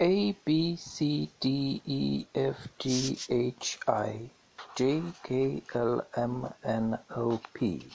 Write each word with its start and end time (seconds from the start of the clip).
A 0.00 0.32
B 0.44 0.74
C 0.74 1.30
D 1.38 1.80
E 1.86 2.26
F 2.34 2.68
G 2.80 3.16
H 3.30 3.78
I 3.86 4.28
J 4.74 5.02
K 5.22 5.62
L 5.72 6.04
M 6.16 6.52
N 6.64 6.98
O 7.14 7.40
P 7.52 7.86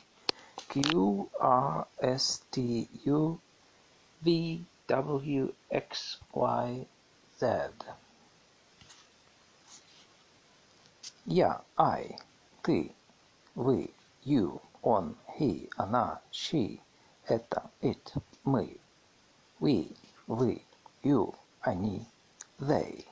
Q 0.70 1.30
R 1.41 1.88
S 2.02 2.41
T 2.52 2.88
U 3.04 3.41
V 4.21 4.66
W 4.88 5.54
X 5.70 6.18
Y 6.34 6.86
Z. 7.38 7.71
Я, 11.25 11.61
I, 11.77 12.18
ты, 12.63 12.95
вы, 13.55 13.89
you, 14.23 14.61
он, 14.81 15.18
he, 15.38 15.70
она, 15.75 16.21
she, 16.31 16.79
это, 17.27 17.70
it, 17.81 18.13
мы, 18.45 18.79
we, 19.59 19.93
вы, 20.27 20.61
you, 21.04 21.36
они, 21.61 22.05
they. 22.59 23.05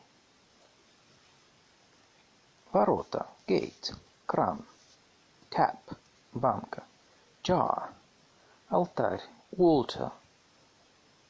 Ворота, 2.71 3.27
gate, 3.47 3.95
кран, 4.25 4.65
tap, 5.49 5.79
банка, 6.33 6.83
jar, 7.43 7.89
алтарь, 8.69 9.23
altar, 9.57 10.11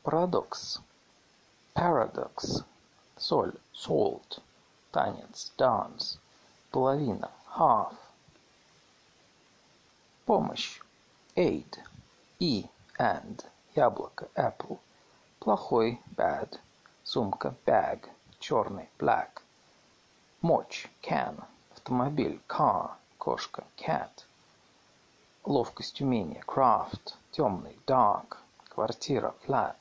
парадокс, 0.04 0.80
paradox, 1.74 2.64
соль, 3.18 3.54
salt, 3.74 4.42
танец, 4.92 5.52
dance, 5.58 6.18
половина, 6.72 7.32
half, 7.56 7.94
помощь, 10.26 10.82
aid, 11.36 11.78
и, 12.40 12.68
and, 13.00 13.44
яблоко, 13.76 14.28
apple, 14.36 14.80
плохой, 15.40 16.00
bad, 16.16 16.60
сумка, 17.08 17.56
bag, 17.66 18.10
черный, 18.38 18.90
black, 19.00 19.42
мочь, 20.42 20.90
can, 21.02 21.42
автомобиль, 21.74 22.42
car, 22.50 22.98
кошка, 23.18 23.64
cat, 23.78 24.26
ловкость, 25.46 26.02
умение, 26.02 26.44
craft, 26.46 27.16
темный, 27.32 27.80
dark, 27.88 28.40
квартира, 28.68 29.34
flat, 29.46 29.78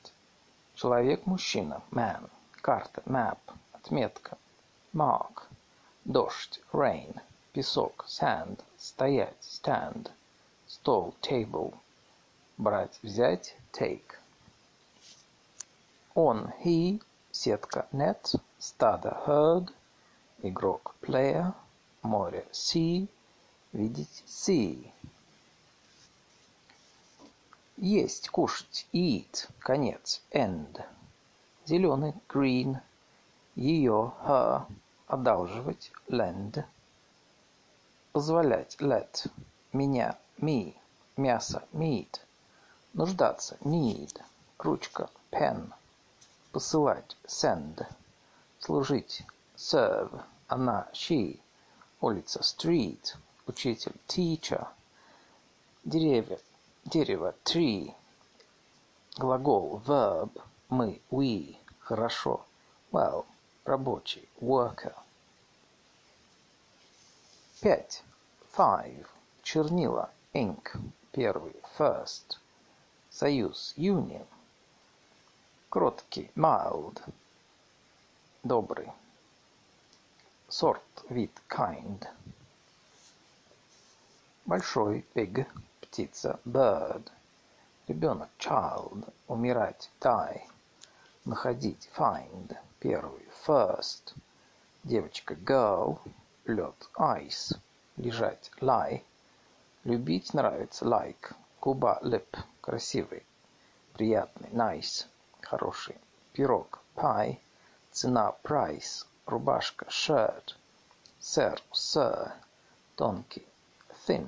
человек, 0.73 1.25
мужчина, 1.25 1.81
man, 1.91 2.29
карта, 2.61 3.01
map, 3.05 3.39
отметка, 3.73 4.37
mark, 4.93 5.49
дождь, 6.05 6.61
rain, 6.71 7.19
песок, 7.51 8.05
sand, 8.07 8.61
стоять, 8.77 9.35
stand, 9.41 10.11
стол, 10.65 11.13
table, 11.21 11.73
брать, 12.57 12.97
взять, 13.03 13.57
take. 13.73 14.15
Он, 16.15 16.53
he, 16.63 17.01
сетка, 17.37 17.85
net, 17.91 18.35
стадо, 18.57 19.11
herd, 19.27 19.69
игрок, 20.41 20.95
player, 21.01 21.53
море, 22.01 22.47
sea, 22.51 23.07
видеть, 23.73 24.23
see. 24.25 24.91
Есть, 27.77 28.29
кушать, 28.29 28.87
eat, 28.91 29.47
конец, 29.59 30.21
end. 30.31 30.83
Зеленый, 31.67 32.15
green, 32.27 32.81
ее, 33.55 34.13
her, 34.25 34.65
одалживать, 35.05 35.91
lend. 36.07 36.65
Позволять, 38.13 38.77
let, 38.79 39.29
меня, 39.73 40.17
me, 40.39 40.73
мясо, 41.17 41.63
meat. 41.71 42.19
Нуждаться, 42.93 43.57
need, 43.61 44.19
ручка, 44.57 45.11
pen. 45.29 45.71
Посылать, 46.57 47.15
send. 47.27 47.85
Служить, 48.57 49.21
serve, 49.55 50.23
она, 50.47 50.89
she. 50.91 51.39
Улица, 52.01 52.39
street. 52.39 53.15
Учитель, 53.45 53.93
teacher. 54.07 54.67
Деревья, 55.85 56.39
дерево, 56.83 57.35
tree. 57.43 57.93
Глагол, 59.19 59.83
verb. 59.85 60.31
Мы, 60.69 60.99
we. 61.11 61.57
Хорошо, 61.77 62.43
well. 62.91 63.27
Рабочий, 63.63 64.27
worker. 64.41 64.95
Пять. 67.61 68.01
Five. 68.57 69.05
Чернила, 69.43 70.09
ink. 70.33 70.75
Первый, 71.11 71.55
first. 71.77 72.39
Союз, 73.11 73.75
union. 73.77 74.25
Кроткий, 75.69 76.31
mild. 76.33 77.01
Добрый. 78.41 78.89
Сорт, 80.47 81.03
вид, 81.09 81.41
kind. 81.49 82.07
Большой, 84.45 85.05
big. 85.13 85.45
Птица, 85.81 86.39
bird. 86.45 87.11
Ребенок, 87.89 88.29
child. 88.39 89.13
Умирать, 89.27 89.91
die. 89.99 90.41
Находить, 91.25 91.89
find. 91.93 92.55
Первый, 92.79 93.27
first. 93.45 94.15
Девочка, 94.85 95.33
girl. 95.33 95.99
Лед, 96.45 96.89
ice. 96.97 97.59
Лежать, 97.97 98.51
lie. 98.61 99.03
Любить, 99.83 100.33
нравится, 100.33 100.85
like. 100.85 101.35
Губа, 101.59 101.99
lip. 102.03 102.37
Красивый. 102.61 103.25
Приятный, 103.91 104.49
nice. 104.51 105.07
Хороший. 105.49 105.95
Пирог, 106.33 106.79
pie. 106.95 107.37
Цена, 107.91 108.33
price. 108.43 109.05
Рубашка, 109.25 109.85
shirt. 109.85 110.55
Сэр, 111.19 111.61
sir. 111.71 112.31
Тонкий, 112.95 113.47
thin. 114.05 114.27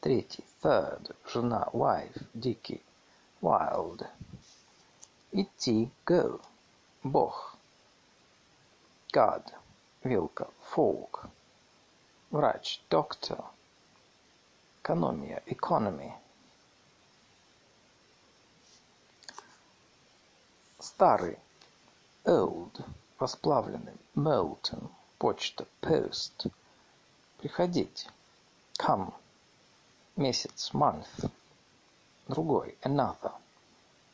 Третий, 0.00 0.44
third. 0.62 1.14
Жена, 1.26 1.68
wife. 1.72 2.22
Дикий, 2.34 2.82
wild. 3.42 4.06
Идти, 5.32 5.90
go. 6.06 6.40
Бог. 7.02 7.56
God. 9.12 9.42
Вилка, 10.04 10.46
fork. 10.70 11.28
Врач, 12.30 12.80
doctor. 12.90 13.44
Экономия, 14.82 15.42
economy. 15.46 16.12
Старый, 20.84 21.38
old. 22.26 22.84
Расплавленный, 23.18 23.96
molten. 24.14 24.90
Почта, 25.18 25.66
post. 25.80 26.46
Приходить, 27.38 28.06
come. 28.78 29.14
Месяц, 30.16 30.74
month. 30.74 31.30
Другой, 32.28 32.76
another. 32.82 33.32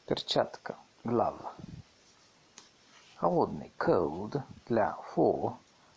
Перчатка, 0.07 0.77
glove. 1.03 1.45
Холодный, 3.17 3.73
cold. 3.77 4.41
Для, 4.67 4.97
for. 5.13 5.57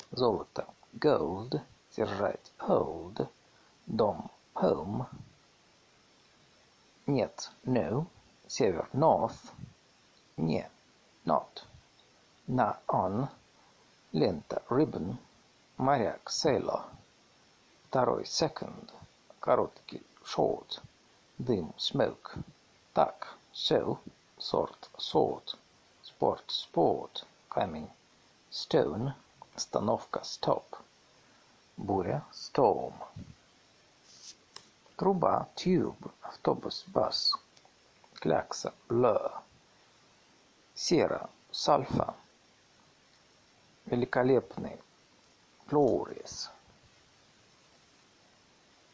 Золото, 0.10 0.66
gold. 0.94 1.62
Держать, 1.96 2.52
hold. 2.58 3.28
Дом, 3.86 4.32
home. 4.56 5.06
Нет, 7.06 7.52
no. 7.64 8.08
Север, 8.48 8.90
north. 8.92 9.52
Не, 10.38 10.68
not. 11.26 11.64
На, 12.48 12.80
on. 12.88 13.28
Лента, 14.12 14.62
ribbon. 14.68 15.18
Моряк, 15.78 16.30
sailor. 16.30 16.82
Второй, 17.88 18.26
second. 18.26 18.92
Короткий, 19.40 20.02
short. 20.26 20.82
Дым, 21.38 21.74
smoke. 21.78 22.44
Так, 22.94 23.38
so. 23.54 24.00
Сорт, 24.40 24.90
sort. 24.98 25.56
Спорт, 26.02 26.50
sport. 26.50 27.26
Камень, 27.48 27.90
stone. 28.52 29.14
Остановка, 29.56 30.24
stop. 30.24 30.80
Буря, 31.78 32.26
storm. 32.32 32.94
Труба, 34.96 35.48
tube. 35.56 36.12
Автобус, 36.22 36.86
bus. 36.88 37.34
Клякса, 38.16 38.74
blur. 38.88 39.43
Сера, 40.76 41.30
сальфа. 41.52 42.16
Великолепный, 43.86 44.80
glorious. 45.70 46.50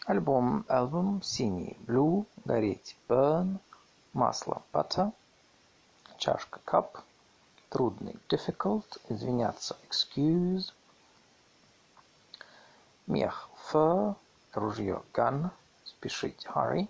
Альбом, 0.05 0.65
album, 0.67 1.21
синий, 1.23 1.77
blue, 1.87 2.25
гореть, 2.43 2.97
burn, 3.07 3.59
масло, 4.11 4.61
butter, 4.73 5.13
чашка, 6.17 6.59
cup, 6.65 7.01
трудный, 7.69 8.17
difficult, 8.27 8.99
извиняться, 9.07 9.77
excuse, 9.89 10.73
мех, 13.07 13.49
fur, 13.71 14.15
ружье, 14.51 15.01
gun, 15.13 15.49
спешить, 15.85 16.45
hurry, 16.45 16.89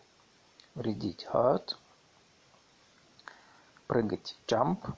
вредить, 0.73 1.27
hurt, 1.31 1.77
прыгать, 3.89 4.37
jump, 4.45 4.93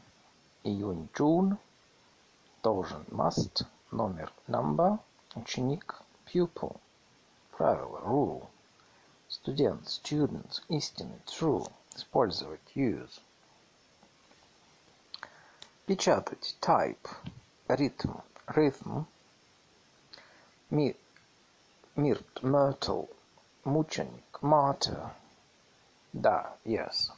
июнь, 0.63 1.07
June, 1.13 1.57
должен, 2.61 3.05
must, 3.09 3.65
номер, 3.89 4.33
number, 4.49 4.99
ученик, 5.33 6.01
pupil, 6.25 6.75
правило, 7.51 7.99
rule, 7.99 8.49
студент, 9.29 9.87
student, 9.87 10.61
истинный, 10.67 11.21
true, 11.25 11.65
использовать, 11.95 12.59
use. 12.75 13.21
Печатать, 15.85 16.57
type, 16.59 17.07
ритм, 17.69 18.11
rhythm, 18.45 19.05
ми, 20.69 20.97
мирт, 21.95 22.43
myrtle, 22.43 23.07
мученик, 23.63 24.39
martyr, 24.41 25.11
да, 26.11 26.57
yes. 26.65 27.13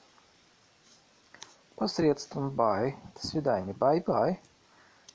Посредством 1.76 2.52
by, 2.52 2.94
до 3.16 3.28
свидания, 3.28 3.74
bye-bye, 3.74 4.38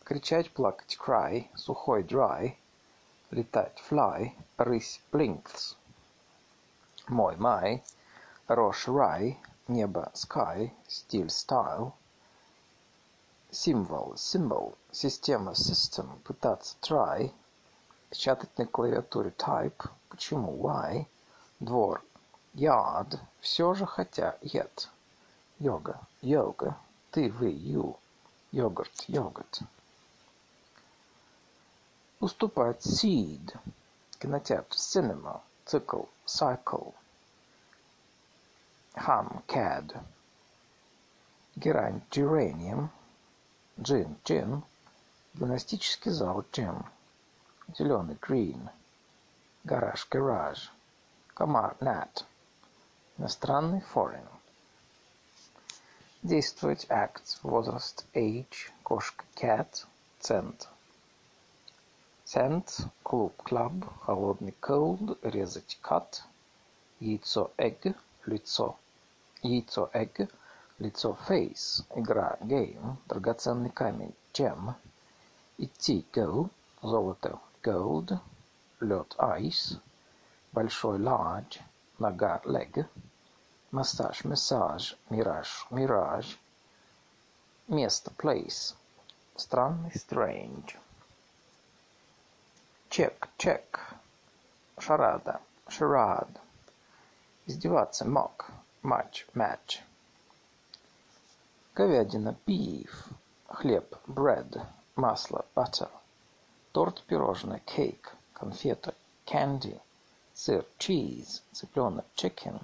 кричать, 0.03 0.51
плакать, 0.53 0.99
cry, 1.01 1.47
сухой, 1.55 2.03
dry, 2.03 2.57
летать, 3.31 3.81
fly, 3.89 4.33
рысь, 4.57 5.01
blinks, 5.13 5.77
мой, 7.07 7.37
my, 7.37 7.81
рожь, 8.49 8.89
rye, 8.89 9.37
небо, 9.69 10.11
sky, 10.15 10.73
стиль, 10.89 11.31
style, 11.31 11.93
символ, 13.53 14.15
symbol, 14.17 14.75
система, 14.91 15.53
system, 15.53 16.19
пытаться, 16.25 16.75
try, 16.83 17.33
печатать 18.11 18.59
на 18.59 18.67
клавиатуре, 18.67 19.31
type, 19.31 19.89
почему, 20.09 20.57
why, 20.61 21.07
двор, 21.61 22.03
yard, 22.55 23.21
все 23.41 23.75
же 23.75 23.87
хотя, 23.87 24.37
yet, 24.43 24.89
йога, 25.61 26.01
yoga, 26.23 26.77
ты, 27.11 27.31
вы, 27.31 27.51
you, 27.51 27.97
йогурт, 28.53 29.05
йогурт. 29.09 29.61
Уступать, 32.21 32.85
seed, 32.85 33.57
кинотеатр, 34.19 34.77
cinema, 34.77 35.41
цикл, 35.65 36.03
cycle, 36.27 36.95
ham, 38.95 39.43
cad, 39.47 40.01
герань, 41.57 42.03
geranium, 42.11 42.89
джин, 43.81 44.17
gin, 44.25 44.63
гимнастический 45.35 46.13
зал, 46.13 46.45
gym, 46.53 46.85
зеленый, 47.77 48.17
green, 48.21 48.69
гараж, 49.65 50.07
garage, 50.11 50.71
комар, 51.35 51.77
gnat, 51.81 52.25
иностранный, 53.17 53.81
foreign. 53.81 54.38
Действовать, 56.23 56.85
act, 56.91 57.39
возраст, 57.45 58.05
age, 58.13 58.73
кошка, 58.83 59.25
cat, 59.37 59.87
цент. 60.19 60.69
Cent, 62.25 62.89
клуб, 63.05 63.33
club, 63.45 63.87
холодный, 64.01 64.53
cold, 64.61 65.17
резать, 65.23 65.79
cut, 65.81 66.23
яйцо, 66.99 67.53
egg, 67.57 67.95
лицо, 68.27 68.77
яйцо, 69.43 69.91
egg, 69.95 70.29
лицо, 70.81 71.17
face, 71.29 71.85
игра, 71.95 72.37
game, 72.41 72.97
драгоценный 73.07 73.71
камень, 73.71 74.15
gem, 74.33 74.75
идти, 75.57 76.05
go, 76.13 76.51
золото, 76.83 77.39
gold, 77.63 78.19
лед, 78.81 79.15
ice, 79.19 79.79
большой, 80.53 80.99
large, 80.99 81.61
нога, 82.01 82.41
leg, 82.45 82.89
массаж, 83.71 84.25
массаж, 84.25 84.97
мираж, 85.11 85.67
mirage, 85.71 86.37
место, 87.69 88.11
place, 88.17 88.75
странный, 89.37 89.93
strange. 89.95 90.77
Чек, 92.89 93.29
чек, 93.37 93.95
шарада, 94.79 95.41
charade, 95.69 96.41
издеваться, 97.47 98.05
mock, 98.07 98.47
матч, 98.83 99.27
match. 99.35 99.83
Говядина, 101.75 102.37
beef, 102.47 103.13
хлеб, 103.49 103.95
bread, 104.07 104.67
масло, 104.97 105.45
butter, 105.55 105.91
торт, 106.73 107.03
пирожное, 107.07 107.61
cake, 107.67 108.09
конфета, 108.33 108.95
candy, 109.27 109.79
сыр, 110.33 110.65
cheese, 110.79 111.43
цыпленок, 111.53 112.07
chicken, 112.15 112.61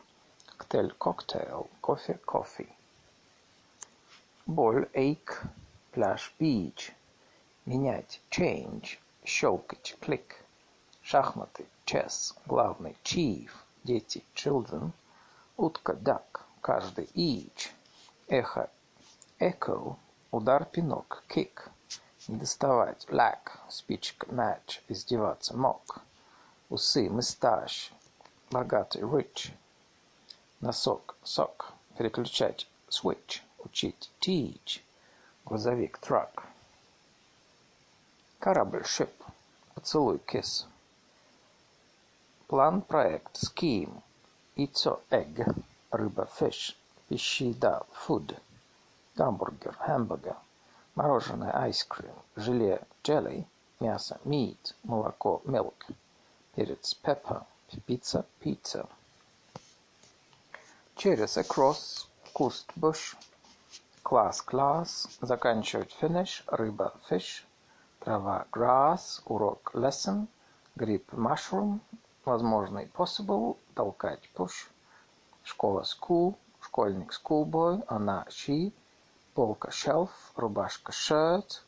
коктейль, 0.64 0.94
cocktail, 0.98 1.68
кофе, 1.80 2.18
coffee. 2.24 2.72
Боль, 4.46 4.88
ache, 4.94 5.46
пляж, 5.92 6.32
beach, 6.38 6.92
менять, 7.66 8.20
change, 8.30 8.98
щелкать, 9.24 9.96
click, 10.00 10.36
шахматы, 11.02 11.66
chess, 11.84 12.34
главный, 12.46 12.96
chief, 13.04 13.50
дети, 13.84 14.24
children, 14.34 14.92
утка, 15.58 15.92
duck, 15.92 16.40
каждый, 16.62 17.10
each, 17.14 17.70
эхо, 18.28 18.70
echo, 19.38 19.96
удар, 20.30 20.64
пинок, 20.64 21.24
kick, 21.28 21.68
не 22.28 22.36
доставать, 22.36 23.06
lack, 23.10 23.50
спичка, 23.68 24.26
match, 24.28 24.80
издеваться, 24.88 25.52
mock, 25.54 26.00
усы, 26.70 27.10
мыстаж, 27.10 27.92
богатый, 28.50 29.02
rich, 29.02 29.52
носок, 30.64 31.14
sock, 31.22 31.74
переключать, 31.98 32.66
switch, 32.88 33.42
учить, 33.58 34.10
teach, 34.18 34.80
грузовик, 35.44 35.98
truck, 36.00 36.42
корабль, 38.38 38.80
ship, 38.80 39.12
поцелуй, 39.74 40.22
kiss, 40.26 40.64
план, 42.46 42.80
проект, 42.80 43.36
scheme, 43.44 44.00
яйцо, 44.56 45.02
egg, 45.10 45.44
рыба, 45.90 46.26
fish, 46.40 46.74
пищи, 47.08 47.50
еда, 47.50 47.82
food, 47.92 48.34
гамбургер, 49.16 49.76
hamburger, 49.86 50.36
мороженое, 50.94 51.52
ice 51.68 51.86
cream, 51.86 52.16
желе, 52.36 52.80
jelly, 53.02 53.46
мясо, 53.80 54.18
meat, 54.24 54.74
молоко, 54.82 55.42
milk, 55.44 55.94
перец, 56.54 56.94
pepper, 57.02 57.44
пицца, 57.86 58.24
pizza. 58.40 58.88
Через 60.96 61.36
across, 61.36 62.06
куст, 62.32 62.70
bush, 62.76 63.16
класс, 64.02 64.44
class, 64.46 65.08
заканчивать, 65.20 65.94
finish, 66.00 66.44
рыба, 66.46 66.94
fish, 67.10 67.42
трава, 67.98 68.46
grass, 68.52 69.20
урок, 69.26 69.72
lesson, 69.74 70.28
гриб, 70.76 71.04
mushroom, 71.12 71.80
возможный, 72.24 72.86
possible, 72.86 73.56
толкать, 73.74 74.30
push, 74.34 74.68
школа, 75.42 75.82
school, 75.82 76.36
школьник, 76.60 77.12
schoolboy, 77.12 77.84
она, 77.88 78.24
she, 78.30 78.72
полка, 79.34 79.70
shelf, 79.70 80.10
рубашка, 80.36 80.92
shirt, 80.92 81.60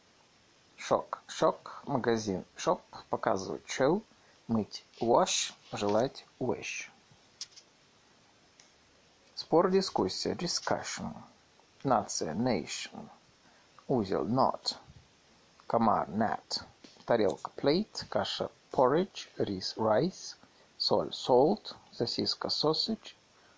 шок, 0.77 1.21
шок, 1.27 1.83
магазин, 1.85 2.45
shop, 2.57 2.81
показывать, 3.11 3.67
show, 3.67 4.03
мыть, 4.47 4.85
wash, 5.01 5.53
желать, 5.73 6.25
wish. 6.39 6.91
Спор, 9.39 9.71
дискуссия, 9.71 10.35
discussion. 10.35 11.13
Нация, 11.85 12.33
nation. 12.33 13.07
Узел, 13.87 14.25
knot. 14.25 14.77
Комар, 15.67 16.09
gnat. 16.09 16.63
Тарелка, 17.05 17.51
plate. 17.55 18.07
Каша, 18.09 18.51
porridge. 18.73 19.29
Рис, 19.37 19.75
rice. 19.77 20.37
Соль, 20.79 21.11
salt. 21.13 21.77
Сосиска, 21.93 22.49
sausage. 22.49 23.15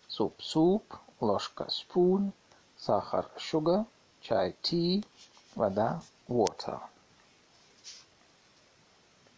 Суп, 0.08 0.40
soup. 0.40 0.82
Ложка, 1.20 1.68
spoon. 1.70 2.32
Сахар, 2.76 3.30
sugar. 3.37 3.87
Чай, 4.20 4.56
tea. 4.61 5.06
Вода, 5.54 6.02
water. 6.26 6.80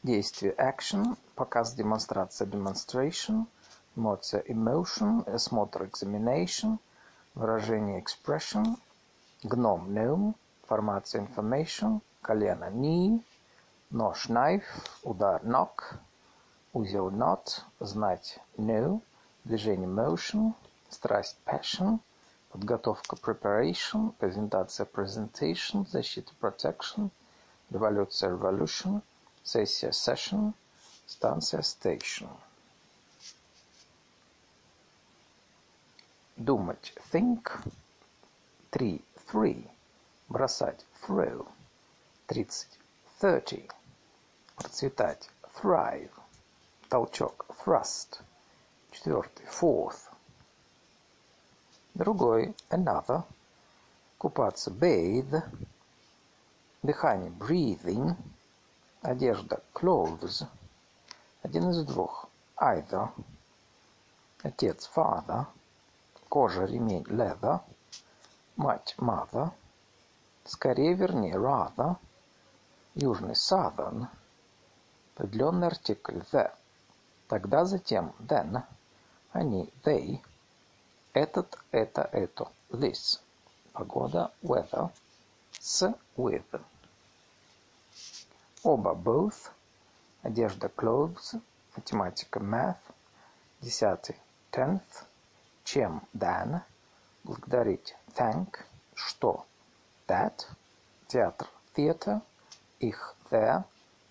Действие, 0.03 0.55
action. 0.57 1.19
Показ, 1.35 1.75
демонстрация, 1.75 2.47
demonstration. 2.47 3.47
Эмоция, 3.97 4.43
emotion. 4.47 5.25
Осмотр, 5.27 5.83
examination. 5.83 6.79
Выражение, 7.35 8.01
expression. 8.01 8.79
Гном, 9.43 9.89
gnome. 9.89 10.35
Формация, 10.69 11.23
information. 11.23 12.01
Колено, 12.23 12.71
knee. 12.71 13.21
Нож, 13.91 14.29
knife. 14.29 14.63
Удар, 15.03 15.43
knock. 15.43 15.99
Узел, 16.73 17.11
knot. 17.11 17.63
Знать, 17.81 18.39
know. 18.57 19.03
Движение, 19.45 19.89
motion. 19.89 20.55
Страсть, 20.89 21.37
passion. 21.45 21.99
Подготовка, 22.51 23.17
preparation. 23.17 24.13
Презентация, 24.21 24.87
presentation. 24.87 25.85
Защита, 25.89 26.33
protection. 26.41 27.11
Революция, 27.71 28.31
revolution. 28.31 29.03
Сессия, 29.43 29.91
session. 29.91 30.55
Станция, 31.07 31.63
station. 31.63 32.29
Думать, 36.41 36.95
think. 37.13 37.51
Три, 38.71 39.05
three. 39.31 39.69
Бросать, 40.31 40.87
throw. 41.03 41.47
Тридцать. 42.27 42.79
thirty. 43.21 43.71
Процветать. 44.57 45.29
Thrive. 45.55 46.11
Толчок. 46.89 47.45
Thrust. 47.63 48.23
Четвертый. 48.91 49.45
Fourth. 49.49 50.11
Другой. 51.93 52.57
Another. 52.71 53.23
Купаться. 54.17 54.71
Bathe. 54.71 55.43
Дыхание. 56.83 57.31
Breathing. 57.33 58.17
Одежда. 59.03 59.63
Clothes. 59.75 60.47
Один 61.43 61.69
из 61.69 61.85
двух. 61.85 62.31
Either. 62.57 63.11
Отец. 64.43 64.89
Father. 64.97 65.47
Кожа. 66.31 66.65
Ремень. 66.65 67.03
Leather. 67.09 67.61
Мать. 68.57 68.95
Mother. 68.99 69.51
Скорее, 70.45 70.95
вернее. 70.95 71.35
Rather. 71.35 71.97
Южный. 72.95 73.35
Southern. 73.35 74.07
Определенный 75.17 75.67
артикль. 75.67 76.21
The. 76.31 76.53
Тогда 77.27 77.65
затем. 77.65 78.15
Then. 78.21 78.63
Они. 79.33 79.73
They. 79.83 80.21
Этот. 81.15 81.59
Это. 81.73 82.09
Это. 82.13 82.47
This. 82.71 83.21
Погода. 83.73 84.31
Weather. 84.41 84.93
С. 85.59 85.93
With. 86.17 86.63
Оба. 88.63 88.93
Both. 88.95 89.51
Одежда. 90.23 90.69
Clothes. 90.69 91.41
Математика. 91.75 92.39
Math. 92.39 92.77
Десятый. 93.61 94.17
Tenth. 94.53 95.10
Чем. 95.65 96.03
Than. 96.15 96.63
Благодарить. 97.25 97.95
Thank. 98.17 98.65
Что. 98.95 99.47
That. 100.09 100.47
Театр. 101.09 101.49
Theater. 101.75 102.23
Их. 102.81 103.15
Their. 103.31 103.65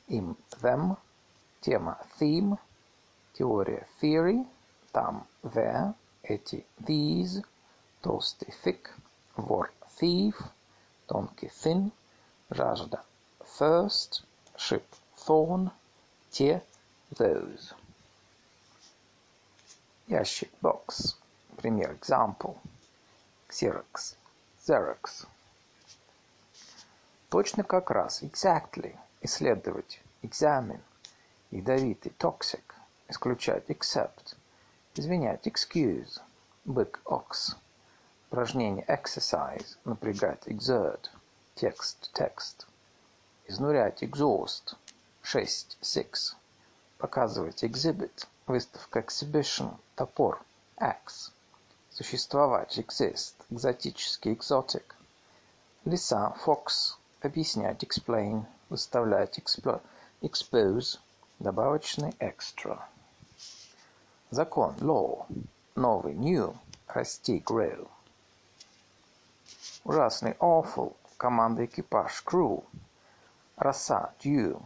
Им. 0.07 0.37
Them. 0.61 0.97
Тема. 1.61 1.97
Theme. 2.19 2.57
Теория. 3.33 3.87
Theory. 4.01 4.47
Там. 4.91 5.27
There. 5.43 5.93
Эти. 6.23 6.65
These. 6.79 7.43
Толстый. 8.01 8.53
Thick. 8.63 8.89
Вор. 9.35 9.71
Thief. 9.99 10.35
Тонкий. 11.07 11.49
Thin. 11.49 11.91
Жажда. 12.49 13.03
Thirst. 13.57 14.23
Ship. 14.55 14.85
Thorn. 15.17 15.71
Те. 16.31 16.63
Those. 17.17 17.73
Ящик. 20.07 20.51
Box. 20.61 21.18
Пример. 21.59 21.91
Example. 21.91 22.55
Xerox. 23.49 24.15
Xerox. 24.65 25.27
Точно 27.29 27.65
как 27.65 27.91
раз. 27.91 28.23
Exactly. 28.23 28.97
Исследовать. 29.21 29.99
Examine. 30.21 30.79
Ядовитый. 31.51 32.13
Toxic. 32.17 32.63
Исключать. 33.09 33.65
Except. 33.67 34.37
Извинять. 34.95 35.47
Excuse. 35.47 36.21
Бык. 36.63 37.01
Ox. 37.03 37.57
Упражнение. 38.29 38.85
Exercise. 38.85 39.75
Напрягать. 39.83 40.47
Exert. 40.47 41.09
Текст. 41.55 42.09
Text. 42.13 42.65
Изнурять. 43.47 44.01
Exhaust. 44.01 44.77
Шесть. 45.21 45.77
Six. 45.81 46.37
Показывать. 46.97 47.65
Exhibit. 47.65 48.27
Выставка. 48.47 48.99
Exhibition. 48.99 49.77
Топор. 49.95 50.41
Axe. 50.77 51.31
Существовать. 51.99 52.79
Exist. 52.79 53.33
Экзотический. 53.49 54.31
Exotic. 54.31 54.85
Лиса. 55.83 56.33
Fox. 56.45 56.95
Объяснять. 57.21 57.83
Explain. 57.83 58.45
Выставлять. 58.69 59.37
Explo 59.37 59.81
expose. 60.21 60.97
Добавочный. 61.39 62.11
Extra. 62.19 62.79
Закон. 64.29 64.75
Law. 64.79 65.25
Новый. 65.75 66.13
New. 66.13 66.55
Расти. 66.87 67.43
Grow. 67.45 67.89
Ужасный. 69.83 70.37
Awful. 70.39 70.95
Команда. 71.17 71.65
Экипаж. 71.65 72.23
Crew. 72.25 72.63
Роса. 73.57 74.13
Dew. 74.23 74.57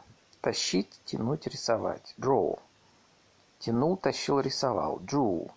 Тащить. 0.42 1.02
Тянуть. 1.06 1.48
Рисовать. 1.48 2.14
Draw. 2.20 2.60
Тянул. 3.58 3.98
Тащил. 3.98 4.40
Рисовал. 4.40 5.00
Drew. 5.00 5.50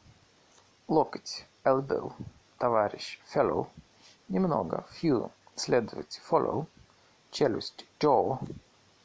Локоть. 0.89 1.45
Elbow. 1.67 2.13
Товарищ. 2.59 3.19
Fellow. 3.35 3.67
Немного. 4.29 4.87
Few. 5.03 5.29
Следовать. 5.57 6.21
Follow. 6.31 6.67
Челюсть. 7.33 7.85
Jaw. 7.99 8.39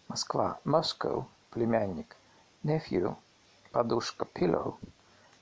Москва. 0.07 0.59
Moscow. 0.63 1.25
Племянник. 1.49 2.15
Nephew. 2.63 3.15
Подушка. 3.71 4.27
Pillow. 4.35 4.75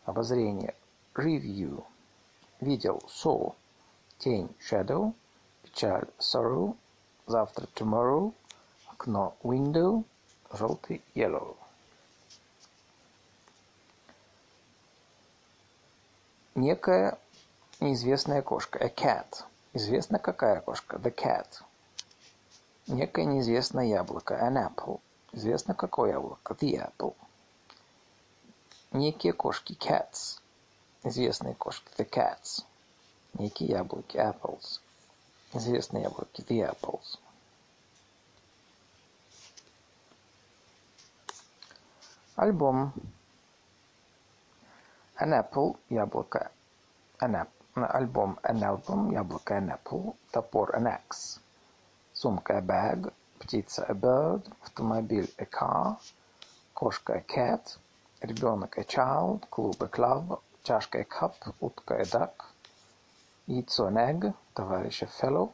Обозрение. 0.05 0.73
Review. 1.13 1.83
Видел. 2.61 3.03
Saw. 3.09 3.53
Тень. 4.19 4.55
Shadow. 4.61 5.13
Печаль. 5.63 6.07
Sorrow. 6.19 6.77
Завтра. 7.27 7.67
Tomorrow. 7.75 8.33
Окно. 8.88 9.35
Window. 9.43 10.05
Желтый. 10.53 11.01
Yellow. 11.15 11.57
Некая 16.59 17.17
неизвестная 17.79 18.41
кошка. 18.41 18.79
A 18.79 18.89
cat. 18.89 19.45
Известно 19.71 20.19
какая 20.19 20.59
кошка. 20.59 20.97
The 20.97 21.15
cat. 21.15 21.47
Некое 22.87 23.23
неизвестное 23.23 23.85
яблоко. 23.85 24.33
An 24.33 24.57
apple. 24.57 24.99
Известно 25.31 25.73
какое 25.73 26.11
яблоко. 26.11 26.53
The 26.55 26.91
apple. 26.91 27.15
Некие 28.91 29.31
кошки. 29.31 29.71
Cats. 29.71 30.41
Известные 31.05 31.55
кошки. 31.55 31.89
The 31.97 32.09
cats. 32.09 32.65
Некие 33.35 33.69
яблоки. 33.69 34.17
Apples. 34.17 34.81
Известные 35.53 36.03
яблоки. 36.03 36.41
The 36.41 36.75
apples. 36.75 37.19
Альбом. 42.35 42.91
An 45.21 45.33
apple. 45.33 45.77
Яблоко. 45.89 46.49
An 47.19 47.35
apple. 47.35 47.51
Альбом. 47.75 48.39
An 48.41 48.63
album. 48.63 49.11
Яблоко. 49.11 49.57
An 49.57 49.69
apple. 49.69 50.15
Топор. 50.31 50.73
An 50.73 50.88
axe. 50.88 51.39
Сумка. 52.13 52.57
A 52.57 52.61
bag. 52.61 53.11
Птица. 53.38 53.83
A 53.89 53.93
bird. 53.93 54.43
Автомобиль. 54.61 55.29
A 55.38 55.45
car. 55.45 55.97
Кошка. 56.73 57.15
A 57.15 57.21
cat. 57.21 57.77
Ребенок. 58.21 58.77
A 58.77 58.83
child. 58.85 59.45
Клуб. 59.49 59.83
A 59.83 59.88
club. 59.88 60.39
Чашка. 60.63 60.99
A 60.99 61.03
cup. 61.03 61.35
Утка. 61.59 61.95
A 61.97 62.05
duck. 62.05 62.45
Яйцо. 63.47 63.88
An 63.88 63.97
egg. 63.97 64.33
Товарищ. 64.53 65.03
A 65.03 65.07
fellow. 65.07 65.53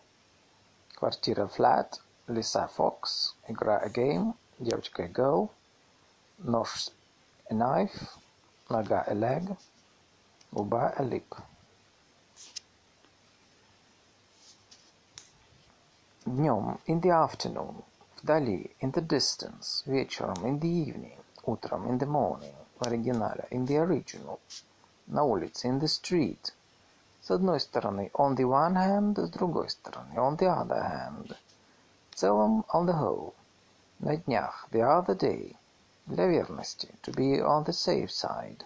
Квартира. 0.96 1.48
Flat. 1.48 2.00
Лиса. 2.28 2.68
Fox. 2.68 3.34
Игра. 3.48 3.80
A 3.80 3.90
game. 3.90 4.36
Девочка. 4.60 5.06
A 5.06 5.08
girl. 5.08 5.50
Нож. 6.38 6.92
A 7.50 7.54
knife. 7.56 8.25
Нога. 8.71 9.05
A 9.07 9.15
leg. 9.15 9.57
Губа. 10.53 10.95
A 10.97 11.03
lip. 11.03 11.37
Днем. 16.25 16.79
In 16.87 17.01
the 17.01 17.11
afternoon. 17.11 17.83
Вдали. 18.23 18.71
In 18.81 18.93
the 18.93 19.07
distance. 19.07 19.83
Вечером. 19.87 20.37
In 20.45 20.61
the 20.61 20.69
evening. 20.69 21.19
Утром. 21.45 21.89
In 21.89 21.99
the 21.99 22.07
morning. 22.07 22.55
В 22.79 22.87
оригинале. 22.87 23.49
In 23.51 23.67
the 23.67 23.79
original. 23.79 24.39
На 25.07 25.25
улице. 25.25 25.69
In 25.69 25.81
the 25.81 25.89
street. 25.89 26.53
С 27.23 27.31
одной 27.31 27.59
стороны. 27.59 28.11
On 28.15 28.37
the 28.37 28.45
one 28.45 28.75
hand. 28.75 29.21
С 29.21 29.31
другой 29.31 29.71
стороны. 29.71 30.15
On 30.15 30.37
the 30.37 30.47
other 30.47 30.83
hand. 30.83 31.37
В 32.11 32.15
целом. 32.15 32.65
On 32.73 32.87
the 32.87 32.95
whole. 32.95 33.35
На 33.99 34.17
днях. 34.17 34.69
The 34.71 34.83
other 34.83 35.17
day. 35.17 35.57
Для 36.08 36.28
верности. 36.28 36.94
To 37.02 37.12
be 37.12 37.42
on 37.42 37.66
the 37.66 37.74
safe 37.74 38.12
side. 38.12 38.64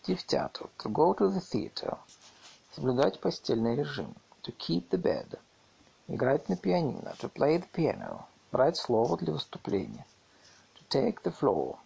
Идти 0.00 0.14
в 0.14 0.24
театр. 0.24 0.68
To 0.78 0.92
go 0.92 1.12
to 1.12 1.28
the 1.28 1.40
theater. 1.40 1.98
Соблюдать 2.72 3.18
постельный 3.18 3.74
режим. 3.74 4.14
To 4.44 4.56
keep 4.56 4.88
the 4.90 5.02
bed. 5.02 5.40
Играть 6.06 6.48
на 6.48 6.56
пианино. 6.56 7.16
To 7.18 7.28
play 7.32 7.58
the 7.58 7.68
piano. 7.72 8.26
Брать 8.52 8.76
слово 8.76 9.16
для 9.16 9.32
выступления. 9.32 10.06
To 10.76 10.88
take 10.88 11.22
the 11.24 11.34
floor. 11.36 11.78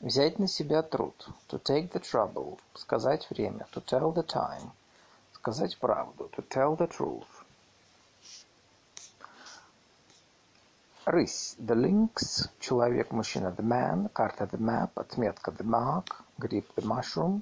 Взять 0.00 0.38
на 0.38 0.48
себя 0.48 0.82
труд. 0.82 1.28
To 1.48 1.62
take 1.62 1.92
the 1.92 2.00
trouble. 2.00 2.58
Сказать 2.72 3.28
время. 3.28 3.66
To 3.74 3.84
tell 3.84 4.14
the 4.14 4.24
time. 4.24 4.70
Сказать 5.34 5.76
правду. 5.76 6.30
To 6.34 6.48
tell 6.48 6.78
the 6.78 6.88
truth. 6.88 7.37
Рысь. 11.07 11.55
The 11.59 11.75
lynx. 11.75 12.49
Человек, 12.59 13.11
мужчина. 13.11 13.53
The 13.57 13.63
man. 13.63 14.09
Карта. 14.09 14.45
The 14.45 14.59
map. 14.59 14.91
Отметка. 14.95 15.51
The 15.51 15.65
mark. 15.65 16.23
Гриб. 16.37 16.65
The 16.75 16.83
mushroom. 16.83 17.41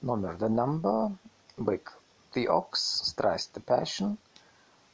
Номер. 0.00 0.36
The 0.38 0.48
number. 0.48 1.12
Бык. 1.56 1.92
The 2.34 2.46
ox. 2.46 3.02
Страсть. 3.04 3.52
The 3.54 3.64
passion. 3.64 4.16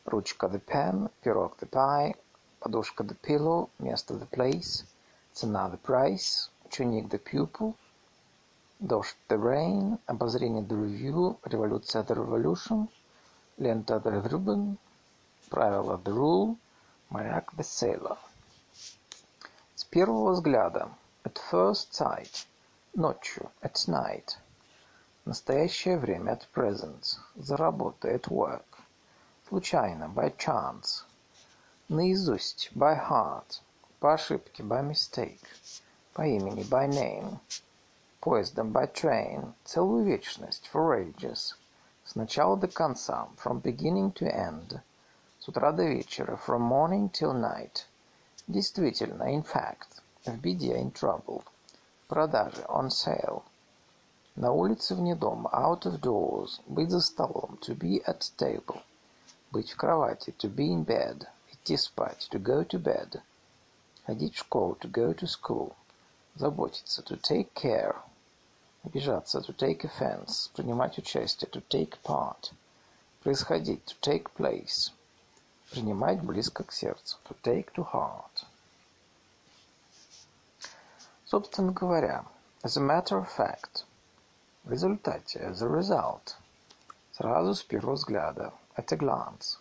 Ручка. 0.05 0.49
The 0.49 0.61
pen. 0.61 1.11
Пирог. 1.23 1.57
The 1.59 1.67
pie. 1.67 2.15
подушка 2.61 3.05
the 3.05 3.17
pillow, 3.23 3.69
место 3.79 4.15
the 4.15 4.27
place, 4.27 4.85
цена 5.33 5.71
the 5.71 5.79
price, 5.79 6.50
ученик 6.67 7.09
the 7.09 7.19
pupil, 7.19 7.75
дождь 8.81 9.17
the 9.29 9.38
rain, 9.38 9.99
обозрение 10.07 10.62
the 10.62 10.77
review, 10.77 11.37
революция 11.45 12.03
the 12.03 12.15
revolution, 12.15 12.88
лента 13.59 14.00
the 14.00 14.23
ribbon, 14.23 14.77
правило 15.49 16.00
the 16.05 16.12
rule, 16.12 16.57
моряк 17.10 17.54
the 17.56 17.64
sailor. 17.64 18.18
С 19.76 19.84
первого 19.84 20.32
взгляда, 20.32 20.90
at 21.24 21.38
first 21.52 21.92
sight, 21.92 22.46
ночью, 22.96 23.50
at 23.62 23.88
night, 23.88 24.38
настоящее 25.26 25.98
время, 25.98 26.34
at 26.34 26.48
present, 26.54 27.18
за 27.36 27.58
работой, 27.58 28.16
at 28.16 28.28
work, 28.30 28.66
случайно, 29.48 30.10
by 30.10 30.36
chance, 30.38 31.04
наизусть, 31.90 32.72
by 32.74 32.96
heart, 32.96 33.62
по 34.00 34.14
ошибке, 34.14 34.64
by 34.64 34.82
mistake, 34.82 35.42
по 36.14 36.22
имени, 36.22 36.64
by 36.64 36.88
name, 36.88 37.40
поездом, 38.20 38.72
by 38.72 38.92
train, 38.94 39.54
целую 39.66 40.06
вечность, 40.06 40.70
for 40.74 40.98
ages, 40.98 41.56
с 42.06 42.16
начала 42.16 42.58
до 42.58 42.68
конца, 42.68 43.28
from 43.38 43.62
beginning 43.62 44.12
to 44.14 44.26
end, 44.28 44.82
с 45.44 45.48
утра 45.50 45.74
до 45.74 45.84
вечера, 45.84 46.40
from 46.48 46.62
morning 46.62 47.10
till 47.10 47.34
night, 47.34 47.86
действительно, 48.48 49.24
in 49.24 49.44
fact, 49.44 50.00
в 50.26 50.38
беде, 50.38 50.80
in 50.80 50.94
trouble, 50.94 51.44
продаже, 52.08 52.64
on 52.70 52.90
sale, 52.90 53.44
на 54.38 54.54
улице 54.54 54.96
вне 54.96 55.16
дома, 55.16 55.50
out 55.52 55.82
of 55.82 56.00
doors, 56.00 56.62
быть 56.66 56.90
за 56.92 57.02
столом, 57.02 57.60
to 57.62 57.78
be 57.78 58.02
at 58.06 58.22
table, 58.38 58.82
быть 59.52 59.72
в 59.72 59.76
кровати, 59.76 60.34
to 60.38 60.48
be 60.48 60.70
in 60.70 60.86
bed, 60.86 61.28
идти 61.52 61.76
спать, 61.76 62.30
to 62.32 62.42
go 62.42 62.64
to 62.64 62.82
bed, 62.82 63.22
ходить 64.06 64.36
в 64.36 64.40
школу, 64.40 64.78
to 64.80 64.90
go 64.90 65.14
to 65.14 65.28
school, 65.28 65.76
заботиться, 66.36 67.04
to 67.04 67.20
take 67.20 67.52
care, 67.54 67.98
обижаться, 68.86 69.42
to 69.42 69.54
take 69.54 69.84
offense, 69.84 70.50
принимать 70.56 70.98
участие, 70.98 71.50
to 71.50 71.62
take 71.68 72.02
part, 72.02 72.54
происходить, 73.22 73.84
to 73.84 73.96
take 74.00 74.32
place, 74.38 74.94
принимать 75.74 76.22
близко 76.22 76.63
к 76.63 76.72
сердцу, 76.72 77.18
to 77.27 77.36
take 77.42 77.74
to 77.74 77.84
heart. 77.92 78.46
Собственно 81.25 81.72
говоря, 81.72 82.25
as 82.62 82.77
a 82.77 82.80
matter 82.80 83.18
of 83.18 83.27
fact, 83.36 83.84
в 84.63 84.72
результате, 84.72 85.39
as 85.39 85.63
a 85.63 85.68
result, 85.68 86.36
сразу 87.13 87.56
с 87.56 87.63
первого 87.63 87.96
взгляда, 87.96 88.53
at 88.77 88.92
a 88.92 88.98
glance, 88.98 89.58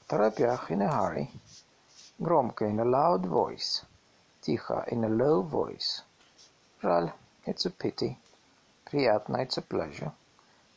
в 0.00 0.06
торопях, 0.06 0.70
in 0.70 0.80
a 0.80 0.88
hurry, 0.88 1.28
громко, 2.18 2.64
in 2.64 2.80
a 2.80 2.84
loud 2.84 3.26
voice, 3.26 3.84
тихо, 4.40 4.86
in 4.90 5.04
a 5.04 5.08
low 5.08 5.42
voice, 5.42 6.02
жаль, 6.82 7.12
it's 7.44 7.66
a 7.66 7.70
pity, 7.70 8.16
приятно, 8.86 9.42
it's 9.42 9.58
a 9.58 9.62
pleasure, 9.62 10.12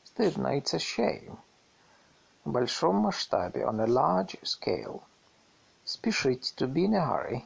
стыдно, 0.04 0.58
it's 0.58 0.74
a 0.74 0.80
shame, 0.80 1.38
в 2.48 2.52
большом 2.52 2.96
масштабе, 2.96 3.66
on 3.66 3.82
a 3.82 3.88
large 3.88 4.38
scale, 4.44 5.02
спешить, 5.84 6.54
to 6.56 6.66
be 6.66 6.86
in 6.86 6.94
a 6.94 7.06
hurry, 7.06 7.46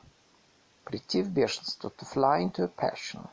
прийти 0.83 1.23
в 1.23 1.29
бешенство, 1.29 1.89
to 1.89 2.05
fly 2.05 2.41
into 2.41 2.63
a 2.63 2.67
passion, 2.67 3.27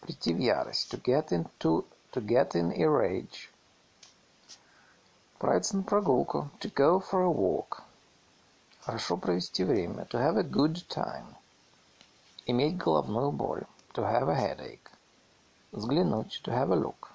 прийти 0.00 0.32
в 0.32 0.38
ярость, 0.38 0.92
to 0.92 1.02
get 1.02 1.32
into, 1.32 1.84
to 2.12 2.20
get 2.20 2.54
in 2.54 2.70
a 2.80 2.88
rage, 2.88 3.50
отправиться 5.34 5.76
на 5.76 5.82
прогулку, 5.82 6.48
to 6.60 6.72
go 6.72 7.00
for 7.00 7.24
a 7.24 7.28
walk, 7.28 7.82
хорошо 8.82 9.16
провести 9.16 9.64
время, 9.64 10.04
to 10.04 10.18
have 10.20 10.36
a 10.36 10.44
good 10.44 10.86
time, 10.88 11.34
иметь 12.46 12.76
головную 12.76 13.32
боль, 13.32 13.66
to 13.94 14.04
have 14.04 14.28
a 14.28 14.34
headache, 14.36 14.92
взглянуть, 15.72 16.40
to 16.44 16.52
have 16.52 16.70
a 16.70 16.76
look, 16.76 17.13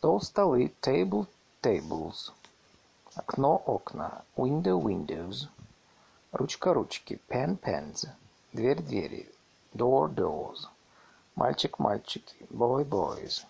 стол, 0.00 0.22
столы, 0.22 0.72
table, 0.80 1.26
tables, 1.60 2.32
окно, 3.16 3.62
окна, 3.66 4.24
window, 4.34 4.80
windows, 4.80 5.46
ручка, 6.32 6.72
ручки, 6.72 7.20
pen, 7.28 7.58
pens, 7.58 8.08
дверь, 8.54 8.80
двери, 8.80 9.28
door, 9.74 10.08
doors, 10.08 10.68
мальчик, 11.34 11.78
мальчики, 11.78 12.34
boy, 12.48 12.88
boys, 12.88 13.44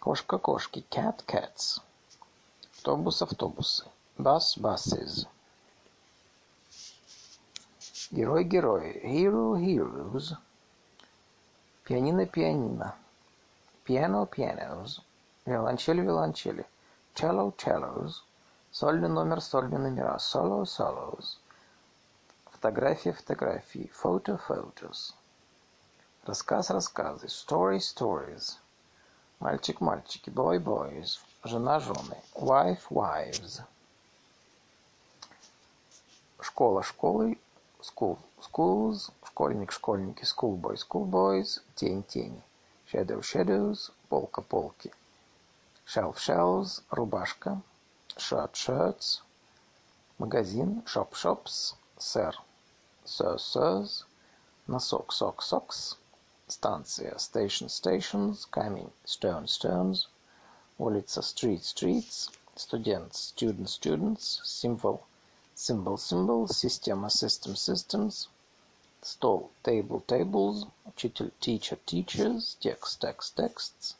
кошка, 0.00 0.38
кошки, 0.38 0.84
cat, 0.90 1.24
cats, 1.28 1.80
автобус, 2.72 3.22
автобусы, 3.22 3.84
bus, 4.18 4.58
buses, 4.58 5.28
герой, 8.10 8.42
герои, 8.42 9.00
hero, 9.04 9.54
heroes, 9.54 10.36
пианино, 11.84 12.26
пианино, 12.26 12.96
piano, 13.84 14.24
pianos, 14.24 15.02
виолончель, 15.44 16.00
виолончели, 16.00 16.64
cello, 17.14 17.52
cellos, 17.56 18.24
сольный 18.70 19.10
номер, 19.10 19.42
сольные 19.42 19.78
номера, 19.78 20.18
solo, 20.18 20.64
solos, 20.64 21.38
фотография, 22.50 23.12
фотографии, 23.12 23.92
photo, 23.92 24.40
photos, 24.48 25.14
рассказ, 26.24 26.70
рассказы, 26.70 27.26
story, 27.26 27.76
stories, 27.78 28.56
мальчик, 29.38 29.82
мальчики, 29.82 30.30
boy, 30.30 30.58
boys, 30.58 31.18
жена, 31.44 31.78
жены, 31.78 32.16
wife, 32.34 32.84
wives, 32.88 33.60
школа, 36.40 36.82
школы, 36.82 37.38
school, 37.82 38.18
schools, 38.40 39.10
школьник, 39.24 39.72
школьники, 39.72 40.24
schoolboy, 40.24 40.76
schoolboys, 40.76 41.60
тень, 41.74 42.02
тень, 42.02 42.42
shadow, 42.93 43.21
shadows, 43.21 43.91
полка, 44.09 44.41
полки, 44.41 44.91
shelf, 45.85 46.19
shelves, 46.19 46.81
рубашка, 46.91 47.61
shirt, 48.17 48.53
shirts, 48.55 49.21
магазин, 50.17 50.83
shop, 50.85 51.13
shops, 51.13 51.75
sir, 51.97 52.33
sir, 53.05 53.37
sirs, 53.37 54.05
носок, 54.67 55.11
sock, 55.11 55.41
socks, 55.41 55.95
станция, 56.47 57.17
station, 57.19 57.69
stations, 57.69 58.45
камень, 58.45 58.91
stone, 59.05 59.47
stones, 59.47 60.07
улица, 60.77 61.21
street, 61.21 61.63
streets, 61.63 62.29
студент, 62.55 63.13
student, 63.13 63.69
students, 63.69 64.41
symbol, 64.43 65.01
symbol, 65.55 65.97
symbol, 65.97 66.47
система, 66.47 67.09
system, 67.09 67.55
systems, 67.55 68.27
Стол, 69.04 69.50
table, 69.62 70.02
tables, 70.06 70.66
учитель, 70.86 71.30
teacher, 71.38 71.78
teachers, 71.84 72.56
текст, 72.58 73.02
text, 73.02 73.36
texts, 73.36 73.96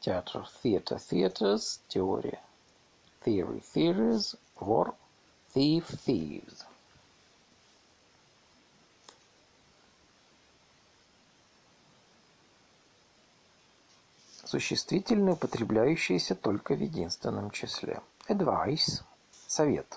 театр, 0.00 0.44
theater, 0.62 0.98
theaters, 0.98 1.78
теория, 1.88 2.40
theory, 3.24 3.62
theories, 3.74 4.34
вор, 4.58 4.94
thief, 5.54 5.84
thieves. 6.04 6.64
Существительные, 14.44 15.34
употребляющиеся 15.34 16.34
только 16.34 16.74
в 16.74 16.80
единственном 16.82 17.52
числе. 17.52 18.02
Advice– 18.28 19.04
совет. 19.46 19.96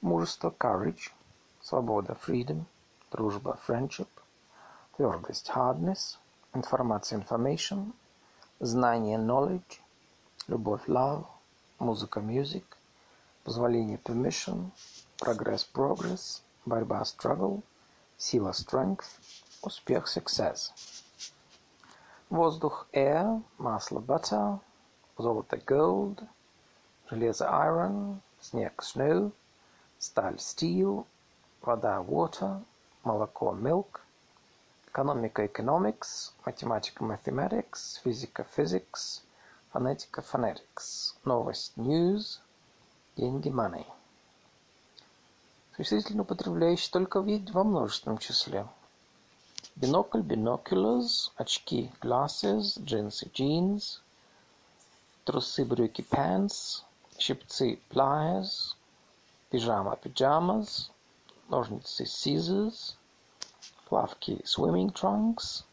Мужество– 0.00 0.48
courage. 0.58 1.10
Свобода– 1.60 2.16
freedom. 2.26 2.64
Дружба – 3.11 3.65
friendship. 3.67 4.09
Твердость – 4.95 5.55
hardness. 5.55 6.17
Информация – 6.55 7.21
information. 7.21 7.93
Знание – 8.61 9.29
knowledge. 9.29 9.81
Любовь – 10.47 10.87
love. 10.87 11.25
Музыка – 11.79 12.31
music. 12.31 12.65
Позволение – 13.43 14.05
permission. 14.05 14.71
Прогресс – 15.17 15.73
progress. 15.73 16.41
Борьба – 16.65 17.13
struggle. 17.13 17.61
Сила – 18.17 18.63
strength. 18.63 19.19
Успех – 19.63 20.15
success. 20.17 20.71
Воздух – 22.29 22.93
air, 22.93 23.41
масло – 23.59 24.09
butter, 24.09 24.59
золото – 25.19 25.67
gold, 25.67 26.27
железо – 27.09 27.65
iron, 27.67 28.21
снег – 28.41 28.81
snow, 28.81 29.31
сталь – 29.99 30.49
steel, 30.49 31.05
вода – 31.61 32.09
water, 32.09 32.61
молоко– 33.08 33.56
milk, 33.66 34.00
экономика– 34.88 35.44
economics, 35.50 36.32
математика– 36.46 37.04
mathematics, 37.12 38.00
физика– 38.04 38.46
physics, 38.56 39.22
фонетика– 39.72 40.22
phonetics, 40.32 41.14
новость– 41.24 41.72
news, 41.76 42.40
деньги– 43.16 43.48
money. 43.60 43.86
Существительно 45.76 46.22
употребляющий 46.22 46.90
только 46.90 47.20
во 47.20 47.64
множественном 47.64 48.18
числе– 48.18 48.66
Бинокль, 49.80 50.22
binoculars, 50.22 51.30
очки, 51.36 51.92
glasses, 52.00 52.80
джинсы, 52.82 53.30
jeans, 53.32 54.00
трусы, 55.24 55.64
брюки, 55.64 56.02
pants, 56.02 56.84
щипцы 57.16 57.78
pliers, 57.88 58.74
пижама 59.50 59.94
pyjamas, 59.94 60.90
ножницы 61.48 62.06
scissors, 62.06 62.96
плавки 63.87 64.41
swimming 64.45 64.91
trunks, 64.91 65.63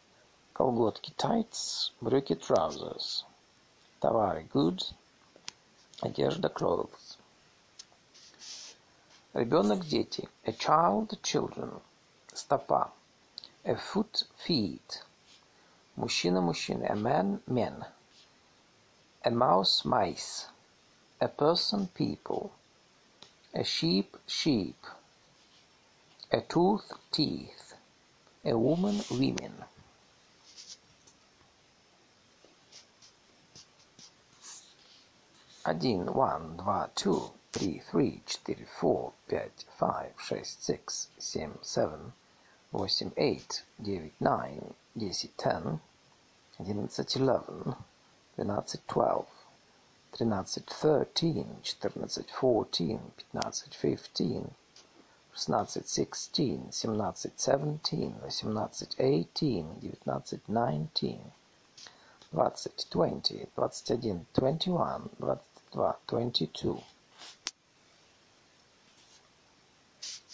колготки 0.53 1.13
tights, 1.17 1.93
брюки 2.01 2.35
trousers, 2.35 3.25
товары 4.01 4.49
goods, 4.53 4.93
одежда 6.01 6.49
clothes. 6.49 7.19
Ребенок, 9.33 9.87
дети. 9.87 10.29
A 10.45 10.53
child, 10.53 11.17
children. 11.23 11.81
Стопа. 12.35 12.91
A 13.65 13.77
foot, 13.77 14.27
feet. 14.45 15.05
Мужчина, 15.95 16.41
мужчины. 16.41 16.85
A 16.87 16.97
man, 16.97 17.41
men. 17.47 17.85
A 19.23 19.31
mouse, 19.31 19.85
mice. 19.85 20.47
A 21.21 21.29
person, 21.29 21.87
people. 21.95 22.51
A 23.55 23.63
sheep, 23.63 24.17
sheep. 24.27 24.77
A 26.33 26.41
tooth, 26.41 26.93
teeth. 27.13 27.64
A 28.46 28.58
woman, 28.58 29.02
women. 29.10 29.54
Один, 35.64 36.14
one, 36.14 36.58
два, 36.58 36.90
two. 36.96 37.32
три, 37.56 37.82
three, 37.90 38.22
четыре, 38.26 38.66
four, 38.66 39.14
пять, 39.30 39.66
five, 39.80 40.12
шесть, 40.18 40.62
six, 40.62 41.08
семь, 41.18 41.54
seven, 41.62 42.12
восемь, 42.74 43.12
eight, 43.16 43.64
девять, 43.80 44.20
nine, 44.20 44.74
десять, 44.94 45.34
ten, 45.38 45.80
одиннадцать, 46.60 47.16
eleven, 47.16 47.78
двенадцать, 48.36 48.86
twelve, 48.88 49.28
тринадцать, 50.12 50.68
thirteen, 50.68 51.62
четырнадцать, 51.64 52.30
fourteen, 52.30 53.00
пятнадцать, 53.16 53.74
fifteen, 53.82 54.52
шестнадцать, 55.35 55.87
sixteen, 55.87 56.71
семнадцать, 56.73 57.39
seventeen, 57.39 58.21
восемнадцать, 58.21 58.95
eighteen, 58.99 59.79
девятнадцать, 59.81 60.43
nineteen, 60.49 61.33
двадцать, 62.31 62.87
twenty, 62.91 63.49
двадцать 63.55 63.91
один, 63.91 64.27
twenty 64.35 64.69
one, 64.71 65.09
двадцать 65.19 65.47
два, 65.73 65.97
twenty 66.07 66.47
two. 66.53 66.83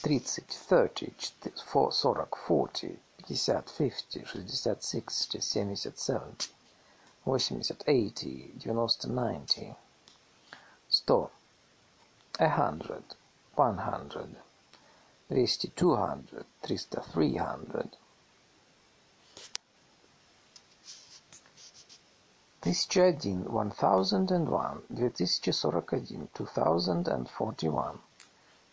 тридцать, 0.02 0.50
thirty, 0.68 1.12
сорок, 1.90 2.36
forty, 2.36 2.98
пятьдесят, 3.18 3.68
fifty, 3.68 4.24
шестьдесят, 4.24 4.82
sixty, 4.82 5.40
семьдесят, 5.40 5.98
seventy, 5.98 6.50
восемьдесят, 7.24 7.82
eighty, 7.86 8.52
девяносто, 8.56 9.08
ninety, 9.08 9.74
сто, 10.88 11.30
a 12.38 12.48
hundred, 12.48 13.04
one 13.54 13.78
hundred, 13.78 14.36
двести, 15.30 15.68
two 15.74 15.94
hundred, 15.94 16.46
триста, 16.62 17.02
three 17.12 17.36
hundred, 17.36 17.88
тысяча 22.60 23.06
один, 23.06 23.44
one 23.48 23.70
thousand 23.70 24.30
and 24.30 24.48
one, 24.48 24.82
две 24.88 25.10
тысячи 25.10 25.50
сорок 25.50 25.92
один, 25.92 26.28
two 26.34 26.46
thousand 26.46 27.08
and 27.08 27.28
forty 27.28 27.68
one, 27.68 27.98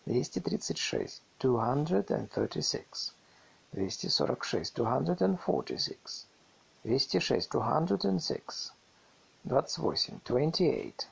двести 0.06 0.40
тридцать 0.40 0.78
шесть, 0.78 1.22
two 1.40 1.58
hundred 1.58 2.10
and 2.12 2.30
thirty-six, 2.32 3.14
двести 3.72 4.08
сорок 4.08 4.44
шесть, 4.44 4.76
two 4.76 4.86
hundred 4.86 5.22
and 5.22 5.40
forty-six, 5.40 6.26
двести 6.84 7.20
шесть, 7.20 7.50
two 7.50 7.62
hundred 7.62 8.06
and 8.06 8.22
six, 8.22 8.72
двадцать 9.44 9.80
восемь, 9.80 10.20
twenty-eight, 10.24 11.08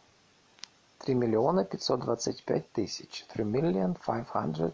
три 1.00 1.16
миллиона 1.16 1.66
пятьсот 1.66 2.02
двадцать 2.02 2.44
пять 2.44 2.72
тысяч, 2.74 3.26
three 3.34 3.46
million 3.46 3.96
five 4.06 4.28
hundred 4.30 4.74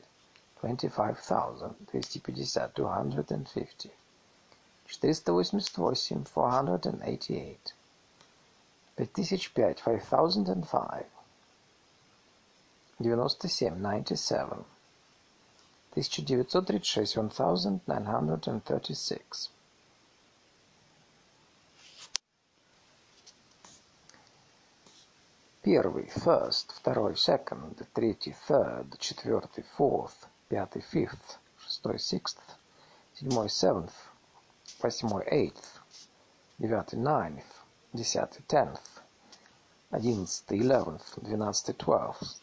twenty-five 0.62 1.20
thousand, 1.20 1.76
двести 1.92 2.20
пятьдесят, 2.20 2.74
two 2.74 2.88
hundred 2.88 3.32
and 3.32 3.48
fifty, 3.48 3.92
четыреста 4.88 5.34
восемьдесят 5.34 5.78
восемь, 5.78 6.24
four 6.24 6.50
hundred 6.50 6.86
and 6.86 7.02
eighty-eight, 7.04 7.74
пять 8.96 9.14
тысяч 9.14 9.52
пять, 9.54 9.80
five 9.80 10.04
thousand 10.04 10.50
and 10.50 10.68
five, 10.68 11.06
девяносто 13.00 13.48
семь, 13.48 13.78
ninety 13.78 14.16
seven, 14.16 14.66
тысяча 15.94 16.22
девятьсот 16.24 16.68
тридцать 16.68 16.88
шесть, 16.88 17.18
one 17.18 17.30
thousand 17.30 17.82
nine 17.86 18.06
hundred 18.06 18.48
and 18.48 18.64
thirty 18.64 18.94
six. 18.94 19.50
Первый, 25.62 26.10
first, 26.16 26.72
второй, 26.72 27.18
second, 27.18 27.86
третий, 27.94 28.34
third, 28.48 28.98
четвертый, 29.00 29.66
fourth, 29.78 30.16
пятый, 30.52 30.82
fifth, 30.82 31.38
шестой, 31.60 31.96
sixth, 31.96 32.40
седьмой, 33.16 33.48
seventh, 33.48 33.94
восьмой, 34.80 35.26
eighth, 35.30 35.80
девятый, 36.60 37.00
ninth, 37.00 37.46
десятый, 37.94 38.44
tenth, 38.48 39.02
одиннадцатый, 39.92 40.60
eleventh, 40.60 41.04
двенадцатый, 41.18 41.76
twelfth, 41.76 42.40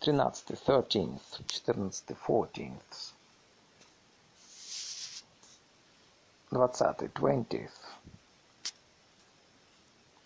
тринадцатый, 0.00 0.56
thirteenth, 0.56 1.46
четырнадцатый, 1.46 2.16
fourteenth, 2.16 3.12
двадцатый, 6.50 7.08
twentieth, 7.08 7.72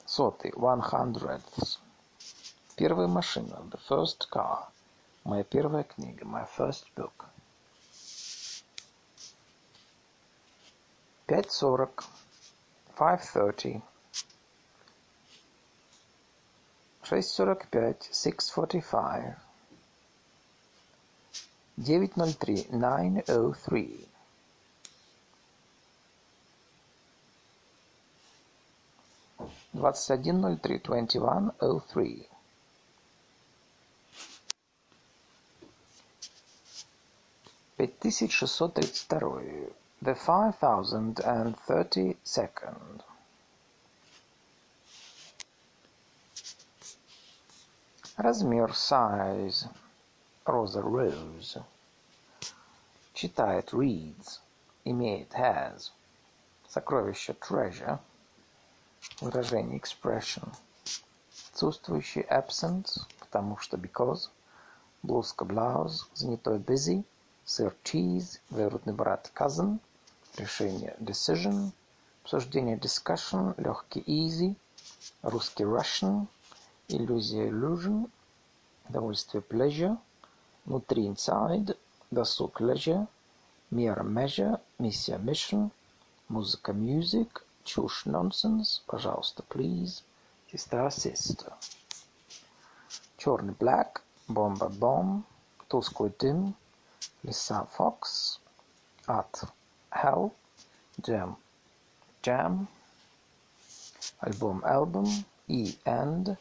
сотый, 0.07 0.53
one 0.57 0.81
hundredth, 0.81 1.79
первая 2.77 3.07
машина, 3.07 3.63
the 3.71 3.79
first 3.89 4.29
car, 4.31 4.69
моя 5.26 5.44
первая 5.44 5.84
книга, 5.84 6.24
my 6.24 6.48
first 6.56 6.86
book, 6.96 7.26
пять 11.26 11.52
сорок, 11.52 12.06
five 12.96 13.22
thirty, 13.34 13.82
шесть 17.04 17.32
сорок 17.32 17.68
пять, 17.70 18.08
six 18.14 18.52
forty 18.56 18.82
five, 18.82 19.36
девять 21.76 22.16
ноль 22.16 22.36
три, 22.36 22.68
nine 22.70 23.24
oh 23.28 23.52
three, 23.66 24.08
двадцать 29.74 30.12
один 30.12 30.42
ноль 30.42 30.60
три, 30.60 30.78
twenty 30.78 31.18
one 31.18 31.52
oh 31.60 31.82
three, 31.92 32.30
пять 37.77 37.99
тысяч 37.99 38.33
шестьсот 38.33 38.75
тридцать 38.75 38.99
второй, 38.99 39.73
the 40.03 40.15
five 40.15 40.59
thousand 40.59 41.15
and 41.25 41.57
thirty 41.67 42.17
second, 42.25 43.03
размер, 48.17 48.71
size, 48.73 49.67
роза, 50.45 50.81
rose, 50.81 51.63
читает, 53.15 53.73
reads, 53.73 54.41
имеет, 54.85 55.33
has, 55.33 55.91
сокровище, 56.69 57.33
treasure, 57.33 57.99
выражение, 59.21 59.79
expression, 59.79 60.55
отсутствующий, 61.53 62.23
absent, 62.23 62.87
потому 63.19 63.57
что, 63.59 63.77
because, 63.77 64.29
блузка, 65.03 65.45
blouse, 65.45 66.07
занятой, 66.15 66.59
busy, 66.59 67.05
сыр, 67.45 67.75
cheese, 67.85 68.41
двоюродный 68.51 68.93
брат, 68.93 69.31
cousin, 69.35 69.79
решение, 70.37 70.95
decision, 71.01 71.73
обсуждение, 72.23 72.77
discussion, 72.77 73.55
легкий, 73.61 74.01
easy, 74.07 74.55
русский, 75.23 75.65
Russian, 75.65 76.27
иллюзия, 76.89 77.49
illusion, 77.49 78.11
удовольствие, 78.89 79.43
pleasure, 79.43 79.99
внутри, 80.65 81.07
inside, 81.07 81.77
досуг, 82.11 82.61
leisure, 82.61 83.07
мера, 83.71 84.03
measure, 84.03 84.61
миссия, 84.79 85.19
mission, 85.19 85.71
музыка, 86.29 86.73
music, 86.73 87.43
чушь, 87.65 88.07
nonsense, 88.07 88.83
пожалуйста, 88.87 89.45
please, 89.49 90.03
сестра, 90.51 90.89
sister. 90.89 91.53
Черный, 93.17 93.55
black, 93.55 94.01
бомба, 94.29 94.69
bomb, 94.69 95.23
тусклый 95.69 96.13
дым, 96.19 96.55
лиса, 97.25 97.67
fox, 97.77 98.39
ад, 99.07 99.45
hell, 99.91 100.31
jam, 101.03 101.37
jam, 102.23 102.69
альбом, 104.21 104.65
album, 104.65 105.07
и, 105.49 105.79
and, 105.85 106.37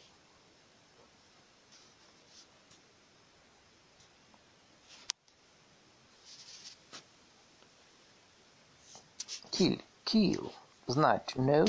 kill, 9.52 9.82
kill, 10.06 10.52
знать, 10.88 11.36
know, 11.36 11.66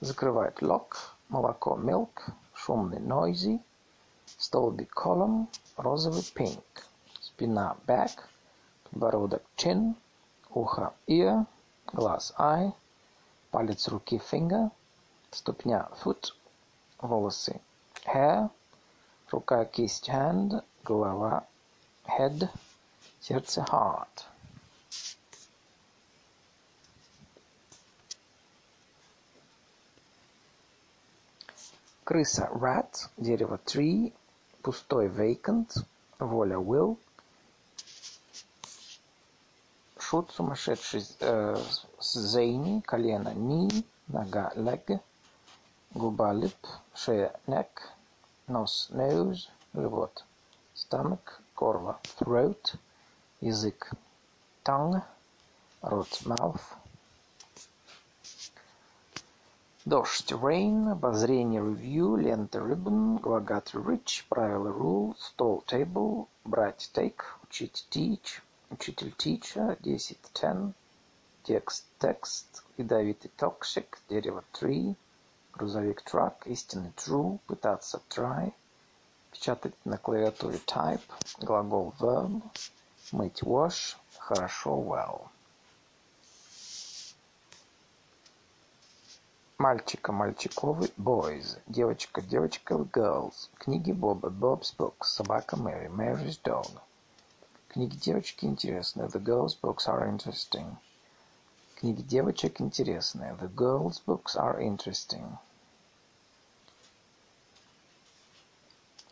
закрывать, 0.00 0.60
lock, 0.62 0.96
молоко, 1.28 1.76
milk, 1.76 2.32
шумный, 2.54 3.00
noisy, 3.00 3.60
Столбик 4.38 4.94
column, 4.94 5.48
розовый 5.76 6.22
pink. 6.34 6.64
Спина 7.35 7.75
back, 7.85 8.23
подбородок 8.83 9.43
chin, 9.57 9.93
ухо 10.53 10.93
ear, 11.05 11.45
глаз 11.91 12.31
eye, 12.37 12.71
палец 13.51 13.89
руки 13.89 14.17
finger, 14.19 14.71
ступня 15.31 15.89
foot, 16.01 16.33
волосы 16.97 17.59
hair, 18.05 18.49
рука 19.31 19.65
кисть 19.65 20.07
hand, 20.07 20.63
голова 20.85 21.45
head, 22.05 22.49
сердце 23.19 23.65
heart. 23.69 24.23
Крыса 32.05 32.47
rat, 32.53 33.09
дерево 33.17 33.59
tree, 33.65 34.13
пустой 34.61 35.09
vacant, 35.09 35.85
воля 36.17 36.57
will, 36.57 36.97
шут 40.15 40.31
сумасшедший 40.31 41.03
э, 41.19 41.57
зейни, 41.99 42.79
колено 42.79 43.33
knee, 43.33 43.83
нога 44.07 44.49
leg, 44.55 45.01
губа 45.93 46.31
lip, 46.31 46.55
шея 46.93 47.33
neck, 47.47 47.67
нос 48.47 48.87
nose, 48.91 49.49
живот 49.73 50.23
stomach, 50.73 51.41
горло 51.53 51.99
throat, 52.17 52.77
язык 53.41 53.91
tongue, 54.63 55.01
рот 55.81 56.21
mouth, 56.23 56.61
Дождь 59.83 60.31
rain, 60.31 60.93
обозрение 60.93 61.61
review, 61.61 62.15
лента 62.15 62.59
ribbon, 62.59 63.19
глаголь 63.19 63.61
rich, 63.73 64.23
правило 64.29 64.69
rule, 64.69 65.15
стол 65.19 65.61
table, 65.67 66.27
брать 66.45 66.89
take, 66.93 67.21
учить 67.43 67.85
teach, 67.91 68.41
учитель 68.69 69.13
teacher, 69.17 69.77
десять 69.81 70.19
ten, 70.33 70.73
текст 71.43 71.85
text, 71.99 72.63
ядовитый 72.77 73.31
toxic, 73.37 73.85
дерево 74.09 74.43
tree, 74.53 74.95
грузовик 75.53 76.03
truck, 76.05 76.35
истинный 76.45 76.91
true, 76.95 77.39
пытаться 77.47 78.01
try, 78.09 78.53
печатать 79.31 79.75
на 79.85 79.97
клавиатуре 79.97 80.59
type, 80.65 81.01
глагол 81.39 81.93
verb, 81.99 82.41
мыть 83.11 83.41
wash, 83.43 83.95
хорошо 84.17 84.81
well. 84.81 85.29
Мальчика 89.57 90.11
мальчиковый 90.11 90.91
boys, 90.97 91.57
девочка 91.67 92.21
девочка 92.21 92.73
girls, 92.73 93.49
книги 93.57 93.93
Боба 93.93 94.29
Bob's 94.29 94.75
books, 94.77 95.05
собака 95.05 95.55
Мэри 95.55 95.87
Mary's 95.87 96.37
dog. 96.43 96.69
Книги 97.75 97.97
девочки 97.97 98.45
интересные, 98.45 99.09
the 99.09 99.21
girls 99.21 99.53
books 99.61 99.85
are 99.89 100.07
interesting. 100.07 100.77
Книги 101.75 102.01
девочек 102.03 102.61
интересные, 102.61 103.37
the 103.37 103.53
girls 103.53 104.01
books 104.05 104.37
are 104.37 104.61
interesting. 104.61 105.37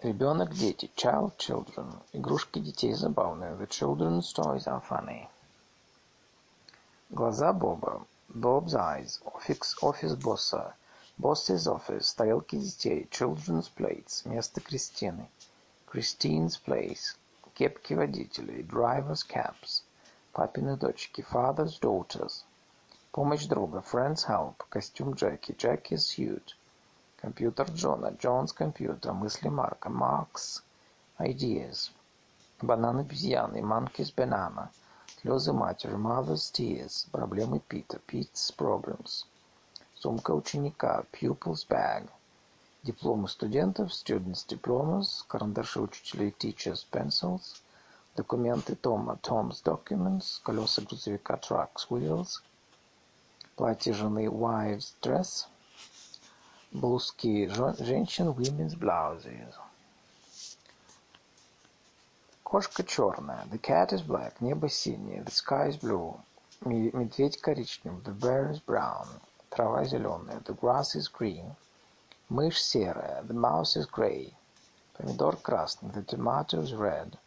Ребенок, 0.02 0.54
дети, 0.54 0.89
child, 0.95 1.36
children. 1.38 1.93
Игрушки 2.13 2.60
детей 2.60 2.93
забавные, 2.93 3.58
the 3.58 3.67
children's 3.67 4.32
toys 4.32 4.65
are 4.65 4.82
funny. 4.88 5.28
Глаза 7.12 7.52
Боба 7.52 8.08
Bob's 8.30 8.73
Eyes, 8.76 9.19
Офис, 9.26 9.76
офис 9.82 10.15
босса, 10.15 10.73
Boss's 11.17 11.67
Office, 11.67 12.15
тарелки 12.15 12.56
детей, 12.56 13.10
Children's 13.12 13.69
Plates, 13.76 14.26
место 14.26 14.62
Кристины, 14.62 15.28
Christine's 15.86 16.58
Place, 16.65 17.17
кепки 17.54 17.94
водителей, 17.94 18.63
Driver's 18.63 19.24
Caps, 19.28 19.84
папины 20.32 20.76
дочки, 20.76 21.26
Father's 21.32 21.80
Daughters, 21.80 22.44
помощь 23.12 23.46
друга, 23.46 23.84
Friend's 23.92 24.28
Help, 24.28 24.56
костюм 24.70 25.13
Джеки, 25.13 25.52
Jackie's 25.52 26.08
Suit, 26.08 26.56
компьютер 27.18 27.70
Джона, 27.72 28.08
John's 28.20 28.54
Computer, 28.58 29.13
мысли 29.13 29.50
Марка, 29.50 29.89
Mark's 29.89 30.63
Ideas, 31.20 31.92
банан 32.62 33.00
обезьяны, 33.00 33.62
Monkey's 33.62 34.12
Banana, 34.16 34.72
Слезы 35.22 35.54
матери, 35.54 35.96
mother's 35.96 36.52
tears, 36.52 37.08
проблемы 37.12 37.60
Пита, 37.60 38.00
Pete's 38.08 38.52
problems, 38.52 39.26
сумка 39.96 40.32
ученика, 40.32 41.06
pupil's 41.12 41.63
bag, 41.63 42.10
дипломы 42.84 43.30
студентов, 43.30 43.91
students' 43.91 44.46
diplomas, 44.46 45.24
карандаши 45.28 45.80
учителей, 45.80 46.36
teachers' 46.38 46.86
pencils, 46.91 47.62
документы 48.15 48.76
Тома, 48.76 49.17
Tom's 49.24 49.63
documents, 49.63 50.41
колеса 50.43 50.82
грузовика, 50.82 51.36
truck's 51.38 51.89
wheels, 51.89 52.41
платье 53.56 53.93
жены, 53.93 54.28
wife's 54.28 54.93
dress, 55.02 55.48
блузки 56.74 57.48
женщин, 57.80 58.30
women's 58.30 58.76
blouses. 58.76 59.54
Кошка 62.43 62.84
черная. 62.84 63.48
The 63.50 63.58
cat 63.58 63.93
is 63.93 64.04
black. 64.04 64.39
Небо 64.39 64.69
синее. 64.69 65.24
The 65.24 65.32
sky 65.32 65.69
is 65.69 65.78
blue. 65.78 66.19
Медведь 66.62 67.41
коричневый. 67.41 68.04
The 68.04 68.13
bear 68.13 68.52
is 68.52 68.60
brown. 68.60 69.08
Трава 69.50 69.86
зеленая. 69.86 70.39
The 70.41 70.54
grass 70.54 70.96
is 70.96 71.08
green. 71.08 71.56
Мышь 72.36 72.62
серая. 72.62 73.24
The 73.24 73.34
mouse 73.34 73.76
is 73.76 73.88
gray. 73.98 74.34
Помидор 74.98 75.36
красный. 75.38 75.91
The 75.91 76.04
tomato 76.04 76.62
is 76.62 76.74
red. 76.74 77.17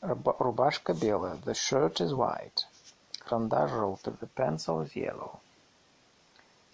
Рубашка 0.00 0.94
белая. 0.94 1.36
The 1.44 1.54
shirt 1.54 2.00
is 2.00 2.12
white. 2.12 2.64
Карандаш 3.26 3.70
желтый. 3.70 4.14
The 4.18 4.28
pencil 4.34 4.80
is 4.84 4.96
yellow. 4.96 5.38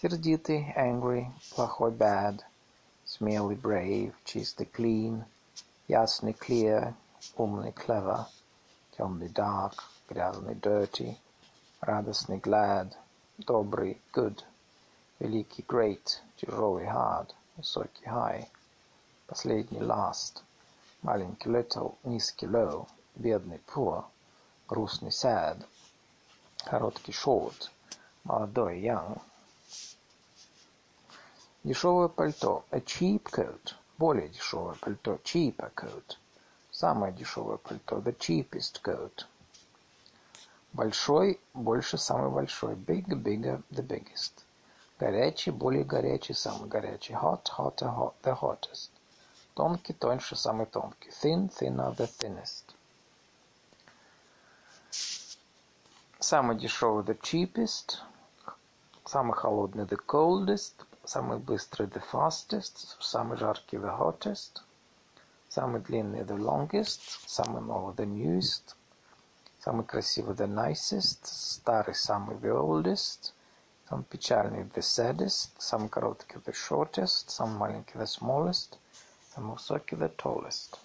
Сердитый. 0.01 0.73
Angry. 0.77 1.27
Плохой. 1.55 1.91
Bad. 1.91 2.45
Смелый. 3.05 3.57
Brave. 3.57 4.15
Чистый. 4.25 4.67
Clean. 4.67 5.25
Ясный. 5.89 6.35
Clear. 6.35 6.95
умный 7.37 7.73
clever, 7.73 8.27
темный 8.97 9.29
dark, 9.29 9.83
грязный 10.09 10.55
dirty, 10.55 11.17
радостный 11.81 12.39
glad, 12.39 12.93
добрый 13.39 14.01
good, 14.13 14.43
великий 15.21 15.63
great, 15.63 16.21
тяжелый 16.45 16.85
hard, 16.85 17.33
высокий 17.57 18.05
high, 18.05 18.47
последний 19.27 19.81
last, 19.81 20.43
маленький 21.03 21.49
little, 21.49 21.97
низкий 22.05 22.47
low, 22.47 22.87
бедный 23.15 23.61
poor, 23.67 24.05
грустный 24.69 25.11
sad, 25.11 25.65
короткий 26.65 27.13
short, 27.13 27.71
молодой 28.25 28.81
young. 28.81 29.21
Дешевое 31.63 32.09
пальто, 32.09 32.65
a 32.71 32.79
cheap 32.81 33.23
coat, 33.23 33.75
более 33.97 34.29
дешевое 34.29 34.75
пальто, 34.75 35.19
cheaper 35.25 35.73
coat. 35.75 36.19
Самое 36.71 37.13
дешевое 37.13 37.57
пальто. 37.57 37.99
The 37.99 38.19
cheapest 38.19 38.83
coat. 38.83 39.25
Большой, 40.73 41.41
больше 41.55 41.99
самый 41.99 42.31
большой. 42.31 42.75
Big, 42.75 43.07
bigger, 43.07 43.63
the 43.71 43.87
biggest. 43.87 44.44
Горячий, 44.99 45.51
более 45.51 45.85
горячий, 45.85 46.35
самый 46.35 46.69
горячий. 46.69 47.15
Hot, 47.15 47.45
hotter, 47.57 47.95
hot, 47.95 48.15
the 48.23 48.39
hottest. 48.41 48.91
Тонкий, 49.55 49.93
тоньше, 49.93 50.37
самый 50.37 50.67
тонкий. 50.67 51.11
Thin, 51.11 51.49
thinner, 51.49 51.95
the 51.97 52.07
thinnest. 52.07 52.75
Самый 56.19 56.57
дешевый, 56.57 57.05
the 57.05 57.21
cheapest. 57.21 57.99
Самый 59.05 59.35
холодный, 59.35 59.85
the 59.85 59.99
coldest. 60.07 60.87
Самый 61.05 61.39
быстрый, 61.39 61.89
the 61.89 62.03
fastest. 62.13 62.97
Самый 63.01 63.37
жаркий, 63.37 63.77
the 63.77 63.99
hottest. 63.99 64.63
Самый 65.55 65.81
длинный 65.83 66.25
the 66.25 66.37
longest, 66.37 67.01
самый 67.27 67.63
новый 67.63 67.95
the 67.95 68.05
newest, 68.05 68.75
самый 69.61 69.87
красивый 69.87 70.35
the 70.35 70.49
nicest, 70.49 71.19
старый 71.23 71.95
самый 71.95 72.35
the 72.39 72.51
oldest, 72.51 73.34
самый 73.95 74.05
печальный 74.07 74.63
the 74.75 74.83
saddest, 74.83 75.51
самый 75.59 75.89
короткий 75.89 76.39
the 76.39 76.53
shortest, 76.53 77.31
самый 77.31 77.57
маленький 77.59 77.97
the 77.97 78.07
smallest, 78.07 78.77
самый 79.33 79.53
высокий 79.53 79.95
the 79.95 80.13
tallest. 80.17 80.77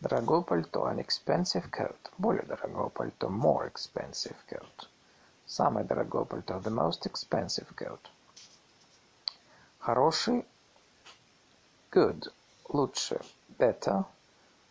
Дорогое 0.00 0.40
пальто, 0.40 0.88
an 0.88 0.98
expensive 0.98 1.70
coat. 1.70 1.96
Более 2.18 2.42
дорогое 2.42 2.88
пальто, 2.88 3.28
more 3.28 3.72
expensive 3.72 4.34
coat. 4.50 4.88
Самое 5.46 5.86
дорогое 5.86 6.24
пальто, 6.24 6.54
the 6.54 6.72
most 6.72 7.06
expensive 7.06 7.72
coat. 7.76 8.00
Хороший, 9.78 10.44
good. 11.92 12.32
Лучше, 12.68 13.20
better, 13.60 14.04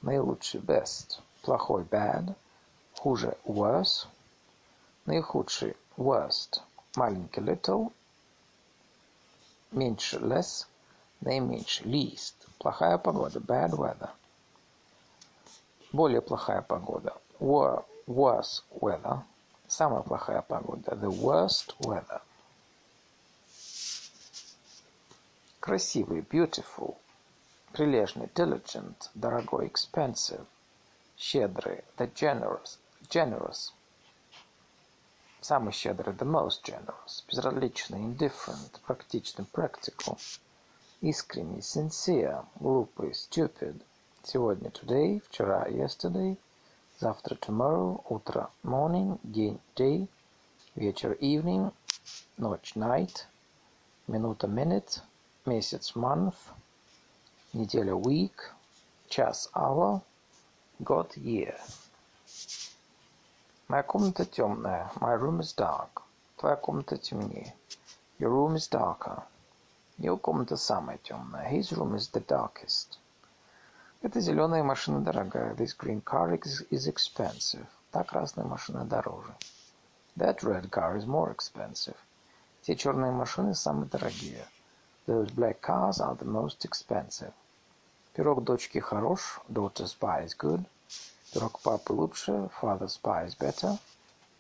наилучший 0.02 0.60
best, 0.60 1.22
плохой 1.44 1.84
bad, 1.84 2.36
хуже 2.98 3.38
worse, 3.46 4.06
наихудший 5.06 5.78
worst, 5.96 6.62
маленький 6.96 7.42
little, 7.42 7.92
меньше 9.72 10.18
less, 10.18 10.66
наименьший 11.22 11.86
least, 11.86 12.34
Плохая 12.62 13.00
погода. 13.00 13.40
Bad 13.40 13.72
weather. 13.72 14.12
Более 15.92 16.22
плохая 16.22 16.62
погода. 16.62 17.18
Worse 17.40 18.64
weather. 18.70 19.24
Самая 19.68 20.04
плохая 20.04 20.44
погода. 20.44 20.92
The 20.92 21.10
worst 21.10 21.76
weather. 21.80 22.22
Красивый. 25.60 26.22
Beautiful. 26.22 26.98
Прилежный. 27.74 28.28
Diligent. 28.36 29.10
Дорогой. 29.16 29.66
Expensive. 29.66 30.46
Щедрый. 31.18 31.84
The 31.98 32.14
generous. 32.14 32.78
Generous. 33.10 33.72
Самый 35.41 35.73
щедрый. 35.73 36.15
The 36.15 36.27
most 36.27 36.63
generous. 36.65 37.25
Безразличный. 37.29 38.01
Indifferent. 38.01 38.81
Практичный. 38.87 39.47
Practical. 39.53 40.19
Искренний. 41.01 41.61
Sincere. 41.61 42.45
Глупый. 42.61 43.13
Stupid. 43.13 43.83
Сегодня 44.29 44.71
today, 44.71 45.23
вчера 45.29 45.69
yesterday, 45.69 46.37
завтра 46.99 47.37
tomorrow, 47.37 48.03
утро 48.09 48.51
morning, 48.65 49.21
день 49.23 49.61
day, 49.77 50.09
вечер 50.75 51.13
evening, 51.21 51.73
ночь 52.37 52.73
night, 52.75 53.25
минута 54.09 54.49
minute, 54.49 55.01
месяц 55.45 55.95
month, 55.95 56.35
неделя 57.53 57.95
week, 57.95 58.35
час 59.09 59.49
hour, 59.55 60.01
год 60.81 61.17
year. 61.17 61.57
Моя 63.72 63.84
комната 63.84 64.26
темная. 64.26 64.92
My 65.00 65.16
room 65.16 65.40
is 65.40 65.56
dark. 65.56 66.04
Твоя 66.36 66.58
комната 66.58 66.98
темнее. 66.98 67.56
Your 68.20 68.32
room 68.32 68.56
is 68.56 68.68
darker. 68.70 69.24
Его 69.98 70.18
комната 70.18 70.58
самая 70.58 70.98
темная. 70.98 71.50
His 71.50 71.72
room 71.72 71.96
is 71.96 72.12
the 72.12 72.20
darkest. 72.20 73.00
Эта 74.02 74.20
зеленая 74.20 74.62
машина 74.62 75.00
дорогая. 75.00 75.56
This 75.56 75.74
green 75.74 76.02
car 76.04 76.38
is 76.70 76.86
expensive. 76.86 77.66
Та 77.92 78.04
красная 78.04 78.44
машина 78.44 78.84
дороже. 78.84 79.34
That 80.18 80.44
red 80.44 80.70
car 80.70 80.98
is 80.98 81.06
more 81.06 81.34
expensive. 81.34 81.96
Те 82.64 82.76
черные 82.76 83.14
машины 83.14 83.56
самые 83.56 83.88
дорогие. 83.90 84.46
Those 85.08 85.32
black 85.32 85.62
cars 85.62 86.02
are 86.02 86.18
the 86.18 86.26
most 86.26 86.66
expensive. 86.66 87.32
Пирог 88.16 88.44
дочки 88.44 88.80
хорош. 88.80 89.40
Daughter's 89.48 89.94
pie 89.98 90.26
is 90.26 90.36
good. 90.38 90.66
Пирог 91.34 91.62
папы 91.62 91.94
лучше. 91.94 92.50
Father's 92.60 93.00
pie 93.02 93.26
is 93.26 93.38
better. 93.38 93.80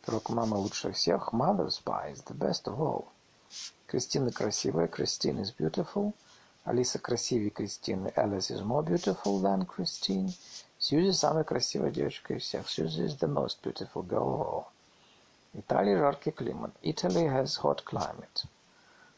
Пирог 0.06 0.30
мамы 0.30 0.58
лучше 0.58 0.92
всех. 0.92 1.32
Mother's 1.32 1.82
pie 1.82 2.12
is 2.12 2.22
the 2.26 2.38
best 2.38 2.66
of 2.66 2.82
all. 2.82 3.06
Кристина 3.88 4.32
красивая. 4.32 4.88
Christine 4.88 5.40
is 5.40 5.56
beautiful. 5.58 6.14
Алиса 6.66 7.00
красивее 7.00 7.50
Кристины. 7.50 8.12
Alice 8.18 8.52
is 8.52 8.62
more 8.62 8.84
beautiful 8.84 9.40
than 9.40 9.66
Christine. 9.66 10.34
Сьюзи 10.80 11.12
самая 11.12 11.46
красивая 11.46 11.92
девочка 11.92 12.34
из 12.34 12.44
всех. 12.44 12.68
Susie 12.68 13.06
is 13.06 13.18
the 13.18 13.28
most 13.28 13.62
beautiful 13.64 14.04
girl 14.04 14.34
of 14.34 14.42
all. 14.42 14.66
Италия 15.54 15.98
жаркий 15.98 16.32
климат. 16.32 16.72
Italy 16.82 17.26
has 17.26 17.58
hot 17.62 17.86
climate. 17.86 18.46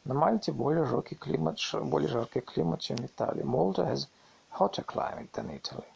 На 0.05 0.13
Мальте 0.13 0.51
более 0.51 0.85
жаркий 0.85 1.15
климат, 1.15 1.57
более 1.73 2.09
жаркий 2.09 2.41
климат, 2.41 2.81
чем 2.81 2.97
в 2.97 3.05
Италии. 3.05 3.43
Malta 3.43 3.83
has 3.85 4.07
hotter 4.51 4.83
climate 4.83 5.31
than 5.31 5.49
Italy. 5.49 5.92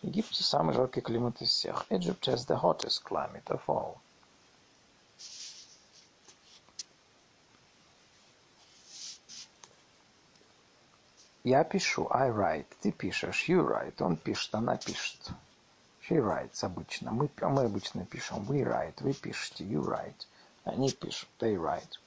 В 0.00 0.06
Египте 0.06 0.44
самый 0.44 0.74
жаркий 0.74 1.00
климат 1.00 1.42
из 1.42 1.50
всех. 1.50 1.86
Egypt 1.90 2.20
has 2.26 2.46
the 2.46 2.60
hottest 2.60 3.02
climate 3.04 3.46
of 3.46 3.60
all. 3.66 3.96
Я 11.42 11.64
пишу. 11.64 12.06
I 12.10 12.30
write. 12.30 12.66
Ты 12.80 12.92
пишешь. 12.92 13.48
You 13.48 13.66
write. 13.66 14.00
Он 14.00 14.16
пишет. 14.16 14.54
Она 14.54 14.76
пишет. 14.76 15.30
She 16.08 16.18
writes 16.18 16.62
обычно. 16.62 17.10
Мы, 17.10 17.28
мы 17.40 17.64
обычно 17.64 18.04
пишем. 18.04 18.44
We 18.48 18.62
write. 18.62 18.94
Вы 19.00 19.14
пишете. 19.14 19.64
You 19.64 19.82
write. 19.82 20.26
Они 20.64 20.92
пишут. 20.92 21.28
They 21.40 21.56
write. 21.56 21.98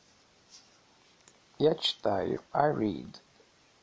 Я 1.57 1.75
читаю. 1.75 2.39
I 2.53 2.71
read. 2.71 3.15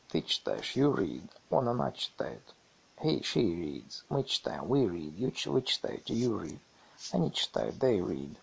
Ты 0.08 0.22
читаешь. 0.22 0.76
You 0.76 0.94
read. 0.94 1.28
Он, 1.50 1.68
она 1.68 1.92
читает. 1.92 2.54
He, 3.03 3.21
she 3.21 3.41
reads. 3.41 4.03
Мы 4.09 4.23
читаем. 4.23 4.63
We 4.65 4.87
read. 4.87 5.17
You, 5.17 5.51
вы 5.51 5.61
читаете. 5.61 6.13
You 6.13 6.39
read. 6.39 6.59
Они 7.11 7.31
читают. 7.33 7.75
They 7.75 7.99
read. 7.99 8.37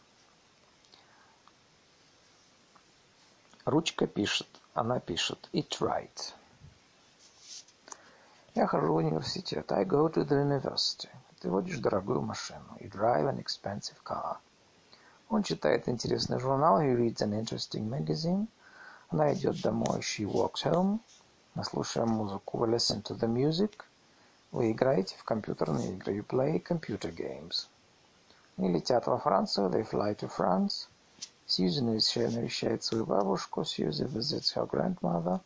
Ручка 3.65 4.07
пишет. 4.07 4.49
Она 4.75 5.01
пишет. 5.01 5.49
It 5.53 5.71
writes. 5.81 6.35
Я 8.55 8.67
хожу 8.67 8.93
в 8.93 8.97
университет. 8.97 9.73
I 9.73 9.85
go 9.85 10.09
to 10.13 10.27
the 10.27 10.43
university. 10.43 11.09
Ты 11.41 11.49
водишь 11.49 11.79
дорогую 11.79 12.21
машину. 12.21 12.77
You 12.81 12.91
drive 12.91 13.27
an 13.29 13.39
expensive 13.39 14.03
car. 14.05 14.37
Он 15.31 15.43
читает 15.43 15.89
интересный 15.89 16.39
журнал. 16.39 16.81
He 16.81 16.95
reads 16.95 17.23
an 17.23 17.33
interesting 17.33 17.89
magazine. 17.89 18.49
Она 19.09 19.33
идет 19.33 19.63
домой. 19.63 20.01
She 20.01 20.27
walks 20.27 20.65
home. 20.65 21.01
Мы 21.55 21.65
слушаем 21.65 22.09
музыку. 22.09 22.59
We 22.59 22.69
listen 22.69 23.03
to 23.05 23.17
the 23.17 23.29
music. 23.29 23.85
Вы 24.56 24.72
играете 24.72 25.18
в 25.18 25.26
компьютерные 25.26 25.96
игры. 25.96 26.14
You 26.16 26.26
play 26.26 26.64
computer 26.64 27.14
games. 27.14 27.68
Они 28.56 28.72
летят 28.72 29.06
во 29.06 29.18
Францию. 29.18 29.70
They 29.70 29.84
fly 29.86 30.16
to 30.16 30.32
France. 30.34 30.88
Сьюзи 31.46 31.82
навещает 31.82 32.82
свою 32.82 33.06
бабушку. 33.06 33.64
Susie 33.64 34.08
visits 34.08 34.56
her 34.56 34.66
grandmother. 34.66 35.42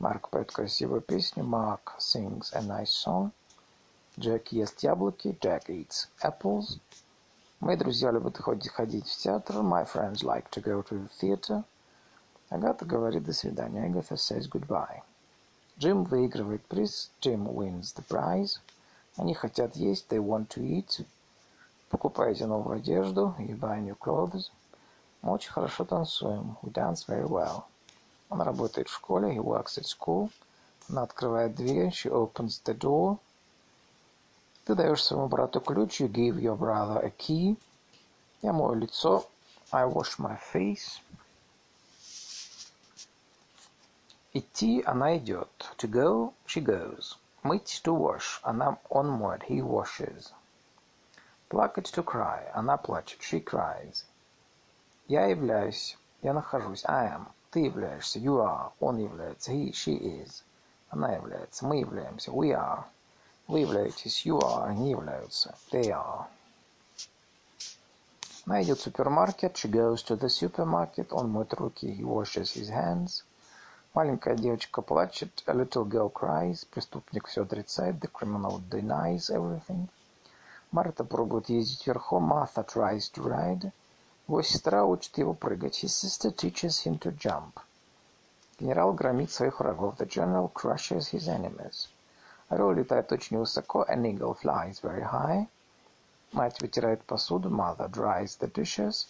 Марк 0.00 0.28
поет 0.28 0.50
красивую 0.50 1.02
песню. 1.02 1.44
Mark 1.44 1.92
sings 2.00 2.52
a 2.52 2.62
nice 2.62 2.90
song. 2.90 3.30
Джек 4.18 4.48
ест 4.48 4.82
яблоки. 4.82 5.38
Jack 5.40 5.66
eats 5.68 6.08
apples. 6.20 6.80
Мои 7.60 7.76
друзья 7.76 8.10
любят 8.10 8.38
ходить 8.38 9.06
в 9.06 9.16
театр. 9.18 9.58
My 9.58 9.84
friends 9.84 10.24
like 10.24 10.50
to 10.50 10.60
go 10.60 10.82
to 10.82 10.98
the 10.98 11.08
theater. 11.20 11.62
Агата 12.48 12.84
говорит 12.84 13.22
до 13.22 13.32
свидания. 13.32 13.86
Agatha 13.86 14.16
says 14.16 14.48
goodbye. 14.48 15.00
Джим 15.78 16.04
выигрывает 16.04 16.64
приз. 16.66 17.10
Jim 17.20 17.46
wins 17.52 17.94
the 17.94 18.04
prize. 18.06 18.58
Они 19.16 19.34
хотят 19.34 19.74
есть. 19.76 20.06
They 20.08 20.18
want 20.18 20.48
to 20.48 20.62
eat. 20.62 21.04
Покупаете 21.88 22.46
новую 22.46 22.76
одежду. 22.76 23.34
You 23.38 23.58
buy 23.58 23.80
new 23.80 23.96
clothes. 23.96 24.50
Мы 25.22 25.32
очень 25.32 25.50
хорошо 25.50 25.84
танцуем. 25.84 26.56
We 26.62 26.72
dance 26.72 27.06
very 27.06 27.26
well. 27.26 27.64
Он 28.28 28.40
работает 28.40 28.88
в 28.88 28.94
школе. 28.94 29.34
He 29.34 29.38
works 29.38 29.78
at 29.78 29.84
school. 29.84 30.30
Она 30.88 31.02
открывает 31.02 31.54
дверь. 31.54 31.88
She 31.88 32.10
opens 32.10 32.62
the 32.64 32.76
door. 32.76 33.18
Ты 34.64 34.74
даешь 34.74 35.02
своему 35.02 35.28
брату 35.28 35.60
ключ. 35.60 36.00
You 36.00 36.08
give 36.08 36.40
your 36.40 36.56
brother 36.56 37.04
a 37.04 37.10
key. 37.10 37.56
Я 38.42 38.52
мою 38.52 38.74
лицо. 38.74 39.26
I 39.70 39.84
wash 39.86 40.18
my 40.18 40.38
face. 40.52 41.00
Идти 44.34 44.82
она 44.86 45.18
идет. 45.18 45.50
To 45.76 45.90
go, 45.90 46.32
she 46.46 46.64
goes. 46.64 47.16
Мыть 47.42 47.82
to 47.84 47.92
wash. 47.94 48.40
Она, 48.42 48.78
он 48.88 49.10
моет. 49.10 49.42
He 49.42 49.60
washes. 49.60 50.32
Плакать 51.50 51.92
to 51.92 52.02
cry. 52.02 52.50
Она 52.54 52.78
плачет. 52.78 53.20
She 53.20 53.44
cries. 53.44 54.04
Я 55.06 55.26
являюсь. 55.26 55.98
Я 56.22 56.32
нахожусь. 56.32 56.82
I 56.86 57.08
am. 57.08 57.26
Ты 57.50 57.66
являешься. 57.66 58.20
You 58.20 58.38
are. 58.38 58.72
Он 58.80 58.96
является. 58.96 59.52
He, 59.52 59.72
she 59.72 59.98
is. 59.98 60.42
Она 60.88 61.12
является. 61.14 61.66
Мы 61.66 61.80
являемся. 61.80 62.30
We 62.30 62.52
are. 62.52 62.84
Вы 63.48 63.58
являетесь. 63.58 64.24
You 64.24 64.38
are. 64.38 64.64
Они 64.64 64.92
являются. 64.92 65.54
They 65.70 65.90
are. 65.90 66.24
Она 68.46 68.62
идет 68.62 68.78
в 68.78 68.82
супермаркет. 68.82 69.56
She 69.56 69.70
goes 69.70 70.02
to 70.04 70.16
the 70.16 70.30
supermarket. 70.30 71.08
Он 71.10 71.28
моет 71.28 71.52
руки. 71.52 71.86
He 71.86 72.02
washes 72.02 72.54
his 72.54 72.70
hands. 72.70 73.24
Маленькая 73.97 74.35
девочка 74.35 74.83
плачет. 74.83 75.43
A 75.47 75.55
little 75.55 75.83
girl 75.83 76.13
cries. 76.13 76.67
Преступник 76.69 77.25
все 77.25 77.41
отрицает. 77.41 77.95
The 77.95 78.11
criminal 78.11 78.61
denies 78.69 79.31
everything. 79.31 79.87
Марта 80.71 81.03
пробует 81.03 81.49
ездить 81.49 81.87
верхом. 81.87 82.31
Martha 82.31 82.63
tries 82.63 83.11
to 83.11 83.23
ride. 83.23 83.71
Его 84.27 84.43
сестра 84.43 84.85
учит 84.85 85.17
его 85.17 85.33
прыгать. 85.33 85.83
His 85.83 85.95
sister 85.95 86.29
teaches 86.29 86.85
him 86.85 86.99
to 86.99 87.11
jump. 87.17 87.59
Генерал 88.59 88.93
громит 88.93 89.31
своих 89.31 89.59
врагов. 89.59 89.95
The 89.97 90.05
general 90.07 90.51
crushes 90.53 91.11
his 91.11 91.27
enemies. 91.27 91.87
Орел 92.49 92.73
летает 92.73 93.11
очень 93.11 93.39
высоко. 93.39 93.83
An 93.89 94.05
eagle 94.05 94.37
flies 94.39 94.79
very 94.83 95.01
high. 95.01 95.47
Мать 96.33 96.61
вытирает 96.61 97.03
посуду. 97.03 97.49
Mother 97.49 97.89
dries 97.89 98.37
the 98.39 98.51
dishes. 98.53 99.07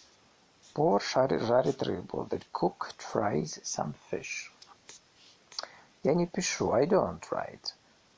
Повар 0.72 1.02
жарит 1.02 1.82
рыбу. 1.82 2.26
The 2.30 2.42
cook 2.54 2.94
fries 2.96 3.60
some 3.62 3.92
fish. 4.10 4.50
Я 6.02 6.14
не 6.14 6.26
пишу. 6.26 6.72
I 6.72 6.86
don't 6.86 7.20
write. 7.30 7.74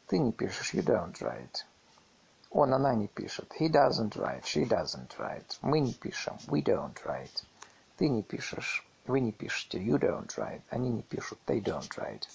Ты 0.06 0.18
не 0.18 0.32
пишешь. 0.32 0.74
You 0.74 0.82
don't 0.82 1.20
write. 1.20 1.64
Он, 2.50 2.74
она 2.74 2.94
не 2.94 3.08
пишет. 3.08 3.52
He 3.58 3.68
doesn't 3.68 4.16
write. 4.16 4.44
She 4.44 4.68
doesn't 4.68 5.16
write. 5.18 5.58
Мы 5.62 5.80
не 5.80 5.94
пишем. 5.94 6.36
We 6.46 6.62
don't 6.62 6.96
write. 7.04 7.44
Ты 7.96 8.08
не 8.08 8.22
пишешь. 8.22 8.86
Вы 9.06 9.20
не 9.20 9.32
пишете. 9.32 9.78
You 9.78 9.98
don't 9.98 10.28
write. 10.36 10.62
Они 10.70 10.90
не 10.90 11.02
пишут. 11.02 11.38
They 11.46 11.62
don't 11.62 11.88
write. 11.96 12.26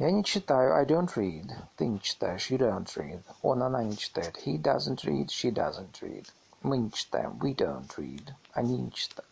Я 0.00 0.10
не 0.10 0.24
читаю, 0.24 0.76
I 0.76 0.86
don't 0.86 1.14
read. 1.14 1.52
Ты 1.76 1.86
не 1.86 2.00
читаешь, 2.00 2.50
you 2.50 2.56
don't 2.56 2.86
read. 2.96 3.22
Он, 3.42 3.62
она 3.62 3.84
не 3.84 3.98
читает, 3.98 4.34
he 4.46 4.56
doesn't 4.56 5.04
read, 5.04 5.28
she 5.28 5.52
doesn't 5.52 6.00
read. 6.00 6.26
Мы 6.62 6.78
не 6.78 6.90
читаем, 6.90 7.32
we 7.32 7.54
don't 7.54 7.86
read. 7.98 8.32
Они 8.54 8.78
не 8.78 8.90
читают, 8.92 9.28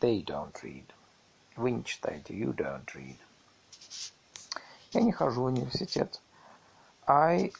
they 0.00 0.24
don't 0.24 0.54
read. 0.62 0.86
Вы 1.56 1.72
не 1.72 1.84
читаете, 1.84 2.32
you 2.32 2.54
don't 2.54 2.86
read. 2.94 3.18
Я 4.92 5.02
не 5.02 5.12
хожу 5.12 5.42
в 5.42 5.44
университет. 5.46 6.20
I 7.06 7.52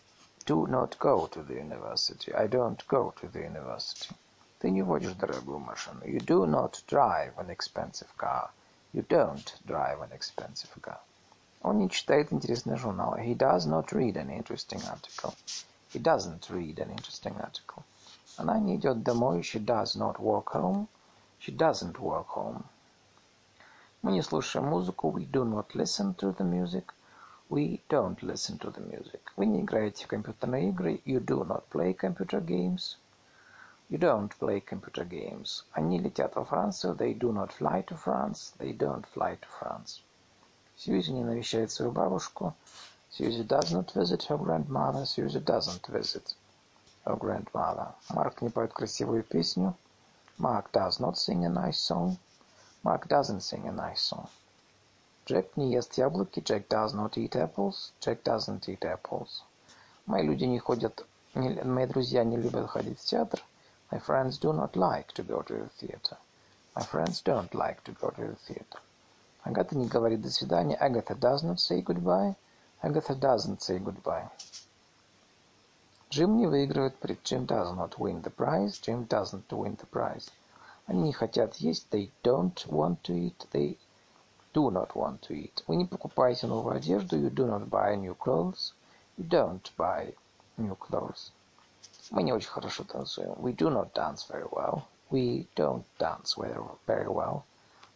do 0.47 0.66
not 0.66 0.97
go 0.99 1.27
to 1.29 1.43
the 1.47 1.55
university. 1.55 2.33
I 2.33 2.49
don't 2.49 2.83
go 2.89 3.12
to 3.20 3.31
the 3.31 3.45
university. 3.45 4.14
Ты 4.59 4.70
не 4.70 4.83
водишь 4.83 5.12
дорогую 5.12 5.59
машину. 5.59 6.01
You 6.05 6.18
do 6.18 6.47
not 6.47 6.83
drive 6.87 7.37
an 7.37 7.51
expensive 7.51 8.09
car. 8.16 8.51
You 8.93 9.07
don't 9.07 9.55
drive 9.66 10.01
an 10.01 10.12
expensive 10.12 10.70
car. 10.81 10.99
Он 11.62 11.79
не 11.79 11.91
читает 11.91 12.33
интересные 12.33 12.77
журналы. 12.77 13.20
He 13.20 13.37
does 13.37 13.66
not 13.66 13.93
read 13.93 14.16
an 14.16 14.31
interesting 14.31 14.81
article. 14.89 15.35
He 15.93 15.99
doesn't 15.99 16.49
read 16.49 16.79
an 16.79 16.91
interesting 16.91 17.37
article. 17.39 17.83
Она 18.37 18.59
не 18.59 18.77
идет 18.77 19.03
домой. 19.03 19.43
She 19.43 19.59
does 19.59 19.97
not 19.97 20.18
walk 20.18 20.53
home. 20.53 20.89
She 21.39 21.55
doesn't 21.55 21.99
walk 21.99 22.29
home. 22.29 22.64
Мы 24.03 24.12
не 24.12 24.22
слушаем 24.22 24.66
музыку. 24.66 25.11
We 25.11 25.27
do 25.27 25.45
not 25.45 25.74
listen 25.74 26.14
to 26.14 26.33
the 26.33 26.45
music. 26.45 26.93
We 27.51 27.81
don't 27.89 28.20
listen 28.22 28.59
to 28.59 28.70
the 28.70 28.81
music. 28.81 29.20
Вы 29.37 29.47
не 29.47 29.61
играете 29.61 30.05
в 30.05 30.09
компьютерные 30.09 30.70
игры. 30.70 31.01
You 31.05 31.20
do 31.24 31.45
not 31.45 31.68
play 31.70 31.95
computer 31.97 32.41
games. 32.41 32.97
You 33.89 33.99
don't 33.99 34.37
play 34.39 34.61
computer 34.61 35.05
games. 35.05 35.64
Они 35.72 35.99
летят 35.99 36.35
во 36.35 36.45
Францию. 36.45 36.95
They 36.95 37.16
do 37.16 37.33
not 37.33 37.53
fly 37.53 37.85
to 37.87 37.97
France. 37.97 38.53
They 38.59 38.77
don't 38.77 39.07
fly 39.14 39.39
to 39.39 39.49
France. 39.61 40.03
Сьюзи 40.77 41.12
не 41.12 41.24
навещает 41.24 41.70
свою 41.70 41.93
бабушку. 41.93 42.55
Susie 43.11 43.45
does 43.45 43.72
not 43.72 43.93
visit 43.93 44.24
her 44.24 44.37
grandmother. 44.37 45.07
Susie 45.07 45.41
doesn't 45.41 45.87
visit 45.87 46.35
her 47.07 47.16
grandmother. 47.16 47.95
Марк 48.11 48.43
не 48.43 48.51
поет 48.51 48.72
красивую 48.72 49.22
песню. 49.22 49.74
Mark 50.39 50.70
does 50.72 50.99
not 51.01 51.16
sing 51.16 51.47
a 51.47 51.49
nice 51.49 51.79
song. 51.79 52.18
Mark 52.83 53.09
doesn't 53.09 53.41
sing 53.41 53.66
a 53.68 53.72
nice 53.72 54.03
song. 54.03 54.29
Джек 55.27 55.57
не 55.57 55.72
ест 55.72 55.99
яблоки. 55.99 56.41
Jack 56.41 56.68
does 56.68 56.95
not 56.95 57.16
eat 57.16 57.35
apples. 57.35 57.93
Jack 58.01 58.22
doesn't 58.22 58.68
eat 58.68 58.85
apples. 58.85 59.43
Мои 60.07 60.22
люди 60.22 60.45
не 60.45 60.59
ходят, 60.59 61.05
не, 61.35 61.51
мои 61.64 61.87
друзья 61.87 62.22
не 62.24 62.37
любят 62.37 62.70
ходить 62.70 63.01
в 63.01 63.05
театр. 63.05 63.43
My 63.91 63.99
friends 63.99 64.39
do 64.39 64.53
not 64.53 64.74
like 64.74 65.12
to 65.14 65.22
go 65.22 65.43
to 65.43 65.55
the 65.55 65.68
theater. 65.81 66.16
My 66.77 66.83
friends 66.83 67.22
don't 67.22 67.53
like 67.55 67.83
to 67.85 67.93
go 67.93 68.11
to 68.11 68.22
the 68.29 68.37
theater. 68.47 68.81
Агата 69.45 69.77
не 69.77 69.87
говорит 69.87 70.22
«до 70.22 70.31
свидания». 70.31 70.77
Agatha 70.77 71.14
does 71.14 71.43
not 71.43 71.59
say 71.59 71.81
goodbye. 71.81 72.35
Agatha 72.83 73.14
doesn't 73.14 73.62
say 73.62 73.79
goodbye. 73.79 74.29
Джим 76.11 76.37
не 76.37 76.47
выигрывает 76.47 76.97
приз. 76.99 77.18
Jim 77.24 77.47
does 77.47 77.72
not 77.74 77.99
win 77.99 78.22
the 78.22 78.31
prize. 78.31 78.79
Jim 78.81 79.07
doesn't 79.07 79.49
win 79.51 79.77
the 79.77 79.87
prize. 79.87 80.31
Они 80.87 81.03
не 81.03 81.12
хотят 81.12 81.57
есть. 81.57 81.89
They 81.91 82.11
don't 82.22 82.66
want 82.68 83.03
to 83.03 83.12
eat. 83.12 83.47
They 83.53 83.79
do 84.53 84.70
not 84.70 84.95
want 84.95 85.20
to 85.20 85.35
eat. 85.35 85.62
Вы 85.66 85.77
не 85.77 85.85
покупаете 85.85 86.47
новую 86.47 86.77
одежду. 86.77 87.16
You 87.16 87.31
do 87.31 87.47
not 87.47 87.68
buy 87.68 87.95
new 87.97 88.14
clothes. 88.14 88.72
You 89.18 89.29
don't 89.29 89.70
buy 89.77 90.14
new 90.57 90.77
clothes. 90.77 91.31
Мы 92.11 92.22
не 92.22 92.33
очень 92.33 92.49
хорошо 92.49 92.85
танцуем. 92.85 93.35
We 93.39 93.55
do 93.55 93.68
not 93.68 93.93
dance 93.93 94.27
very 94.29 94.49
well. 94.51 94.85
We 95.11 95.47
don't 95.55 95.85
dance 95.99 96.37
very 96.37 97.09
well. 97.09 97.43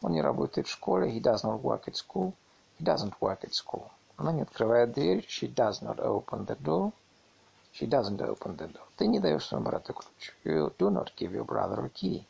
Он 0.02 0.12
не 0.12 0.20
работает 0.20 0.66
в 0.66 0.70
школе. 0.70 1.10
He 1.10 1.20
does 1.20 1.42
not 1.42 1.62
work 1.62 1.88
at 1.88 1.96
school. 1.96 2.34
He 2.78 2.84
doesn't 2.84 3.14
work 3.20 3.42
at 3.42 3.54
school. 3.54 3.90
Она 4.16 4.32
не 4.32 4.42
открывает 4.42 4.92
дверь. 4.92 5.24
She 5.26 5.52
does 5.52 5.80
not 5.80 5.98
open 5.98 6.46
the 6.46 6.56
door. 6.60 6.92
She 7.72 7.86
doesn't 7.86 8.20
open 8.20 8.56
the 8.56 8.68
door. 8.68 8.86
Ты 8.96 9.06
не 9.06 9.18
даешь 9.18 9.46
своему 9.46 9.66
брату 9.66 9.94
ключ. 9.94 10.34
You 10.44 10.74
do 10.78 10.90
not 10.90 11.14
give 11.16 11.32
your 11.32 11.44
brother 11.44 11.84
a 11.84 11.88
key. 11.88 12.26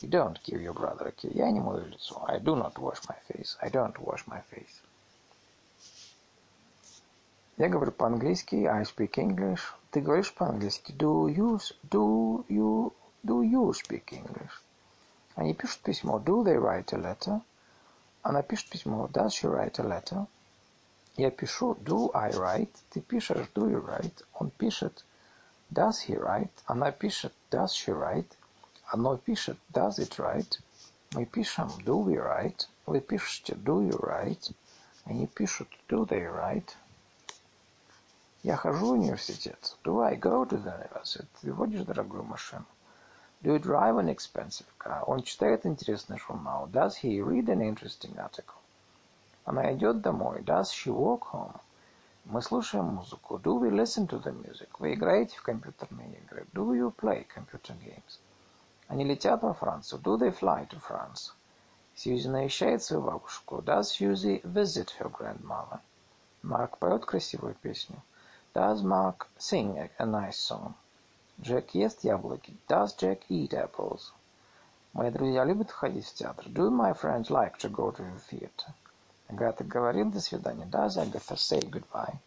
You 0.00 0.08
don't 0.10 0.38
give 0.44 0.60
your 0.60 0.74
brother 0.74 1.08
a 1.08 1.12
key. 1.12 1.30
Я 1.34 1.50
не 1.50 1.60
мою 1.60 1.86
лицо. 1.86 2.22
I 2.28 2.38
do 2.38 2.54
not 2.54 2.74
wash 2.74 3.00
my 3.08 3.16
face. 3.28 3.56
I 3.62 3.70
don't 3.70 3.98
wash 3.98 4.26
my 4.26 4.42
face. 4.50 4.82
Я 7.56 7.70
говорю 7.70 7.92
по-английски. 7.92 8.66
I 8.66 8.82
speak 8.82 9.16
English. 9.16 9.60
Ты 9.90 10.02
говоришь 10.02 10.34
по-английски. 10.34 10.92
Do 10.92 11.28
you, 11.28 11.58
do 11.90 12.44
you, 12.48 12.92
do 13.24 13.40
you 13.42 13.72
speak 13.72 14.12
English? 14.12 14.52
Они 15.34 15.54
пишут 15.54 15.80
письмо. 15.80 16.18
Do 16.18 16.44
they 16.44 16.58
write 16.58 16.92
a 16.92 16.98
letter? 16.98 17.40
Она 18.22 18.42
пишет 18.42 18.68
письмо. 18.68 19.08
Does 19.08 19.32
she 19.32 19.48
write 19.48 19.78
a 19.78 19.84
letter? 19.84 20.26
Я 21.16 21.30
пишу. 21.30 21.74
Do 21.74 22.10
I 22.12 22.30
write? 22.32 22.74
Ты 22.90 23.00
пишешь. 23.00 23.48
Do 23.54 23.70
you 23.70 23.82
write? 23.82 24.22
Он 24.34 24.50
пишет. 24.50 25.06
Does 25.72 26.06
he 26.06 26.14
write? 26.18 26.50
Она 26.66 26.90
пишет. 26.90 27.32
Does 27.50 27.72
she 27.72 27.94
write? 27.94 28.28
Оно 28.93 29.15
пишет. 29.15 29.57
Does 29.71 29.99
it 29.99 30.19
write? 30.19 30.59
Мы 31.13 31.25
пишем. 31.25 31.69
Do 31.85 32.03
we 32.03 32.17
write? 32.17 32.67
Вы 32.85 32.99
пишете. 32.99 33.53
Do 33.53 33.79
you 33.87 33.97
write? 34.01 34.53
Они 35.05 35.27
пишут. 35.27 35.69
Do 35.87 36.05
they 36.05 36.25
write? 36.29 36.75
Я 38.43 38.57
хожу 38.57 38.87
в 38.87 38.91
университет. 38.91 39.77
Do 39.85 40.01
I 40.01 40.17
go 40.17 40.43
to 40.45 40.61
the 40.61 40.75
university? 40.77 41.25
Ты 41.39 41.53
водишь 41.53 41.85
дорогую 41.85 42.23
машину. 42.23 42.65
Do 43.41 43.55
you 43.55 43.59
drive 43.59 43.97
an 43.97 44.09
expensive 44.09 44.67
car? 44.77 45.05
Он 45.07 45.23
читает 45.23 45.65
интересный 45.65 46.19
журнал. 46.19 46.67
Does 46.67 46.95
he 47.01 47.21
read 47.21 47.45
an 47.45 47.61
interesting 47.61 48.17
article? 48.17 48.59
Она 49.45 49.73
идет 49.73 50.01
домой. 50.01 50.41
Does 50.41 50.69
she 50.69 50.91
walk 50.91 51.31
home? 51.31 51.57
Мы 52.25 52.41
слушаем 52.41 52.87
музыку. 52.87 53.37
Do 53.37 53.57
we 53.57 53.69
listen 53.69 54.05
to 54.07 54.21
the 54.21 54.33
music? 54.33 54.67
Вы 54.79 54.95
играете 54.95 55.37
в 55.37 55.43
компьютерные 55.43 56.09
игры. 56.17 56.45
Do 56.53 56.73
you 56.73 56.93
play 56.93 57.25
computer 57.33 57.73
games? 57.79 58.19
Они 58.91 59.05
летят 59.05 59.41
во 59.41 59.53
Францию. 59.53 60.01
Do 60.01 60.17
they 60.17 60.37
fly 60.37 60.67
to 60.67 60.77
France? 60.77 61.31
Сьюзи 61.95 62.27
навещает 62.27 62.83
свою 62.83 63.01
бабушку. 63.01 63.61
Does 63.61 63.83
Susie 63.83 64.41
visit 64.43 64.89
her 64.99 65.09
grandmother? 65.09 65.79
Марк 66.41 66.77
поет 66.77 67.05
красивую 67.05 67.55
песню. 67.55 68.01
Does 68.53 68.83
Mark 68.83 69.27
sing 69.39 69.89
a 69.97 70.05
nice 70.05 70.35
song? 70.35 70.73
Джек 71.39 71.73
ест 71.73 72.03
яблоки. 72.03 72.53
Does 72.67 72.93
Jack 72.97 73.21
eat 73.29 73.53
apples? 73.53 74.11
Мои 74.91 75.09
друзья 75.09 75.45
любят 75.45 75.71
ходить 75.71 76.07
в 76.07 76.13
театр. 76.13 76.47
Do 76.47 76.69
my 76.69 76.91
friends 76.93 77.29
like 77.29 77.57
to 77.59 77.69
go 77.69 77.91
to 77.91 78.03
the 78.03 78.19
theater? 78.29 78.73
Агата 79.29 79.63
говорит 79.63 80.11
до 80.11 80.19
свидания. 80.19 80.65
Does 80.65 80.97
Agatha 80.97 81.37
say 81.37 81.61
goodbye? 81.61 82.19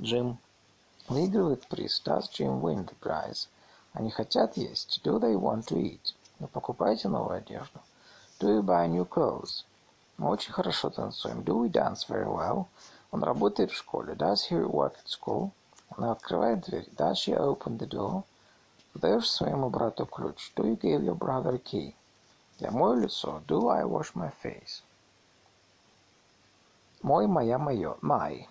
Джим 0.00 0.38
выигрывает 1.08 1.66
приз. 1.66 2.00
Does 2.04 2.30
Jim 2.30 2.60
win 2.60 2.86
the 2.86 2.94
prize? 3.00 3.48
Они 3.92 4.10
хотят 4.10 4.56
есть. 4.56 5.00
Do 5.04 5.18
they 5.18 5.34
want 5.34 5.66
to 5.68 5.76
eat? 5.76 6.14
Вы 6.38 6.46
покупаете 6.48 7.08
новую 7.08 7.38
одежду. 7.38 7.80
Do 8.38 8.48
you 8.48 8.62
buy 8.62 8.86
new 8.86 9.04
clothes? 9.04 9.64
Мы 10.18 10.28
очень 10.30 10.52
хорошо 10.52 10.90
танцуем. 10.90 11.40
Do 11.42 11.62
we 11.62 11.70
dance 11.70 12.06
very 12.08 12.26
well? 12.26 12.66
Он 13.10 13.22
работает 13.22 13.70
в 13.70 13.76
школе. 13.76 14.14
Does 14.14 14.48
he 14.50 14.60
work 14.64 14.94
at 14.94 15.06
school? 15.06 15.50
Она 15.96 16.12
открывает 16.12 16.60
дверь. 16.60 16.88
Does 16.96 17.16
she 17.16 17.34
open 17.34 17.78
the 17.78 17.88
door? 17.88 18.24
Даешь 18.94 19.30
своему 19.30 19.70
брату 19.70 20.06
ключ. 20.06 20.52
Do 20.54 20.64
you 20.64 20.76
give 20.76 21.02
your 21.02 21.16
brother 21.16 21.54
a 21.54 21.58
key? 21.58 21.94
Я 22.58 22.70
мою 22.70 23.00
лицо. 23.00 23.42
Do 23.46 23.68
I 23.68 23.84
wash 23.84 24.14
my 24.14 24.30
face? 24.42 24.82
Мой, 27.02 27.26
моя, 27.26 27.58
мое. 27.58 27.96
My. 28.02 28.46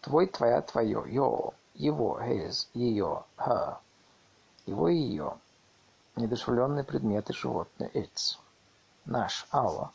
Твой, 0.00 0.26
твоя, 0.26 0.62
твое. 0.62 1.04
Your. 1.06 1.54
Его. 1.74 2.20
His. 2.20 2.66
Ее. 2.74 3.24
Her. 3.36 3.78
Его 4.66 4.88
и 4.88 4.96
ее. 4.96 5.38
Недушевленные 6.16 6.84
предметы 6.84 7.32
животные. 7.32 7.90
Its. 7.94 8.38
Наш. 9.04 9.46
Our. 9.52 9.88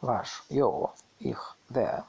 Ваш. 0.00 0.44
Your. 0.50 0.90
Их. 1.18 1.56
Their. 1.70 2.04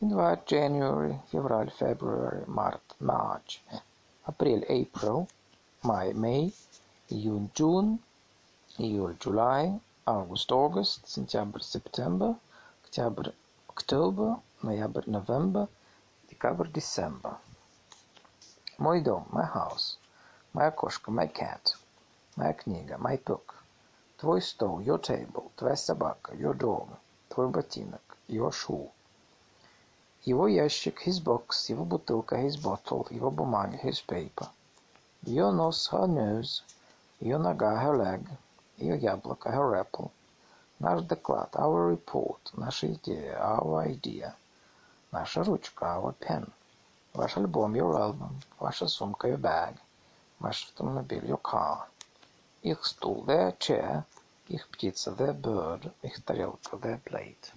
Январь, 0.00 0.42
January, 0.44 1.18
февраль, 1.32 1.72
February, 1.80 2.44
Март, 2.46 2.82
March, 3.00 3.60
апрель, 4.24 4.62
April, 4.68 5.26
май, 5.82 6.12
May, 6.12 6.52
июнь, 7.08 7.50
June, 7.54 7.98
июль, 8.76 9.16
July, 9.18 9.80
август, 10.04 10.52
August, 10.52 11.00
сентябрь, 11.06 11.62
September, 11.62 12.36
октябрь, 12.84 13.30
October, 13.68 14.38
ноябрь, 14.60 15.08
November, 15.08 15.66
декабрь, 16.28 16.68
December. 16.68 17.38
Мой 18.76 19.00
дом, 19.00 19.26
my 19.32 19.50
house, 19.50 19.96
моя 20.56 20.70
кошка, 20.70 21.10
my 21.10 21.30
cat, 21.30 21.76
моя 22.34 22.54
книга, 22.54 22.94
my 22.94 23.22
book, 23.22 23.54
твой 24.16 24.40
стол, 24.40 24.80
your 24.80 24.98
table, 24.98 25.50
твоя 25.54 25.76
собака, 25.76 26.32
your 26.32 26.56
dog, 26.56 26.88
твой 27.28 27.48
ботинок, 27.48 28.16
your 28.26 28.50
shoe. 28.50 28.90
Его 30.24 30.48
ящик, 30.48 31.06
his 31.06 31.22
box, 31.22 31.68
его 31.68 31.84
бутылка, 31.84 32.36
his 32.36 32.56
bottle, 32.56 33.06
его 33.10 33.30
бумага, 33.30 33.76
his 33.82 34.02
paper. 34.06 34.48
Ее 35.24 35.50
нос, 35.50 35.90
her 35.92 36.06
nose, 36.06 36.62
ее 37.20 37.36
нога, 37.36 37.78
her 37.78 37.94
leg, 37.94 38.26
ее 38.78 38.96
яблоко, 38.96 39.50
her 39.50 39.74
apple. 39.74 40.10
Наш 40.78 41.02
доклад, 41.02 41.54
our 41.54 41.94
report, 41.94 42.40
наша 42.54 42.94
идея, 42.94 43.36
our 43.38 43.86
idea. 43.86 44.34
Наша 45.12 45.44
ручка, 45.44 45.98
our 45.98 46.14
pen. 46.18 46.50
Ваш 47.12 47.36
альбом, 47.36 47.74
your 47.74 47.94
album. 47.94 48.40
Ваша 48.58 48.88
сумка, 48.88 49.28
your 49.28 49.36
bag. 49.36 49.76
Ваш 50.38 50.64
автомобиль, 50.64 51.24
your 51.24 51.40
car. 51.40 51.86
Их 52.62 52.84
стул, 52.84 53.24
their 53.24 53.56
chair. 53.58 54.04
Их 54.48 54.68
птица, 54.68 55.10
their 55.12 55.32
bird. 55.32 55.92
Их 56.02 56.22
тарелка, 56.24 56.76
their 56.76 57.00
plate. 57.02 57.52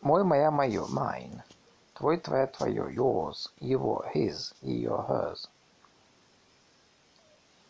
Мой, 0.00 0.24
моя, 0.24 0.50
мое, 0.50 0.86
mine. 0.86 1.42
Твой, 1.94 2.18
твоя, 2.18 2.46
твое, 2.46 2.92
yours. 2.92 3.52
Его, 3.60 4.04
his, 4.14 4.54
ее, 4.60 5.04
hers. 5.08 5.48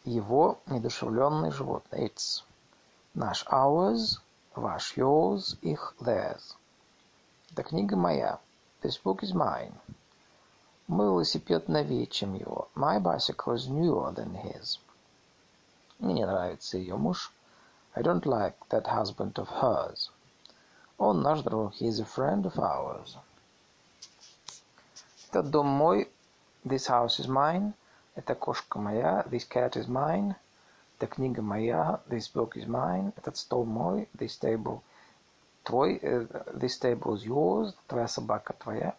Его 0.04 0.58
недушевленное 0.66 1.50
животное, 1.50 2.08
its. 2.08 2.42
Наш, 3.14 3.44
ours. 3.46 4.20
Ваш, 4.54 4.96
yours. 4.96 5.58
Их, 5.62 5.94
theirs. 6.00 6.56
Это 7.52 7.62
книга 7.62 7.96
моя. 7.96 8.40
This 8.82 8.96
book 8.96 9.22
is 9.22 9.34
mine. 9.34 9.74
Мой 10.91 11.07
велосипед 11.07 11.67
новее, 11.67 12.07
чем 12.07 12.33
его. 12.33 12.69
My 12.75 12.99
bicycle 12.99 13.55
is 13.55 13.67
newer 13.67 14.13
than 14.13 14.33
his. 14.35 14.79
Мне 15.99 16.13
не 16.13 16.25
нравится 16.25 16.77
ее 16.77 16.95
муж. 16.95 17.31
I 17.93 18.03
don't 18.03 18.25
like 18.25 18.55
that 18.69 18.85
husband 18.85 19.33
of 19.33 19.49
hers. 19.49 20.11
Он 20.97 21.21
наш 21.21 21.41
друг. 21.41 21.73
He 21.73 21.87
is 21.87 21.99
a 21.99 22.05
friend 22.05 22.45
of 22.45 22.57
ours. 22.57 23.17
Этот 25.29 25.49
дом 25.49 25.67
мой. 25.67 26.09
This 26.63 26.87
house 26.87 27.19
is 27.19 27.27
mine. 27.27 27.73
Эта 28.15 28.35
кошка 28.35 28.79
моя. 28.79 29.25
This 29.29 29.47
cat 29.47 29.75
is 29.75 29.87
mine. 29.87 30.35
Эта 30.97 31.07
книга 31.07 31.41
моя. 31.41 31.99
This 32.07 32.31
book 32.33 32.55
is 32.55 32.65
mine. 32.67 33.13
Этот 33.17 33.35
стол 33.35 33.65
мой. 33.65 34.07
This 34.17 34.39
table 34.39 34.81
твой. 35.63 35.99
This 35.99 36.79
table 36.79 37.15
is 37.15 37.25
yours. 37.25 37.73
Твоя 37.87 38.07
собака 38.07 38.53
твоя. 38.53 38.95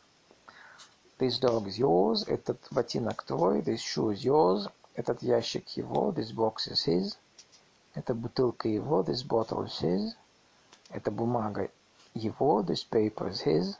This 1.22 1.38
dog 1.38 1.66
is 1.66 1.78
yours. 1.78 2.24
Этот 2.28 2.58
ботинок 2.70 3.24
твой. 3.24 3.60
This 3.60 3.80
shoe 3.80 4.10
is 4.10 4.24
yours. 4.24 4.68
Этот 4.94 5.20
ящик 5.22 5.68
его. 5.76 6.12
This 6.12 6.32
box 6.32 6.68
is 6.68 6.84
his. 6.84 7.16
Эта 7.94 8.14
бутылка 8.14 8.68
его. 8.68 9.02
This 9.02 9.24
bottle 9.24 9.64
is 9.64 9.78
his. 9.80 10.14
Эта 10.90 11.10
бумага 11.10 11.70
его. 12.14 12.62
This 12.62 12.84
paper 12.84 13.28
is 13.30 13.40
his. 13.40 13.78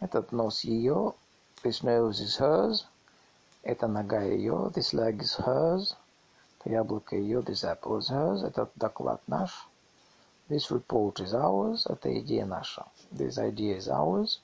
Этот 0.00 0.32
нос 0.32 0.64
ее. 0.64 1.14
This 1.62 1.82
nose 1.82 2.20
is 2.20 2.38
hers. 2.38 2.86
Эта 3.62 3.86
нога 3.86 4.22
ее. 4.22 4.70
This 4.74 4.94
leg 4.94 5.20
is 5.20 5.36
hers. 5.36 5.96
Это 6.58 6.70
яблоко 6.70 7.14
ее. 7.14 7.42
This 7.42 7.62
apple 7.62 7.98
is 7.98 8.08
hers. 8.08 8.42
Этот 8.42 8.70
доклад 8.76 9.20
наш. 9.26 9.68
This 10.48 10.70
report 10.70 11.20
is 11.20 11.34
ours. 11.34 11.84
Это 11.86 12.18
идея 12.20 12.46
наша. 12.46 12.86
This 13.12 13.36
idea 13.36 13.76
is 13.76 13.88
ours. 13.88 14.40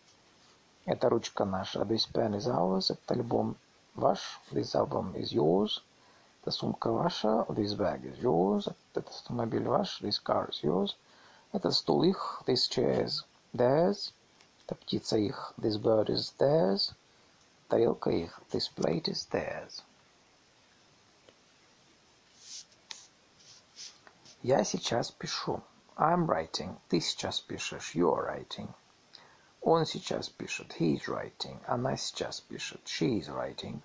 Эта 0.90 1.08
ручка 1.08 1.46
наша. 1.46 1.82
This 1.82 2.08
pen 2.12 2.34
is 2.34 2.48
ours. 2.48 2.90
Это 2.90 3.14
альбом 3.14 3.56
ваш. 3.94 4.40
This 4.52 4.74
album 4.74 5.14
is 5.14 5.32
yours. 5.32 5.84
Эта 6.42 6.50
сумка 6.50 6.92
ваша. 6.92 7.46
This 7.50 7.76
bag 7.76 8.02
is 8.06 8.18
yours. 8.18 8.68
Этот 8.96 9.08
автомобиль 9.10 9.68
ваш. 9.68 10.02
This 10.02 10.18
car 10.20 10.50
is 10.50 10.64
yours. 10.64 10.96
Этот 11.54 11.76
стул 11.76 12.02
их. 12.02 12.42
This 12.48 12.68
chair 12.68 13.06
is 13.06 13.24
theirs. 13.54 14.14
Эта 14.66 14.74
птица 14.74 15.16
их. 15.18 15.54
This 15.58 15.78
bird 15.78 16.10
is 16.10 16.34
theirs. 16.40 16.96
Тарелка 17.68 18.10
их. 18.10 18.42
This 18.52 18.68
plate 18.68 19.10
is 19.10 19.28
theirs. 19.30 19.84
Я 24.42 24.64
сейчас 24.64 25.12
пишу. 25.12 25.62
I'm 25.98 26.26
writing. 26.26 26.76
Ты 26.88 27.00
сейчас 27.00 27.40
пишешь. 27.42 27.94
You're 27.94 28.26
writing. 28.26 28.74
Он 29.62 29.86
сейчас 29.86 30.30
пишет. 30.30 30.76
He 30.80 30.96
is 30.96 31.08
writing. 31.08 31.60
Она 31.68 31.98
сейчас 31.98 32.40
пишет. 32.40 32.82
She 32.86 33.20
is 33.20 33.28
writing. 33.28 33.82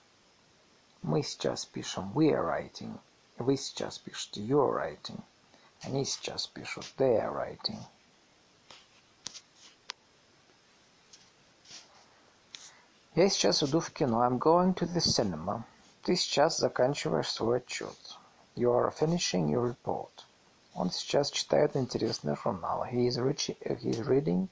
Мы 1.02 1.22
сейчас 1.22 1.66
пишем. 1.66 2.12
We 2.14 2.30
are 2.30 2.44
writing. 2.44 2.98
Вы 3.38 3.56
сейчас 3.56 3.98
пишете. 3.98 4.40
You're 4.40 4.72
writing. 4.72 5.20
Они 5.82 6.04
сейчас 6.04 6.46
пишут. 6.46 6.84
They 6.96 7.18
are 7.20 7.32
writing. 7.32 7.78
Я 13.16 13.28
сейчас 13.28 13.62
иду 13.62 13.80
в 13.80 13.90
кино. 13.90 14.22
I'm 14.22 14.38
going 14.38 14.74
to 14.74 14.86
the 14.86 15.00
cinema. 15.00 15.64
Ты 16.02 16.16
сейчас 16.16 16.58
заканчиваешь 16.58 17.30
свой 17.30 17.58
отчет. 17.58 18.18
You 18.56 18.70
are 18.70 18.90
finishing 18.90 19.48
your 19.48 19.74
report. 19.74 20.12
Он 20.74 20.90
сейчас 20.90 21.30
читает 21.30 21.76
интересный 21.76 22.36
журнал. 22.36 22.84
He 22.84 23.08
is, 23.08 23.18
rich, 23.18 23.56
he 23.60 23.90
is 23.90 24.06
reading 24.06 24.48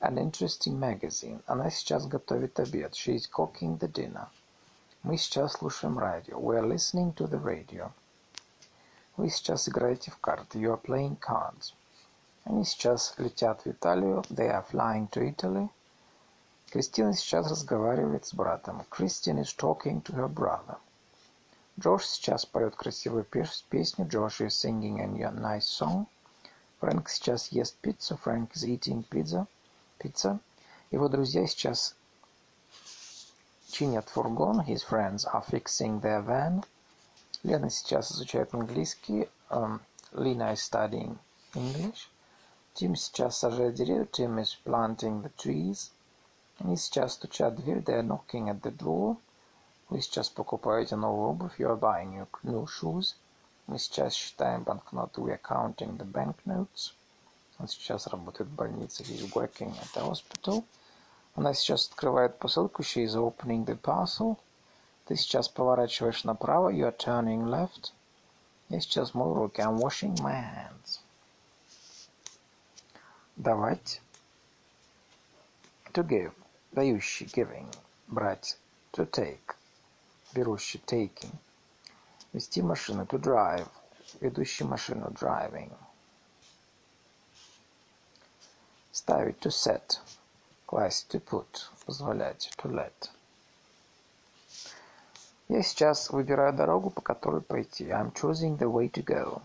an 0.00 0.18
interesting 0.18 0.78
magazine. 0.78 1.40
Она 1.46 1.70
сейчас 1.70 2.06
готовит 2.06 2.58
обед. 2.58 2.94
She 2.94 3.14
is 3.14 3.28
cooking 3.30 3.78
the 3.78 3.88
dinner. 3.88 4.28
Мы 5.04 5.16
сейчас 5.16 5.52
слушаем 5.52 5.98
радио. 5.98 6.38
We 6.40 6.56
are 6.56 6.66
listening 6.66 7.14
to 7.14 7.28
the 7.28 7.40
radio. 7.40 7.92
Вы 9.16 9.30
сейчас 9.30 9.68
играете 9.68 10.10
в 10.10 10.18
карты. 10.18 10.58
You 10.58 10.72
are 10.72 10.82
playing 10.82 11.18
cards. 11.20 11.74
Они 12.44 12.64
сейчас 12.64 13.14
летят 13.18 13.64
в 13.64 13.68
Италию. 13.68 14.22
They 14.30 14.50
are 14.50 14.66
flying 14.68 15.08
to 15.10 15.22
Italy. 15.22 15.68
Кристина 16.70 17.12
сейчас 17.12 17.50
разговаривает 17.50 18.26
с 18.26 18.34
братом. 18.34 18.82
Christine 18.90 19.40
is 19.40 19.54
talking 19.54 20.02
to 20.02 20.14
her 20.14 20.28
brother. 20.28 20.78
Джош 21.78 22.06
сейчас 22.06 22.44
поет 22.44 22.74
красивую 22.74 23.24
песню. 23.24 24.06
Josh 24.06 24.40
is 24.40 24.54
singing 24.54 25.00
a 25.00 25.30
nice 25.30 25.66
song. 25.66 26.06
Фрэнк 26.80 27.08
сейчас 27.08 27.48
ест 27.52 27.76
пиццу. 27.76 28.18
Frank 28.24 28.50
is 28.54 28.64
eating 28.64 29.04
pizza. 29.08 29.46
Pizza. 29.98 30.38
Его 30.90 31.08
друзья 31.08 31.46
сейчас 31.46 31.94
чинят 33.70 34.08
фургон. 34.08 34.60
His 34.60 34.82
friends 34.82 35.24
are 35.24 35.44
fixing 35.44 36.00
their 36.00 36.22
van. 36.22 36.64
Лена 37.42 37.70
сейчас 37.70 38.12
изучает 38.12 38.52
английский. 38.54 39.28
Um, 39.50 39.80
Lena 40.12 40.52
is 40.52 40.60
studying 40.60 41.18
English. 41.54 42.10
Тим 42.74 42.94
сейчас 42.96 43.38
сажает 43.38 43.74
деревья. 43.74 44.04
Tim 44.04 44.38
is 44.38 44.56
planting 44.64 45.22
the 45.22 45.32
trees. 45.36 45.90
Они 46.58 46.76
сейчас 46.76 47.14
стучат 47.14 47.54
в 47.54 47.62
дверь. 47.62 47.82
They 47.82 48.00
are 48.00 48.06
knocking 48.06 48.48
at 48.48 48.60
the 48.60 48.76
door. 48.76 49.16
Вы 49.88 50.00
сейчас 50.00 50.28
покупаете 50.28 50.96
новую 50.96 51.30
обувь. 51.30 51.58
You 51.58 51.68
are 51.68 51.78
buying 51.78 52.12
your 52.12 52.28
new 52.42 52.66
shoes. 52.66 53.14
Мы 53.66 53.78
сейчас 53.78 54.12
считаем 54.12 54.62
банкноты. 54.64 55.20
We 55.20 55.30
are 55.30 55.40
counting 55.40 55.96
the 55.96 56.04
banknotes. 56.04 56.92
Он 57.59 57.67
сейчас 57.67 58.07
работает 58.07 58.49
в 58.49 58.55
больнице. 58.55 59.03
He 59.03 59.15
is 59.15 59.31
working 59.33 59.75
at 59.79 59.93
the 59.93 60.07
hospital. 60.07 60.63
Она 61.35 61.53
сейчас 61.53 61.87
открывает 61.87 62.37
посылку. 62.37 62.83
She 62.83 63.03
is 63.03 63.15
opening 63.15 63.65
the 63.65 63.79
parcel. 63.79 64.37
Ты 65.05 65.15
сейчас 65.15 65.49
поворачиваешь 65.49 66.23
направо. 66.23 66.69
You 66.69 66.87
are 66.87 66.97
turning 66.97 67.45
left. 67.45 67.93
Я 68.69 68.79
сейчас 68.79 69.13
мою 69.13 69.33
руки. 69.33 69.61
I'm 69.61 69.77
washing 69.77 70.15
my 70.19 70.33
hands. 70.33 70.99
Давать. 73.35 74.01
To 75.93 76.03
give. 76.03 76.33
Дающий. 76.73 77.25
Giving. 77.25 77.73
Брать. 78.07 78.57
To 78.93 79.09
take. 79.09 79.55
Берущий. 80.33 80.81
Taking. 80.85 81.33
Вести 82.33 82.61
машину. 82.61 83.05
To 83.05 83.17
drive. 83.19 83.67
Ведущий 84.21 84.65
машину. 84.65 85.09
Driving. 85.11 85.71
Ставить. 88.97 89.39
To 89.41 89.51
set. 89.51 89.99
Класть. 90.65 91.07
To 91.11 91.19
put. 91.19 91.69
Позволять. 91.85 92.51
To 92.57 92.67
let. 92.71 93.11
Я 95.49 95.61
сейчас 95.61 96.09
выбираю 96.09 96.51
дорогу, 96.53 96.89
по 96.89 97.01
которой 97.01 97.41
пойти. 97.41 97.89
I'm 97.89 98.11
choosing 98.11 98.57
the 98.57 98.67
way 98.67 98.89
to 98.89 99.03
go. 99.03 99.43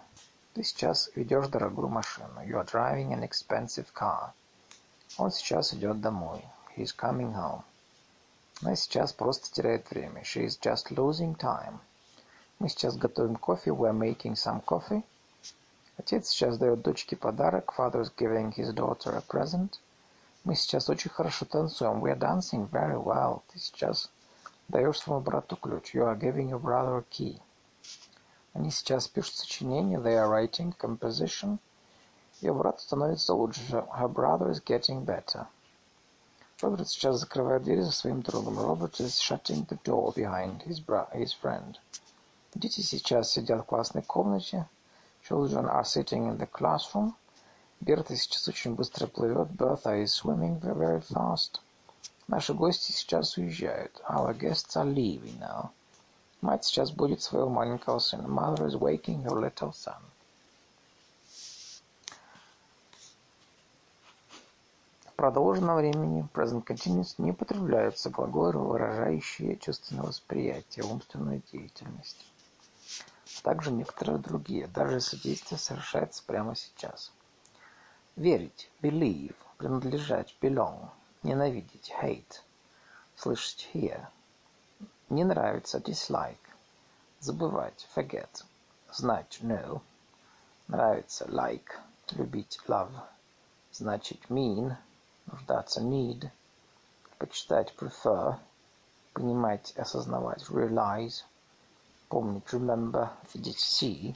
Ты 0.55 0.65
сейчас 0.65 1.11
ведешь 1.15 1.49
дорогую 1.49 1.89
машину. 1.89 2.41
You 2.41 2.57
are 2.57 2.65
driving 2.65 3.13
an 3.13 3.23
expensive 3.23 3.93
car. 3.93 4.33
Он 5.19 5.31
сейчас 5.31 5.75
идет 5.75 6.01
домой. 6.01 6.43
He 6.75 6.85
is 6.85 6.97
coming 6.97 7.35
home. 7.35 7.63
Она 8.63 8.75
сейчас 8.75 9.13
просто 9.13 9.53
теряет 9.53 9.91
время. 9.91 10.23
She 10.23 10.47
is 10.47 10.59
just 10.59 10.91
losing 10.97 11.37
time. 11.37 11.79
Мы 12.59 12.71
сейчас 12.71 12.97
готовим 12.97 13.37
кофе. 13.37 13.73
We 13.73 13.91
are 13.91 13.93
making 13.93 14.33
some 14.33 14.65
coffee. 14.65 15.05
Отец 15.99 16.29
сейчас 16.29 16.59
дает 16.59 16.83
дочке 16.83 17.17
подарок. 17.17 17.75
Father 17.77 18.01
is 18.01 18.11
giving 18.17 18.53
his 18.53 18.73
daughter 18.73 19.17
a 19.17 19.21
present. 19.21 19.81
Мы 20.45 20.55
сейчас 20.55 20.89
очень 20.89 21.11
хорошо 21.11 21.45
танцуем. 21.45 22.03
We 22.03 22.11
are 22.11 22.19
dancing 22.19 22.69
very 22.71 22.97
well. 22.97 23.43
Ты 23.53 23.59
сейчас 23.59 24.11
даешь 24.69 24.99
своему 24.99 25.21
брату 25.21 25.57
ключ. 25.57 25.95
You 25.95 26.05
are 26.05 26.19
giving 26.19 26.49
your 26.49 26.61
brother 26.61 26.99
a 26.99 27.05
key. 27.11 27.41
Они 28.55 28.71
сейчас 28.71 29.07
пишут 29.07 29.37
сочинение. 29.37 29.99
They 29.99 30.17
are 30.17 30.29
writing 30.29 30.75
composition. 30.77 31.59
Ее 32.41 32.55
брат 32.55 32.81
становится 32.81 33.35
лучше. 33.35 33.61
Her 33.71 34.09
brother 34.09 34.51
is 34.51 34.63
getting 34.65 35.05
better. 35.05 35.47
Роберт 36.63 36.89
сейчас 36.89 37.19
закрывает 37.19 37.65
дверь 37.65 37.83
за 37.83 37.93
своим 37.93 38.23
другом. 38.23 38.59
Роберт 38.59 39.01
is 39.01 39.21
shutting 39.21 39.67
the 39.67 39.79
door 39.85 40.13
behind 40.15 40.63
his, 40.63 40.85
his 41.13 41.33
friend. 41.41 41.77
Дети 42.55 42.81
сейчас 42.81 43.31
сидят 43.31 43.63
в 43.63 43.65
классной 43.65 44.03
комнате. 44.03 44.67
Children 45.33 45.65
are 45.65 45.83
sitting 45.83 46.27
in 46.27 46.37
the 46.37 46.47
classroom. 46.47 47.15
Берта 47.81 48.15
сейчас 48.15 48.49
очень 48.49 48.75
быстро 48.75 49.07
плывет. 49.07 49.49
Bertha 49.49 49.97
is 50.05 50.13
swimming 50.13 50.61
very 50.61 51.01
fast. 51.01 51.63
Наши 52.29 52.53
гости 52.53 52.93
сейчас 52.93 53.39
уезжают. 53.39 53.99
Our 54.07 54.35
guests 54.35 54.77
are 54.77 54.85
leaving 54.85 55.39
now. 55.41 55.71
Мать 56.43 56.67
сейчас 56.67 56.91
будет 56.91 57.23
своего 57.23 57.49
маленького 57.49 57.99
сына. 57.99 58.29
Mother 58.29 58.67
is 58.67 58.77
waking 58.79 59.23
her 59.23 59.35
little 59.35 59.73
son. 59.73 60.03
В 65.07 65.15
продолженном 65.17 65.77
времени 65.77 66.29
present 66.35 66.67
continuous 66.67 67.15
не 67.17 67.31
употребляются 67.31 68.11
глаголы, 68.11 68.59
выражающие 68.59 69.57
чувственное 69.57 70.03
восприятие, 70.03 70.85
умственную 70.85 71.41
деятельность, 71.51 72.23
также 73.43 73.73
некоторые 73.73 74.19
другие, 74.19 74.67
даже 74.69 74.95
если 74.95 75.17
действие 75.17 75.59
совершается 75.59 76.23
прямо 76.25 76.55
сейчас. 76.55 77.13
Верить, 78.17 78.71
believe, 78.81 79.35
принадлежать, 79.57 80.37
belong, 80.41 80.91
ненавидеть, 81.23 81.93
hate, 82.01 82.41
слышать, 83.17 83.69
hear, 83.73 84.07
не 85.09 85.25
нравится, 85.25 85.79
dislike, 85.79 86.37
забывать, 87.21 87.89
forget, 87.95 88.45
знать, 88.91 89.41
know, 89.43 89.81
нравится, 90.69 91.25
like, 91.27 91.69
любить, 92.13 92.61
love, 92.67 92.93
значить, 93.73 94.23
mean, 94.29 94.77
нуждаться, 95.27 95.81
need, 95.81 96.31
почитать, 97.19 97.75
prefer, 97.77 98.39
понимать, 99.13 99.73
осознавать, 99.77 100.43
realize, 100.49 101.25
помнить, 102.13 102.45
remember, 102.53 103.09
видеть, 103.33 103.59
see, 103.59 104.15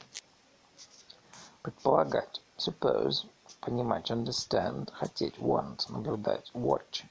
предполагать, 1.62 2.42
suppose, 2.59 3.26
понимать, 3.62 4.11
understand, 4.11 4.92
хотеть, 4.92 5.38
want, 5.38 5.90
наблюдать, 5.90 6.51
watch, 6.53 7.07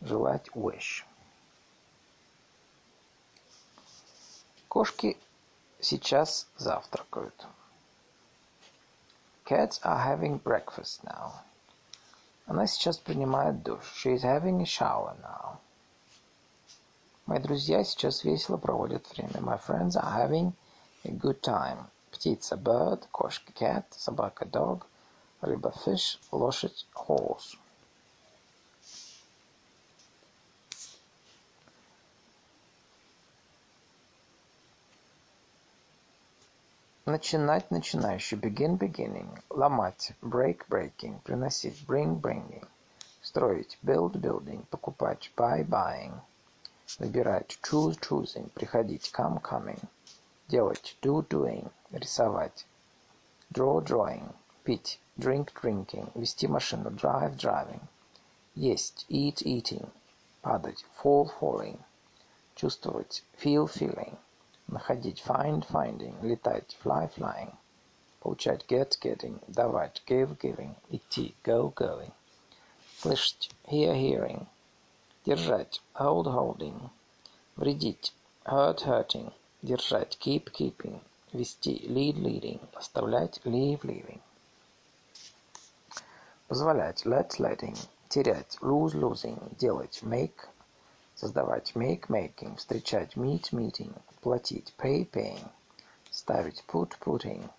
желать, 0.00 0.48
wish. 0.54 1.04
Кошки 4.68 5.18
сейчас 5.80 6.46
завтракают. 6.56 7.44
Cats 9.44 9.80
are 9.82 9.98
having 9.98 10.40
breakfast 10.40 11.02
now. 11.02 11.32
Она 12.46 12.68
сейчас 12.68 12.96
принимает 12.96 13.64
душ. 13.64 13.82
She 13.96 14.14
is 14.14 14.22
having 14.22 14.62
a 14.62 14.66
shower 14.66 15.16
now. 15.20 15.58
Мои 17.26 17.40
друзья 17.40 17.82
сейчас 17.82 18.22
весело 18.22 18.56
проводят 18.56 19.10
время. 19.10 19.40
My 19.40 19.58
friends 19.58 19.96
are 19.96 20.14
having 20.14 20.52
a 21.02 21.10
good 21.10 21.40
time. 21.40 21.88
Птица 22.12 22.56
bird, 22.56 23.04
кошка 23.10 23.52
cat, 23.52 23.84
собака 23.90 24.44
dog, 24.44 24.84
рыба 25.40 25.72
fish, 25.84 26.20
лошадь 26.30 26.86
horse. 26.94 27.56
Начинать 37.06 37.72
начинающий. 37.72 38.36
Begin 38.36 38.78
beginning, 38.78 39.42
ломать. 39.50 40.12
Break 40.22 40.68
breaking, 40.68 41.20
приносить. 41.22 41.84
Bring 41.88 42.20
bringing, 42.20 42.64
строить. 43.20 43.78
Build 43.82 44.12
building, 44.12 44.64
покупать. 44.70 45.32
Buy 45.36 45.64
buying, 45.64 46.20
выбирать 46.99 47.57
choose 47.63 47.97
choosing, 47.97 48.49
приходить 48.53 49.11
come 49.11 49.39
coming, 49.41 49.79
делать 50.47 50.95
do 51.01 51.21
doing, 51.27 51.71
рисовать 51.91 52.65
draw 53.51 53.81
drawing, 53.81 54.33
пить 54.63 54.99
drink 55.17 55.51
drinking, 55.53 56.11
вести 56.13 56.47
машину 56.47 56.91
drive 56.91 57.35
driving, 57.35 57.81
есть 58.55 59.05
eat 59.09 59.41
eating, 59.43 59.89
падать 60.43 60.85
fall 60.95 61.31
falling, 61.39 61.79
чувствовать 62.55 63.23
feel 63.35 63.65
feeling, 63.67 64.17
находить 64.67 65.21
find 65.21 65.65
finding, 65.65 66.15
летать 66.21 66.75
fly 66.81 67.07
flying, 67.07 67.51
получать 68.21 68.67
get 68.67 68.97
getting, 69.01 69.39
давать 69.47 70.01
give 70.05 70.37
giving, 70.37 70.75
идти 70.91 71.33
go 71.43 71.69
going, 71.75 72.11
слышать 72.99 73.49
hear 73.67 73.95
hearing, 73.95 74.45
держать 75.26 75.80
hold 75.96 76.26
holding, 76.26 76.88
вредить 77.56 78.12
hurt 78.44 78.82
hurting, 78.82 79.32
держать 79.60 80.16
keep 80.20 80.52
keeping, 80.52 81.00
вести 81.32 81.84
lead 81.88 82.16
leading, 82.16 82.60
оставлять 82.74 83.40
leave 83.44 83.82
leaving, 83.82 84.20
позволять 86.46 87.04
let 87.04 87.40
letting, 87.40 87.76
терять 88.08 88.56
lose 88.62 88.94
losing, 88.94 89.56
делать 89.58 90.00
make 90.04 90.48
создавать 91.16 91.74
make 91.74 92.08
making, 92.08 92.54
встречать 92.56 93.16
meet 93.16 93.52
meeting, 93.52 93.92
платить 94.22 94.72
pay 94.78 95.04
paying, 95.04 95.48
ставить 96.08 96.62
put 96.68 96.90
putting, 97.00 97.50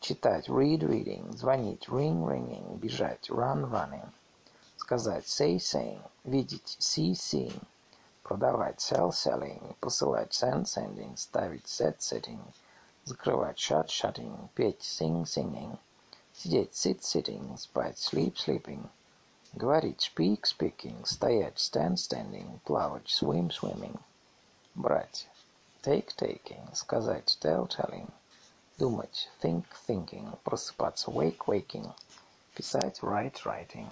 читать 0.00 0.46
read 0.48 0.82
reading, 0.82 1.32
звонить 1.32 1.88
ring 1.88 2.22
ringing, 2.22 2.78
бежать 2.78 3.30
run 3.30 3.70
running, 3.70 4.12
сказать 4.81 5.27
say 5.27 5.57
saying, 5.59 6.01
видеть 6.25 6.77
see 6.79 7.13
seeing, 7.13 7.61
продавать 8.23 8.79
sell 8.81 9.11
selling, 9.11 9.75
посылать 9.79 10.33
send 10.33 10.67
sending, 10.67 11.15
ставить 11.15 11.67
set 11.67 12.01
setting, 12.01 12.41
закрывать 13.05 13.59
shut 13.59 13.89
shutting, 13.89 14.49
петь 14.55 14.81
sing 14.81 15.25
singing, 15.25 15.77
сидеть 16.33 16.75
sit 16.75 17.03
sitting, 17.03 17.55
спать 17.57 17.97
sleep 17.97 18.37
sleeping, 18.37 18.89
говорить 19.55 20.01
speak 20.01 20.45
speaking, 20.45 21.05
стоять 21.05 21.57
stand 21.57 21.97
standing, 21.97 22.59
плавать 22.65 23.07
swim 23.07 23.49
swimming, 23.49 23.97
брать 24.75 25.27
take 25.81 26.15
taking, 26.15 26.73
сказать 26.73 27.37
tell 27.39 27.65
telling, 27.65 28.11
думать 28.77 29.29
think 29.41 29.65
thinking, 29.87 30.37
просыпаться 30.43 31.09
wake 31.11 31.47
waking, 31.47 31.93
писать 32.55 33.01
write 33.01 33.45
writing. 33.45 33.87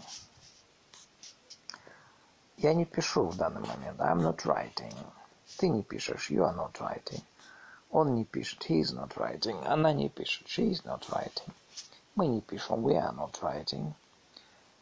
Я 2.60 2.74
не 2.74 2.86
пишу 2.86 3.28
в 3.28 3.38
данный 3.38 3.62
момент. 3.62 4.00
I'm 4.00 4.22
not 4.22 4.46
writing. 4.46 4.96
Ты 5.58 5.70
не 5.70 5.84
пишешь. 5.84 6.32
You 6.32 6.44
are 6.44 6.56
not 6.56 6.74
writing. 6.80 7.22
Он 7.92 8.16
не 8.16 8.26
пишет. 8.26 8.70
He 8.70 8.82
is 8.82 8.94
not 8.94 9.16
writing. 9.18 9.64
Она 9.66 9.94
не 9.94 10.10
пишет. 10.10 10.48
She 10.48 10.72
is 10.72 10.84
not 10.86 11.02
writing. 11.10 11.54
Мы 12.16 12.28
не 12.28 12.42
пишем. 12.42 12.86
We 12.86 12.96
are 12.96 13.14
not 13.14 13.42
writing. 13.42 13.94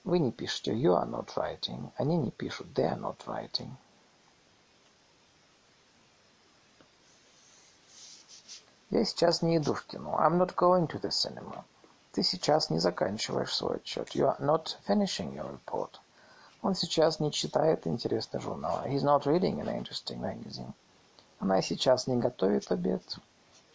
Вы 0.03 0.19
не 0.19 0.31
пишете. 0.31 0.73
You 0.73 0.93
are 0.93 1.09
not 1.09 1.36
writing. 1.36 1.91
Они 1.97 2.17
не 2.17 2.31
пишут. 2.31 2.67
They 2.73 2.86
are 2.86 2.99
not 2.99 3.17
writing. 3.25 3.71
Я 8.91 9.03
сейчас 9.05 9.41
не 9.41 9.57
иду 9.57 9.73
в 9.73 9.84
кино. 9.86 10.15
I'm 10.19 10.38
not 10.38 10.55
going 10.55 10.88
to 10.88 10.99
the 10.99 11.09
cinema. 11.09 11.65
Ты 12.11 12.21
сейчас 12.21 12.69
не 12.69 12.77
заканчиваешь 12.77 13.53
свой 13.53 13.77
отчет. 13.77 14.09
You 14.09 14.27
are 14.27 14.39
not 14.39 14.77
finishing 14.88 15.34
your 15.34 15.49
report. 15.51 15.99
Он 16.62 16.74
сейчас 16.74 17.20
не 17.20 17.30
читает 17.30 17.86
интересный 17.86 18.40
журнал. 18.40 18.84
He's 18.84 19.02
not 19.02 19.24
reading 19.24 19.61
an 19.61 19.68
interesting 19.68 20.20
magazine. 20.20 20.72
Она 21.38 21.62
сейчас 21.62 22.06
не 22.09 22.16
готовит 22.16 22.70
обед. 22.72 23.02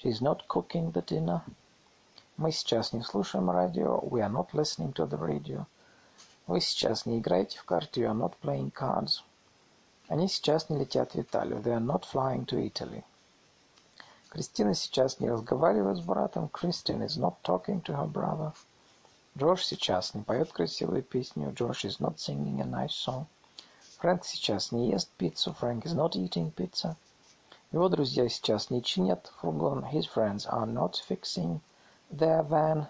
She's 0.04 0.22
not 0.22 0.46
cooking 0.48 0.92
the 0.92 1.04
dinner. 1.04 1.42
Мы 2.36 2.52
сейчас 2.52 2.92
не 2.92 3.02
слушаем 3.02 3.50
радио. 3.50 4.00
We 4.00 4.20
are 4.20 4.32
not 4.32 4.52
listening 4.52 4.92
to 4.94 5.08
the 5.08 5.18
radio. 5.18 5.66
Вы 6.46 6.60
сейчас 6.60 7.06
не 7.06 7.20
играете 7.20 7.58
в 7.58 7.64
карты. 7.64 8.02
You 8.02 8.12
are 8.12 8.18
not 8.18 8.34
playing 8.42 8.74
cards. 8.74 9.24
Они 10.10 10.28
сейчас 10.28 10.70
не 10.70 10.78
летят 10.78 11.14
в 11.14 11.20
Италию. 11.20 11.62
They 11.62 11.74
are 11.74 11.86
not 11.86 12.04
flying 12.04 12.46
to 12.48 12.60
Italy. 12.60 13.06
Кристина 14.28 14.74
сейчас 14.74 15.20
не 15.22 15.30
разговаривает 15.30 15.98
с 15.98 16.02
братом. 16.02 16.50
Christine 16.52 17.06
is 17.06 17.18
not 17.18 17.36
talking 17.44 17.82
to 17.84 17.96
her 17.96 18.12
brother. 18.12 18.52
Джордж 19.36 19.64
сейчас 19.64 20.14
не 20.14 20.22
поет 20.22 20.52
красивую 20.52 21.02
песню. 21.02 21.50
George 21.50 21.86
is 21.86 22.00
not 22.00 22.18
singing 22.20 22.62
a 22.62 22.66
nice 22.66 22.94
song. 22.94 23.26
Фрэнк 23.98 24.24
сейчас 24.24 24.72
не 24.72 24.92
ест 24.92 25.10
пиццу. 25.18 25.56
Frank 25.60 25.86
is 25.86 25.96
not 25.96 26.12
eating 26.12 26.54
pizza. 26.54 26.96
Его 27.72 27.90
друзья 27.90 28.30
сейчас 28.30 28.70
не 28.70 28.84
чинят 28.84 29.32
фургон. 29.42 29.86
His 29.86 30.06
friends 30.06 30.46
are 30.46 30.68
not 30.68 31.02
fixing 31.10 31.62
their 32.12 32.48
van. 32.48 32.86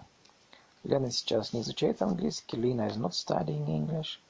Лена 0.82 1.10
сейчас 1.10 1.54
не 1.54 1.62
изучает 1.62 2.02
английский. 2.02 2.58
Lena 2.58 2.88
is 2.88 2.98
not 2.98 3.14
studying 3.14 3.66
English. 3.66 4.20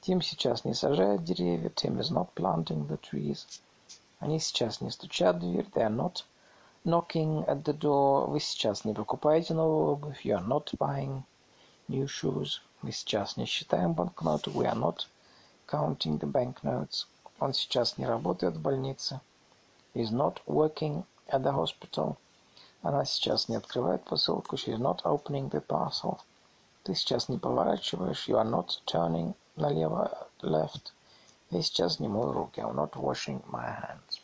Тим 0.00 0.22
сейчас 0.22 0.64
не 0.64 0.74
сажает 0.74 1.22
деревья. 1.22 1.68
Tim 1.68 2.00
is 2.00 2.10
not 2.10 2.34
planting 2.34 2.88
the 2.88 2.98
trees. 2.98 3.46
Они 4.18 4.40
сейчас 4.40 4.80
не 4.80 4.90
стучат 4.90 5.36
в 5.36 5.38
дверь. 5.38 5.68
They 5.72 5.86
are 5.86 5.94
not 5.94 6.24
knocking 6.84 7.46
at 7.46 7.62
the 7.62 7.78
door. 7.78 8.26
Вы 8.26 8.40
сейчас 8.40 8.84
не 8.84 8.92
покупаете 8.92 9.54
новую 9.54 9.92
обувь. 9.92 10.26
You 10.26 10.36
are 10.36 10.44
not 10.44 10.76
buying 10.76 11.22
new 11.90 12.06
shoes. 12.06 12.60
Мы 12.82 12.92
сейчас 12.92 13.36
не 13.36 13.46
считаем 13.46 13.92
банкноты. 13.92 14.50
We 14.50 14.64
are 14.64 14.78
not 14.78 15.06
counting 15.66 16.18
the 16.18 16.30
banknotes. 16.30 17.06
Он 17.40 17.52
сейчас 17.52 17.98
не 17.98 18.06
работает 18.06 18.56
в 18.56 18.60
больнице. 18.62 19.20
Is 19.94 20.10
not 20.12 20.40
working 20.46 21.04
at 21.26 21.42
the 21.42 21.52
hospital. 21.52 22.16
Она 22.82 23.04
сейчас 23.04 23.48
не 23.48 23.56
открывает 23.56 24.04
посылку. 24.04 24.56
She 24.56 24.72
is 24.72 24.78
not 24.78 25.02
opening 25.02 25.50
the 25.50 25.60
parcel. 25.60 26.20
Ты 26.84 26.94
сейчас 26.94 27.28
не 27.28 27.38
поворачиваешь. 27.38 28.28
You 28.28 28.36
are 28.36 28.48
not 28.48 28.68
turning 28.86 29.34
налево, 29.56 30.28
left. 30.42 30.92
Я 31.50 31.62
сейчас 31.62 31.98
не 31.98 32.08
мою 32.08 32.32
руки. 32.32 32.60
I'm 32.60 32.74
not 32.74 32.92
washing 32.92 33.42
my 33.50 33.66
hands. 33.66 34.22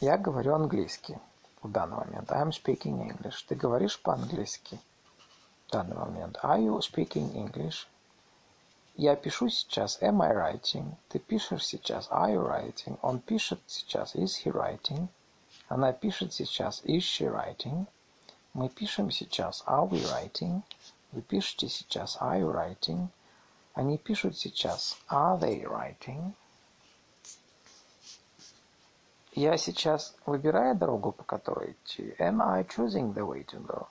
Я 0.00 0.16
говорю 0.18 0.54
английский 0.54 1.18
в 1.62 1.70
данный 1.70 1.98
момент. 1.98 2.30
I'm 2.30 2.50
speaking 2.50 3.00
English. 3.00 3.44
Ты 3.46 3.54
говоришь 3.54 4.00
по-английски 4.00 4.78
в 5.66 5.72
данный 5.72 5.96
момент. 5.96 6.38
Are 6.42 6.58
you 6.58 6.78
speaking 6.80 7.32
English? 7.34 7.86
Я 8.96 9.16
пишу 9.16 9.48
сейчас. 9.48 10.00
Am 10.02 10.22
I 10.22 10.34
writing? 10.34 10.94
Ты 11.08 11.18
пишешь 11.18 11.64
сейчас. 11.64 12.08
Are 12.10 12.34
you 12.34 12.46
writing? 12.46 12.98
Он 13.02 13.18
пишет 13.20 13.60
сейчас. 13.66 14.14
Is 14.14 14.44
he 14.44 14.52
writing? 14.52 15.08
Она 15.68 15.92
пишет 15.92 16.32
сейчас. 16.32 16.82
Is 16.84 17.00
she 17.00 17.26
writing? 17.30 17.86
Мы 18.52 18.68
пишем 18.68 19.10
сейчас. 19.10 19.62
Are 19.66 19.88
we 19.88 20.02
writing? 20.02 20.62
Вы 21.12 21.22
пишете 21.22 21.68
сейчас. 21.68 22.16
Are 22.20 22.40
you 22.40 22.52
writing? 22.52 23.08
Они 23.74 23.96
пишут 23.98 24.36
сейчас. 24.36 24.98
Are 25.08 25.38
they 25.38 25.64
writing? 25.64 26.34
Я 29.32 29.56
сейчас 29.56 30.16
выбираю 30.26 30.74
дорогу, 30.74 31.12
по 31.12 31.22
которой 31.22 31.72
идти. 31.72 32.16
Am 32.18 32.42
I 32.42 32.64
choosing 32.64 33.14
the 33.14 33.24
way 33.24 33.44
to 33.46 33.64
go? 33.64 33.86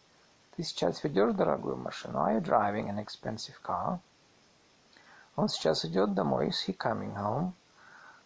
Ты 0.55 0.63
сейчас 0.63 1.01
ведешь 1.01 1.33
дорогую 1.33 1.77
машину. 1.77 2.19
Are 2.19 2.35
you 2.35 2.41
driving 2.41 2.89
an 2.89 2.99
expensive 2.99 3.55
car? 3.63 3.99
Он 5.37 5.47
сейчас 5.47 5.85
идет 5.85 6.13
домой. 6.13 6.49
Is 6.49 6.67
he 6.67 6.75
coming 6.75 7.15
home? 7.15 7.53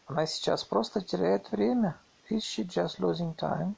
Она 0.08 0.26
сейчас 0.26 0.64
просто 0.64 1.02
теряет 1.02 1.52
время. 1.52 1.96
Is 2.32 2.40
she 2.40 2.66
just 2.66 2.98
losing 3.00 3.36
time? 3.36 3.76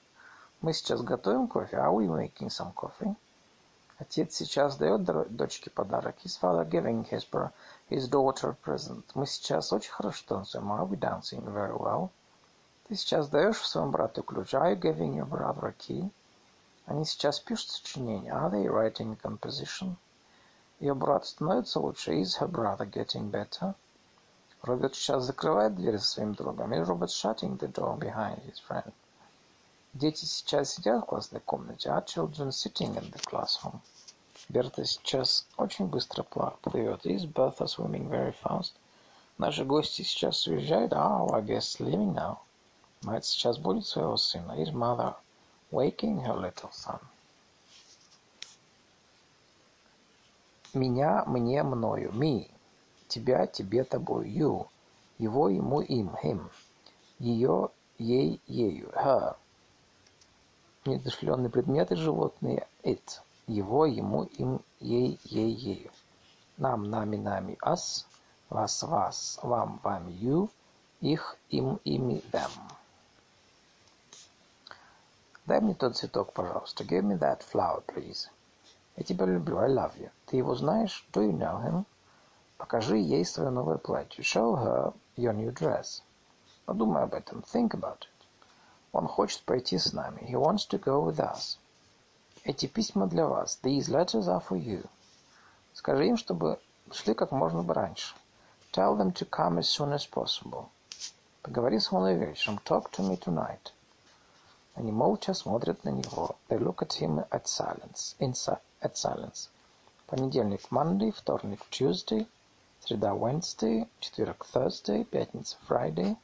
Мы 0.62 0.72
сейчас 0.72 1.02
готовим 1.02 1.50
кофе. 1.50 1.76
Are 1.76 1.94
we 1.94 2.08
making 2.08 2.48
some 2.48 2.74
coffee? 2.74 3.14
Отец 3.98 4.34
сейчас 4.36 4.78
дает 4.78 5.04
дочке 5.04 5.70
подарок. 5.70 6.16
His 6.24 6.40
father 6.40 6.64
giving 6.64 7.06
his, 7.10 7.28
his 7.90 8.08
daughter 8.08 8.56
present. 8.64 9.04
Мы 9.14 9.26
сейчас 9.28 9.74
очень 9.74 9.92
хорошо 9.92 10.24
танцуем. 10.26 10.72
Are 10.72 10.86
we 10.88 10.96
dancing 10.98 11.44
very 11.44 11.76
well? 11.78 12.12
Ты 12.88 12.96
сейчас 12.96 13.30
даешь 13.30 13.58
своему 13.68 13.92
брату 13.92 14.22
ключ. 14.22 14.54
Are 14.54 14.74
you 14.74 14.80
giving 14.80 15.16
your 15.16 15.28
brother 15.28 15.70
a 15.70 15.74
key? 15.74 16.12
Они 16.86 17.04
сейчас 17.04 17.40
пишут 17.40 17.72
сочинение. 17.72 18.32
Are 18.32 18.52
they 18.52 18.68
writing 18.68 19.14
a 19.14 19.16
composition? 19.16 19.96
Ее 20.80 20.94
брат 20.94 21.26
становится 21.26 21.80
лучше. 21.80 22.22
Is 22.22 22.38
her 22.40 22.48
brother 22.48 22.86
getting 22.86 23.32
better? 23.32 23.74
Роберт 24.62 24.94
сейчас 24.94 25.24
закрывает 25.24 25.76
дверь 25.76 25.98
за 25.98 26.06
своим 26.06 26.36
другом. 26.36 26.74
Is 26.74 26.88
Robert 26.88 27.10
shutting 27.10 27.58
the 27.58 27.68
door 27.68 27.98
behind 27.98 28.44
his 28.46 28.60
friend? 28.60 28.94
Дети 29.94 30.26
сейчас 30.26 30.74
сидят 30.76 31.02
в 31.02 31.06
классной 31.08 31.40
комнате. 31.40 31.90
Are 31.90 32.06
children 32.06 32.52
sitting 32.52 32.96
in 32.96 33.12
the 33.12 33.20
classroom? 33.26 33.80
Берта 34.48 34.86
сейчас 34.86 35.48
очень 35.58 35.88
быстро 35.88 36.22
плывет. 36.22 37.04
Is 37.08 37.26
Bertha 37.26 37.66
swimming 37.66 38.10
very 38.10 38.36
fast? 38.44 38.74
Наши 39.40 39.66
гости 39.66 40.04
сейчас 40.04 40.46
уезжают. 40.46 40.94
Ah, 40.94 41.26
our 41.26 41.42
guests 41.42 41.80
leaving 41.80 42.14
now. 42.14 42.45
Мать 43.06 43.26
сейчас 43.26 43.60
будет 43.60 43.86
своего 43.86 44.18
сына. 44.18 44.54
Is 44.54 44.74
mother 44.74 45.14
waking 45.72 46.26
her 46.26 46.36
little 46.36 46.72
son? 46.72 47.00
Меня, 50.74 51.24
мне, 51.28 51.62
мною. 51.62 52.12
Me. 52.14 52.50
Тебя, 53.08 53.46
тебе, 53.46 53.84
тобой. 53.84 54.32
You. 54.32 54.66
Его, 55.20 55.50
ему, 55.50 55.82
им. 55.82 56.16
Him. 56.24 56.50
Ее, 57.20 57.70
ей, 58.00 58.42
ею. 58.48 58.90
Her. 58.96 59.36
Недушленные 60.86 61.52
предметы 61.52 61.96
животные. 61.96 62.68
It. 62.82 63.22
Его, 63.46 63.86
ему, 63.86 64.24
им, 64.24 64.62
ей, 64.80 65.20
ей, 65.26 65.52
ею. 65.52 65.92
Нам, 66.58 66.90
нами, 66.90 67.18
нами. 67.18 67.56
Us. 67.62 68.08
Вас, 68.50 68.82
вас. 68.82 69.40
Вам, 69.44 69.80
вами. 69.84 70.12
You. 70.14 70.50
Их, 71.02 71.38
им, 71.52 71.80
ими, 71.84 72.24
them. 72.32 72.50
Дай 75.46 75.62
мне 75.62 75.76
тот 75.76 75.96
цветок, 75.96 76.34
пожалуйста. 76.34 76.84
Give 76.84 77.04
me 77.04 77.20
that 77.20 77.42
flower, 77.42 77.84
please. 77.86 78.30
Я 78.98 79.04
тебя 79.04 79.26
люблю. 79.28 79.60
I 79.60 79.70
love 79.70 79.96
you. 79.98 80.10
Ты 80.26 80.38
его 80.38 80.56
знаешь? 80.56 81.06
Do 81.14 81.22
you 81.22 81.38
know 81.38 81.62
him? 81.64 81.86
Покажи 82.58 82.98
ей 82.98 83.24
свое 83.24 83.52
новое 83.52 83.78
платье. 83.78 84.24
Show 84.24 84.56
her 84.56 84.94
your 85.16 85.34
new 85.34 85.54
dress. 85.54 86.02
Подумай 86.66 87.04
об 87.04 87.14
этом. 87.14 87.44
Think 87.44 87.76
about 87.76 88.00
it. 88.00 88.26
Он 88.92 89.08
хочет 89.08 89.44
пойти 89.44 89.78
с 89.78 89.94
нами. 89.94 90.22
He 90.22 90.34
wants 90.34 90.68
to 90.70 90.80
go 90.80 91.06
with 91.06 91.20
us. 91.20 91.60
Эти 92.44 92.66
письма 92.66 93.06
для 93.06 93.28
вас. 93.28 93.60
These 93.62 93.90
letters 93.90 94.28
are 94.28 94.42
for 94.44 94.58
you. 94.58 94.84
Скажи 95.74 96.08
им, 96.08 96.18
чтобы 96.18 96.60
шли 96.92 97.14
как 97.14 97.32
можно 97.32 97.62
бы 97.62 97.76
раньше. 97.76 98.16
Tell 98.72 98.98
them 98.98 99.14
to 99.14 99.30
come 99.30 99.60
as 99.60 99.70
soon 99.70 99.94
as 99.94 100.10
possible. 100.10 100.70
Поговори 101.44 101.80
со 101.80 101.94
мной 101.96 102.16
вечером. 102.16 102.60
Talk 102.66 102.90
to 102.94 103.08
me 103.08 103.16
tonight. 103.20 103.75
Они 104.75 104.93
молча 104.93 105.35
смотрят 105.35 105.85
на 105.85 105.91
него. 105.91 106.37
They 106.49 106.59
look 106.59 106.83
at 106.83 107.01
him 107.01 107.29
at 107.31 107.47
silence. 107.47 108.17
In, 108.19 108.33
at 108.81 108.97
silence. 108.97 109.49
Понедельник 110.07 110.71
Monday, 110.71 111.13
вторник 111.13 111.61
Tuesday, 111.71 112.27
среда 112.81 113.15
Wednesday, 113.15 113.89
четверг 114.01 114.47
Thursday, 114.53 115.05
пятница 115.05 115.57
Friday, 115.69 116.17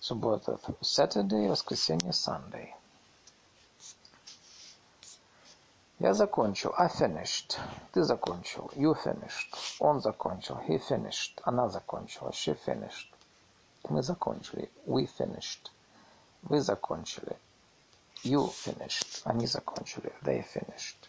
суббота 0.00 0.58
Saturday, 0.82 1.48
воскресенье 1.48 2.12
Sunday. 2.12 2.72
Я 5.98 6.12
закончил. 6.12 6.74
I 6.76 6.88
finished. 6.88 7.58
Ты 7.92 8.04
закончил. 8.04 8.70
You 8.74 8.94
finished. 9.02 9.56
Он 9.80 10.02
закончил. 10.02 10.58
He 10.68 10.78
finished. 10.78 11.40
Она 11.42 11.70
закончила. 11.70 12.30
She 12.32 12.54
finished. 12.66 13.08
Мы 13.88 14.02
закончили. 14.02 14.70
We 14.86 15.06
finished. 15.06 15.70
Вы 16.43 16.61
закончили. 16.61 17.37
You 18.23 18.49
finished. 18.49 19.21
Они 19.23 19.47
закончили. 19.47 20.11
They 20.23 20.43
finished. 20.43 21.07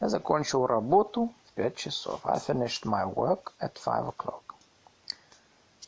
Я 0.00 0.08
закончил 0.08 0.66
работу 0.66 1.32
в 1.46 1.52
пять 1.52 1.76
часов. 1.76 2.24
I 2.24 2.38
finished 2.38 2.84
my 2.84 3.04
work 3.12 3.52
at 3.60 3.74
five 3.74 4.08
o'clock. 4.08 4.54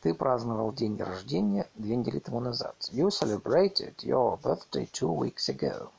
Ты 0.01 0.13
праздновал 0.13 0.73
день 0.73 0.97
рождения 0.97 1.69
две 1.75 1.95
недели 1.95 2.19
тому 2.19 2.39
назад. 2.39 2.75
You 2.91 3.09
celebrated 3.09 3.95
your 3.97 4.39
birthday 4.41 4.89
two 4.91 5.15
weeks 5.15 5.47
ago. 5.47 5.91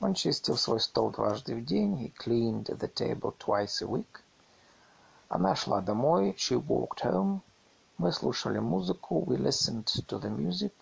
Он 0.00 0.14
чистил 0.14 0.56
свой 0.56 0.80
стол 0.80 1.10
дважды 1.10 1.54
в 1.54 1.64
день. 1.64 1.96
He 1.96 2.12
cleaned 2.12 2.66
the 2.66 2.92
table 2.92 3.34
twice 3.38 3.82
a 3.82 3.86
week. 3.86 4.22
Она 5.28 5.54
шла 5.54 5.80
домой. 5.80 6.34
She 6.38 6.56
walked 6.56 7.02
home. 7.02 7.40
Мы 7.98 8.10
слушали 8.10 8.58
музыку. 8.58 9.22
We 9.26 9.36
listened 9.36 9.84
to 10.08 10.18
the 10.18 10.30
music. 10.30 10.72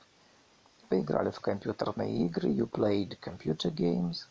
Вы 0.93 1.01
играли 1.01 1.31
в 1.31 1.41
компьютерные 1.41 2.27
игры. 2.27 2.51
You 2.51 2.69
played 2.69 3.19
computer 3.19 3.75
games. 3.75 4.27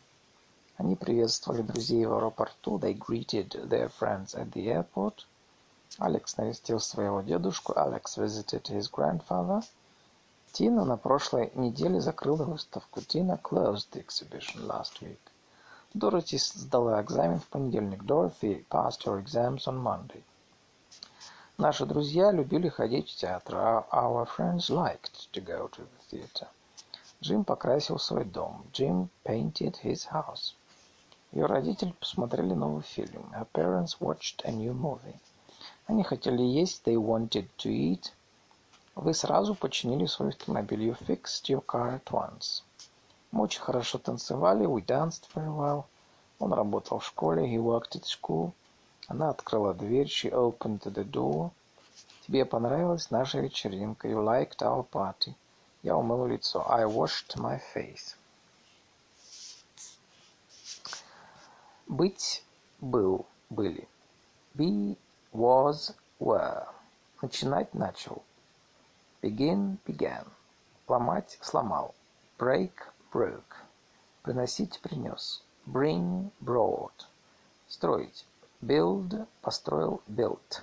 Они 0.76 0.94
приветствовали 0.94 1.62
друзей 1.62 2.06
в 2.06 2.14
аэропорту. 2.14 2.78
They 2.78 2.96
greeted 2.96 3.68
their 3.68 3.90
friends 3.98 4.36
at 4.36 4.52
the 4.52 4.68
airport. 4.68 5.26
Алекс 5.98 6.36
навестил 6.36 6.78
своего 6.78 7.20
дедушку. 7.22 7.72
Alex 7.72 8.16
visited 8.16 8.62
his 8.68 8.88
grandfather. 8.88 9.64
Тина 10.52 10.84
на 10.84 10.96
прошлой 10.96 11.50
неделе 11.56 12.00
закрыла 12.00 12.44
выставку. 12.44 13.00
Tina 13.00 13.42
closed 13.42 13.90
the 13.90 14.06
exhibition 14.06 14.64
last 14.64 15.00
week. 15.00 15.18
Дороти 15.94 16.38
сдала 16.38 17.02
экзамен 17.02 17.40
в 17.40 17.48
понедельник. 17.48 18.04
Dorothy 18.04 18.64
passed 18.70 19.02
her 19.04 19.20
exams 19.20 19.66
on 19.66 19.82
Monday. 19.82 20.22
Наши 21.62 21.86
друзья 21.86 22.32
любили 22.32 22.68
ходить 22.68 23.08
в 23.08 23.14
театр. 23.14 23.54
Our 23.92 24.26
friends 24.36 24.68
liked 24.68 25.30
to 25.32 25.40
go 25.40 25.70
to 25.70 25.86
the 25.86 26.10
theater. 26.10 26.48
Джим 27.22 27.44
покрасил 27.44 28.00
свой 28.00 28.24
дом. 28.24 28.64
Jim 28.72 29.08
painted 29.24 29.76
his 29.84 30.10
house. 30.10 30.56
Ее 31.30 31.46
родители 31.46 31.94
посмотрели 32.00 32.52
новый 32.52 32.82
фильм. 32.82 33.32
Her 33.32 33.46
parents 33.52 34.00
watched 34.00 34.42
a 34.42 34.50
new 34.50 34.72
movie. 34.72 35.14
Они 35.86 36.02
хотели 36.02 36.42
есть. 36.42 36.82
They 36.84 36.96
wanted 36.96 37.48
to 37.58 37.70
eat. 37.70 38.10
Вы 38.96 39.14
сразу 39.14 39.54
починили 39.54 40.06
свой 40.06 40.30
автомобиль. 40.30 40.88
You 40.88 40.98
fixed 40.98 41.44
your 41.44 41.64
car 41.64 42.00
at 42.00 42.10
once. 42.10 42.64
Мы 43.30 43.44
очень 43.44 43.60
хорошо 43.60 43.98
танцевали. 43.98 44.66
We 44.66 44.84
danced 44.84 45.28
very 45.32 45.56
well. 45.56 45.84
Он 46.40 46.52
работал 46.52 46.98
в 46.98 47.06
школе. 47.06 47.44
He 47.44 47.56
worked 47.56 47.94
at 47.94 48.04
school. 48.04 48.52
Она 49.08 49.30
открыла 49.30 49.74
дверь. 49.74 50.06
She 50.06 50.30
opened 50.30 50.80
the 50.82 51.04
door. 51.04 51.50
Тебе 52.26 52.44
понравилась 52.44 53.10
наша 53.10 53.40
вечеринка. 53.40 54.08
You 54.08 54.22
liked 54.22 54.58
our 54.62 54.86
party. 54.88 55.34
Я 55.82 55.96
умыл 55.96 56.26
лицо. 56.26 56.64
I 56.68 56.84
washed 56.84 57.36
my 57.36 57.60
face. 57.74 58.16
Быть, 61.88 62.42
был, 62.80 63.26
были. 63.50 63.88
Be, 64.54 64.96
was, 65.32 65.94
were. 66.18 66.66
Начинать, 67.20 67.74
начал. 67.74 68.22
Begin, 69.20 69.78
began. 69.84 70.26
Ломать, 70.88 71.38
сломал. 71.40 71.94
Break, 72.38 72.72
broke. 73.12 73.56
Приносить– 74.22 74.80
принес. 74.82 75.42
Bring– 75.66 76.30
brought. 76.40 77.06
Строить. 77.68 78.24
Build– 78.64 79.26
построил, 79.42 80.00
built. 80.06 80.62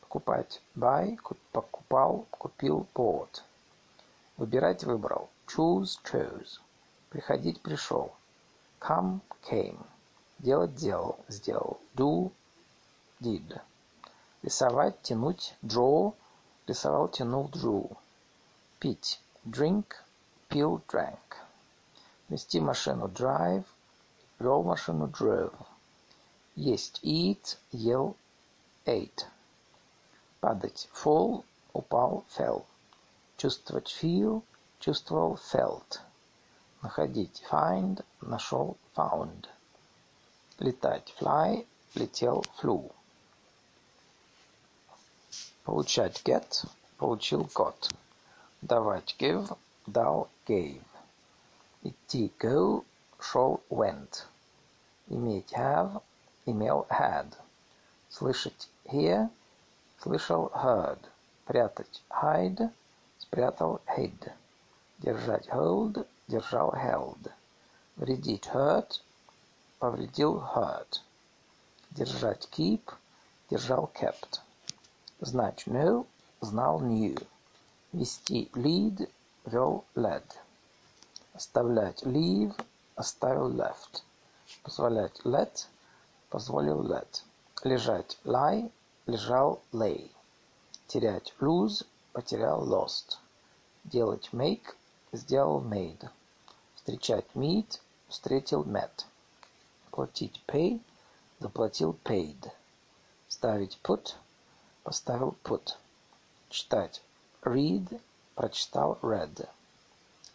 Покупать. 0.00 0.62
Buy– 0.74 1.18
покупал, 1.52 2.24
купил, 2.30 2.86
bought. 2.94 3.42
Выбирать– 4.38 4.84
выбрал. 4.84 5.28
Choose– 5.46 5.98
chose. 6.02 6.60
Приходить– 7.10 7.60
пришел. 7.62 8.12
Come– 8.80 9.20
came. 9.50 9.78
Делать– 10.38 10.74
делал, 10.76 11.18
сделал. 11.28 11.78
Do– 11.94 12.32
did. 13.20 13.60
Рисовать– 14.42 15.00
тянуть. 15.02 15.54
Draw– 15.62 16.14
рисовал, 16.66 17.08
тянул, 17.08 17.50
drew. 17.50 17.94
Пить. 18.78 19.20
Drink– 19.44 19.84
пил, 20.48 20.80
drank. 20.88 21.36
Вести 22.30 22.60
машину– 22.60 23.08
drive. 23.14 23.66
Вел 24.38 24.62
машину– 24.62 25.06
drove. 25.20 25.52
Есть– 26.60 27.00
eat, 27.02 27.56
ел, 27.72 28.16
ate. 28.84 29.24
Падать– 30.40 30.90
fall, 30.92 31.42
упал, 31.72 32.26
fell. 32.28 32.66
Чувствовать– 33.38 33.88
feel, 34.02 34.42
чувствовал, 34.78 35.38
felt. 35.38 36.00
Находить– 36.82 37.42
find, 37.50 38.04
нашел, 38.20 38.76
found. 38.94 39.48
Летать– 40.58 41.14
fly, 41.18 41.66
летел, 41.94 42.44
flew. 42.60 42.92
Получать– 45.64 46.20
get, 46.26 46.68
получил, 46.98 47.48
got. 47.54 47.90
Давать– 48.60 49.16
give, 49.18 49.56
дал, 49.86 50.28
gave. 50.46 50.84
Идти– 51.82 52.30
go, 52.38 52.84
шел, 53.18 53.62
went. 53.70 54.26
Иметь– 55.08 55.52
have, 55.54 56.02
имел, 56.50 56.86
had. 56.90 57.32
Слышать– 58.08 58.68
hear, 58.84 59.30
слышал, 59.98 60.50
heard. 60.54 60.98
Прятать– 61.46 62.02
hide, 62.10 62.70
спрятал, 63.18 63.80
hid. 63.86 64.32
Держать– 64.98 65.48
hold, 65.50 66.06
держал, 66.28 66.72
held. 66.72 67.30
Вредить– 67.96 68.48
hurt, 68.52 69.00
повредил, 69.78 70.38
hurt. 70.38 71.00
Держать– 71.90 72.48
keep, 72.52 72.82
держал, 73.50 73.90
kept. 73.94 74.40
Знать– 75.20 75.64
know, 75.66 76.06
знал, 76.40 76.80
knew. 76.80 77.16
Вести– 77.92 78.50
lead, 78.54 79.08
вел, 79.44 79.84
led. 79.94 80.24
Оставлять 81.32 82.02
leave, 82.02 82.54
оставил 82.96 83.50
left. 83.50 84.02
Позволять 84.62 85.24
let, 85.24 85.68
позволил 86.30 86.82
let. 86.82 87.22
Лежать 87.64 88.18
lie, 88.24 88.70
лежал 89.06 89.60
lay. 89.72 90.10
Терять 90.86 91.34
lose, 91.40 91.84
потерял 92.12 92.66
lost. 92.66 93.18
Делать 93.84 94.30
make, 94.32 94.74
сделал 95.12 95.60
made. 95.60 96.08
Встречать 96.76 97.26
meet, 97.34 97.80
встретил 98.08 98.64
met. 98.64 99.04
Платить 99.90 100.40
pay, 100.46 100.80
заплатил 101.40 101.96
paid. 102.04 102.50
Ставить 103.28 103.78
put, 103.82 104.14
поставил 104.84 105.36
put. 105.44 105.76
Читать 106.48 107.02
read, 107.42 108.00
прочитал 108.34 108.98
read. 109.02 109.48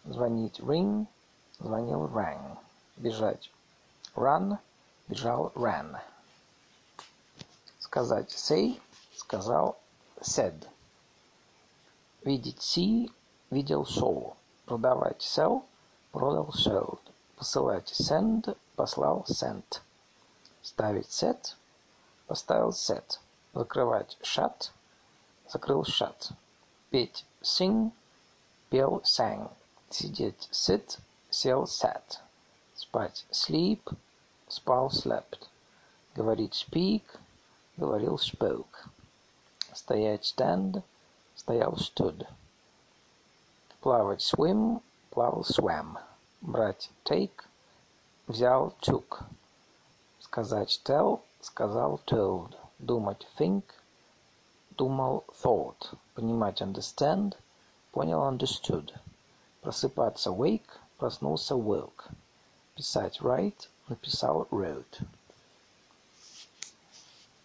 Звонить 0.05 0.59
ring, 0.59 1.07
звонил 1.59 2.07
rang. 2.07 2.57
Бежать 2.97 3.49
run, 4.15 4.57
бежал 5.07 5.51
ran. 5.55 5.97
Сказать 7.79 8.31
say, 8.31 8.79
сказал 9.15 9.77
said. 10.21 10.67
Видеть 12.23 12.59
see, 12.61 13.11
видел 13.51 13.83
saw. 13.85 14.35
Продавать 14.65 15.21
sell, 15.21 15.63
продал 16.11 16.49
sold. 16.55 16.99
Посылать 17.37 17.91
send, 17.91 18.57
послал 18.75 19.25
sent. 19.27 19.81
Ставить 20.63 21.09
set, 21.09 21.53
поставил 22.27 22.69
set. 22.69 23.19
Закрывать 23.53 24.17
shut, 24.23 24.71
закрыл 25.47 25.83
shut. 25.83 26.31
Петь 26.89 27.25
sing, 27.43 27.91
пел 28.69 29.01
sang. 29.03 29.51
Сидеть 29.91 30.49
sit, 30.51 30.97
сел 31.29 31.65
sat. 31.65 32.17
Спать 32.73 33.25
sleep, 33.31 33.95
спал 34.47 34.89
slept. 34.91 35.47
Говорить 36.15 36.53
speak, 36.53 37.03
говорил 37.77 38.17
spoke. 38.17 38.87
Стоять 39.73 40.23
stand, 40.23 40.83
стоял 41.35 41.75
stood. 41.77 42.27
Плавать 43.81 44.21
swim, 44.21 44.81
плавал 45.11 45.43
swam. 45.43 45.97
Брать 46.41 46.89
take, 47.03 47.43
взял 48.27 48.73
took. 48.81 49.25
Сказать 50.19 50.79
tell, 50.83 51.21
сказал 51.41 51.99
told. 52.05 52.55
Думать 52.79 53.25
think, 53.37 53.63
думал 54.77 55.23
thought. 55.41 55.97
Понимать 56.13 56.61
understand, 56.61 57.35
понял 57.91 58.21
understood. 58.21 58.93
Просыпаться 59.61 60.31
wake, 60.31 60.69
проснулся 60.97 61.55
woke. 61.55 62.05
Писать 62.75 63.21
write, 63.21 63.67
написал 63.87 64.47
wrote. 64.51 65.05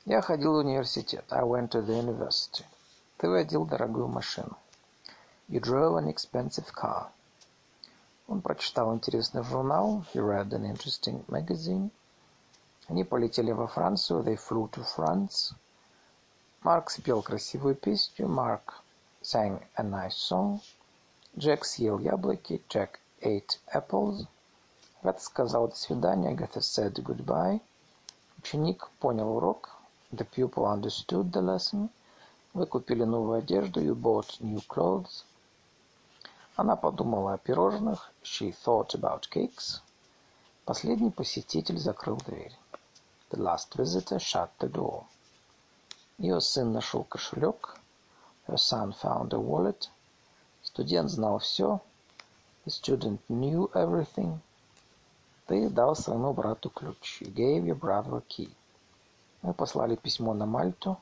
Я 0.07 0.23
ходил 0.23 0.55
в 0.55 0.57
университет. 0.57 1.25
I 1.31 1.43
went 1.43 1.71
to 1.71 1.85
the 1.85 2.03
university. 2.03 2.65
Ты 3.19 3.29
водил 3.29 3.67
дорогую 3.67 4.09
машину. 4.09 4.57
You 5.49 5.61
drove 5.61 5.97
an 5.97 6.09
expensive 6.09 6.73
car. 6.75 7.09
Он 8.27 8.41
прочитал 8.41 8.95
интересный 8.95 9.43
журнал. 9.43 10.05
He 10.15 10.21
read 10.21 10.49
an 10.51 10.65
interesting 10.65 11.25
magazine. 11.27 11.91
Они 12.89 13.05
полетели 13.05 13.53
во 13.53 13.67
Францию. 13.67 14.23
They 14.23 14.37
flew 14.37 14.71
to 14.71 14.87
France. 14.97 15.53
Марк 16.63 16.91
спел 16.91 17.23
красивую 17.23 17.75
песню. 17.75 18.27
Mark 18.27 18.83
sang 19.23 19.63
a 19.75 19.83
nice 19.83 20.17
song. 20.17 20.61
Джек 21.37 21.65
съел 21.65 21.99
яблоки. 21.99 22.63
Jack 22.69 22.99
ate 23.21 23.59
apples. 23.75 24.27
Агата 25.03 25.23
сказала 25.23 25.69
«до 25.69 25.77
свидания». 25.77 26.31
Agatha 26.31 26.61
said 26.61 26.93
goodbye. 27.03 27.63
Ученик 28.37 28.91
понял 28.99 29.35
урок. 29.35 29.71
The 30.13 30.27
pupil 30.29 30.67
understood 30.67 31.33
the 31.33 31.41
lesson. 31.41 31.89
Вы 32.53 32.67
купили 32.67 33.05
новую 33.05 33.39
одежду. 33.39 33.81
You 33.81 33.95
bought 33.95 34.39
new 34.41 34.61
clothes. 34.69 35.25
Она 36.55 36.77
подумала 36.77 37.33
о 37.33 37.39
пирожных. 37.39 38.13
She 38.23 38.55
thought 38.65 38.95
about 38.95 39.27
cakes. 39.31 39.81
Последний 40.67 41.11
посетитель 41.11 41.79
закрыл 41.79 42.19
дверь. 42.19 42.53
The 43.31 43.39
last 43.39 43.75
visitor 43.77 44.19
shut 44.19 44.51
the 44.59 44.71
door. 44.71 45.05
Ее 46.19 46.43
сын 46.43 46.73
нашел 46.73 47.05
кошелек. 47.05 47.79
Her 48.47 48.59
son 48.59 48.93
found 48.93 49.33
a 49.33 49.39
wallet. 49.39 49.89
Студент 50.63 51.09
знал 51.09 51.39
все. 51.39 51.81
The 52.67 52.71
student 52.71 53.21
knew 53.31 53.71
everything. 53.73 54.41
Ты 55.51 55.69
дал 55.69 55.97
своему 55.97 56.33
брату 56.33 56.71
ключ. 56.71 57.23
You 57.23 57.35
gave 57.35 57.65
your 57.65 57.77
brother 57.77 58.19
a 58.19 58.21
key. 58.21 58.55
Мы 59.43 59.53
послали 59.53 59.97
письмо 59.97 60.33
на 60.33 60.47
Мальту. 60.47 60.97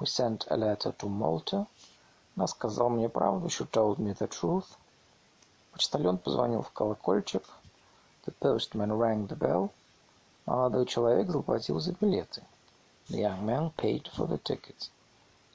We 0.00 0.06
sent 0.06 0.44
a 0.48 0.56
letter 0.56 0.92
to 0.98 1.08
Malta. 1.08 1.68
Она 2.34 2.48
сказала 2.48 2.88
мне 2.88 3.08
правду. 3.08 3.46
She 3.46 3.64
told 3.70 3.98
me 3.98 4.12
the 4.18 4.26
truth. 4.26 4.66
Почтальон 5.70 6.18
позвонил 6.18 6.62
в 6.62 6.72
колокольчик. 6.72 7.44
The 8.26 8.34
postman 8.40 8.90
rang 8.90 9.28
the 9.28 9.38
bell. 9.38 9.70
Молодой 10.46 10.84
человек 10.86 11.30
заплатил 11.30 11.78
за 11.78 11.92
билеты. 11.92 12.42
The 13.08 13.20
young 13.20 13.44
man 13.44 13.72
paid 13.76 14.10
for 14.16 14.26
the 14.26 14.42
tickets. 14.42 14.90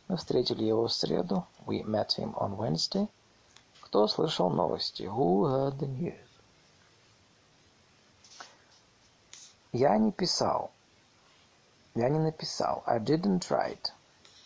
Мы 0.08 0.16
встретили 0.16 0.64
его 0.64 0.88
в 0.88 0.94
среду. 0.94 1.46
We 1.66 1.84
met 1.84 2.18
him 2.18 2.34
on 2.36 2.56
Wednesday. 2.56 3.10
Кто 3.82 4.08
слышал 4.08 4.50
новости? 4.50 5.04
Who 5.04 5.48
heard 5.48 5.80
the 5.80 5.88
news? 5.88 6.25
Я 9.78 9.98
не 9.98 10.14
писал. 10.14 10.72
Я 11.96 12.08
не 12.08 12.18
написал. 12.18 12.82
I 12.86 12.98
didn't 12.98 13.50
write. 13.50 13.92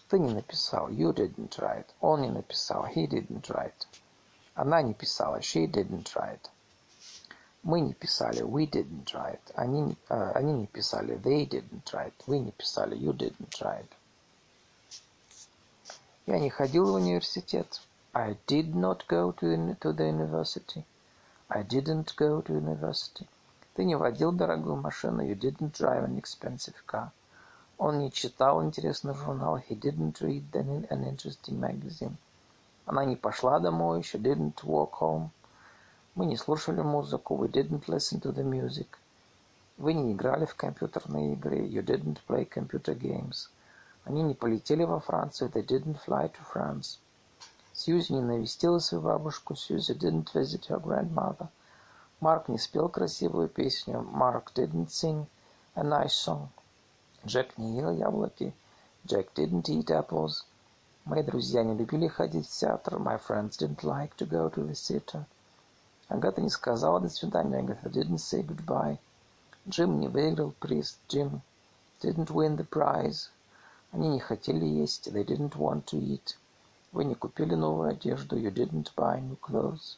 Ты 0.07 0.17
не 0.17 0.34
написал. 0.34 0.89
You 0.89 1.13
didn't 1.13 1.59
write. 1.59 1.86
Он 2.01 2.21
не 2.21 2.32
написал. 2.32 2.88
He 2.88 3.05
didn't 3.05 3.47
write. 3.47 3.86
Она 4.55 4.82
не 4.82 4.95
писала. 4.95 5.39
She 5.39 5.67
didn't 5.67 6.15
write. 6.15 6.49
Мы 7.61 7.82
не 7.82 7.93
писали. 7.93 8.41
We 8.41 8.67
didn't 8.67 9.13
write. 9.13 9.39
Они, 9.53 9.95
э, 10.09 10.32
они 10.32 10.51
не 10.51 10.65
писали. 10.65 11.15
They 11.19 11.47
didn't 11.47 11.84
write. 11.93 12.13
Вы 12.25 12.39
не 12.39 12.51
писали. 12.51 12.97
You 12.97 13.13
didn't 13.13 13.61
write. 13.61 13.91
Я 16.25 16.39
не 16.39 16.49
ходил 16.49 16.91
в 16.91 16.95
университет. 16.95 17.82
I 18.13 18.36
did 18.47 18.73
not 18.73 19.05
go 19.07 19.32
to, 19.34 19.77
to 19.80 19.93
the 19.93 20.07
university. 20.07 20.86
I 21.49 21.61
didn't 21.61 22.15
go 22.15 22.41
to 22.41 22.51
university. 22.51 23.27
Ты 23.76 23.86
не 23.86 23.95
водил 23.95 24.32
дорогую 24.32 24.76
машину. 24.76 25.22
You 25.22 25.36
didn't 25.36 25.74
drive 25.74 26.03
an 26.03 26.20
expensive 26.22 26.76
car. 26.86 27.11
Он 27.78 27.99
не 27.99 28.11
читал 28.11 28.61
интересный 28.63 29.13
журнал. 29.13 29.57
He 29.57 29.80
didn't 29.80 30.20
read 30.20 30.51
an, 30.51 30.88
interesting 30.89 31.59
magazine. 31.59 32.15
Она 32.86 33.05
не 33.05 33.15
пошла 33.15 33.59
домой. 33.59 34.01
She 34.01 34.20
didn't 34.20 34.63
walk 34.63 34.99
home. 34.99 35.30
Мы 36.15 36.26
не 36.26 36.36
слушали 36.36 36.82
музыку. 36.82 37.38
We 37.38 37.49
didn't 37.49 37.86
listen 37.86 38.20
to 38.22 38.34
the 38.34 38.43
music. 38.43 38.88
Вы 39.78 39.93
не 39.93 40.11
играли 40.11 40.45
в 40.45 40.55
компьютерные 40.55 41.34
игры. 41.34 41.59
You 41.59 41.82
didn't 41.86 42.17
play 42.28 42.45
computer 42.49 42.93
games. 42.99 43.49
Они 44.03 44.24
не 44.24 44.34
полетели 44.34 44.84
во 44.84 44.99
Францию. 44.99 45.49
They 45.51 45.65
didn't 45.65 45.99
fly 46.05 46.30
to 46.30 46.39
France. 46.53 46.97
Сьюзи 47.74 48.11
не 48.11 48.22
навестила 48.22 48.80
свою 48.80 49.03
бабушку. 49.03 49.55
Сьюзи 49.55 49.93
didn't 49.93 50.34
visit 50.34 50.67
her 50.67 50.82
grandmother. 50.82 51.47
Марк 52.22 52.49
не 52.49 52.57
спел 52.57 52.89
красивую 52.89 53.47
песню. 53.47 54.05
Mark 54.13 54.53
didn't 54.53 54.89
sing 54.89 55.26
a 55.74 55.84
nice 55.84 56.11
song. 56.11 56.49
Джек 57.26 57.57
не 57.57 57.78
ел 57.78 57.91
яблоки. 57.91 58.53
Jack 59.05 59.34
didn't 59.36 59.70
eat 59.70 59.86
apples. 59.86 60.43
Мои 61.05 61.24
друзья 61.24 61.63
не 61.63 61.76
любили 61.76 62.07
ходить 62.07 62.47
в 62.47 62.59
театр. 62.59 62.95
My 62.95 63.17
friends 63.17 63.57
didn't 63.57 63.84
like 63.84 64.15
to 64.17 64.26
go 64.26 64.49
to 64.49 64.67
the 64.67 64.74
theater. 64.74 65.26
Агата 66.09 66.41
не 66.41 66.49
сказала 66.49 66.99
«до 66.99 67.07
свидания». 67.07 67.59
Агата 67.59 67.88
didn't 67.88 68.17
say 68.17 68.45
goodbye. 68.45 68.97
Джим 69.70 70.01
не 70.01 70.09
выиграл 70.09 70.53
приз. 70.59 70.99
Jim 71.07 71.39
didn't 72.01 72.32
win 72.32 72.57
the 72.57 72.67
prize. 72.67 73.30
Они 73.93 74.09
не 74.09 74.20
хотели 74.20 74.65
есть. 74.65 75.07
They 75.07 75.24
didn't 75.24 75.55
want 75.55 75.86
to 75.86 75.97
eat. 75.97 76.36
Вы 76.91 77.05
не 77.05 77.15
купили 77.15 77.55
новую 77.55 77.91
одежду. 77.91 78.36
You 78.36 78.51
didn't 78.51 78.93
buy 78.93 79.22
new 79.22 79.38
clothes. 79.39 79.97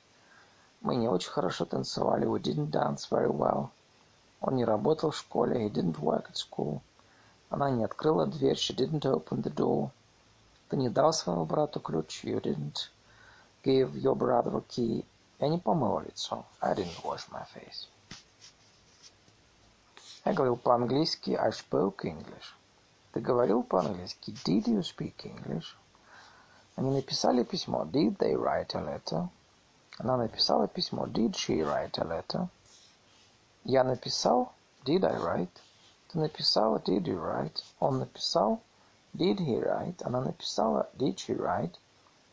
Мы 0.82 0.95
не 0.95 1.07
очень 1.07 1.29
хорошо 1.29 1.65
танцевали. 1.65 2.25
We 2.25 2.41
didn't 2.41 2.71
dance 2.71 3.07
very 3.09 3.29
well. 3.29 3.69
Он 4.41 4.55
не 4.55 4.65
работал 4.65 5.11
в 5.11 5.17
школе. 5.17 5.67
He 5.67 5.71
didn't 5.71 5.99
work 5.99 6.27
at 6.32 6.36
school. 6.36 6.82
Она 7.49 7.69
не 7.69 7.84
открыла 7.84 8.25
дверь. 8.25 8.55
She 8.55 8.75
didn't 8.75 9.05
open 9.05 9.43
the 9.43 9.53
door. 9.53 9.91
Ты 10.69 10.77
не 10.77 10.89
дал 10.89 11.13
своему 11.13 11.45
брату 11.45 11.79
ключ. 11.79 12.23
You 12.23 12.41
didn't 12.41 12.89
give 13.63 13.93
your 13.93 14.15
brother 14.15 14.57
a 14.57 14.61
key. 14.61 15.05
Я 15.39 15.49
не 15.49 15.59
помыл 15.59 15.99
лицо. 15.99 16.45
I 16.59 16.73
didn't 16.73 17.03
wash 17.03 17.29
my 17.29 17.45
face. 17.53 17.88
Я 20.25 20.34
говорил 20.34 20.55
по-английски. 20.55 21.32
I 21.32 21.51
spoke 21.51 22.03
English. 22.05 22.55
Ты 23.11 23.19
говорил 23.19 23.61
по-английски. 23.61 24.32
Did 24.45 24.65
you 24.65 24.82
speak 24.82 25.25
English? 25.25 25.75
Они 26.75 26.89
написали 26.89 27.43
письмо. 27.43 27.84
Did 27.84 28.17
they 28.17 28.34
write 28.36 28.73
a 28.73 28.82
letter? 28.82 29.29
Она 30.04 30.18
написала 30.18 30.68
письмо. 30.68 31.06
Did 31.06 31.36
she 31.36 31.62
write 31.62 31.99
a 31.99 32.04
letter? 32.04 32.47
Я 33.64 33.84
написал. 33.84 34.52
Did 34.84 35.04
I 35.04 35.16
write? 35.20 35.52
Ты 36.08 36.18
написала. 36.18 36.80
Did 36.80 37.04
you 37.04 37.20
write? 37.20 37.64
Он 37.80 37.99
написал. 37.99 38.64
Did 39.14 39.38
he 39.38 39.62
write? 39.62 40.02
Она 40.04 40.22
написала. 40.22 40.89
Did 40.97 41.18
she 41.18 41.38
write? 41.38 41.76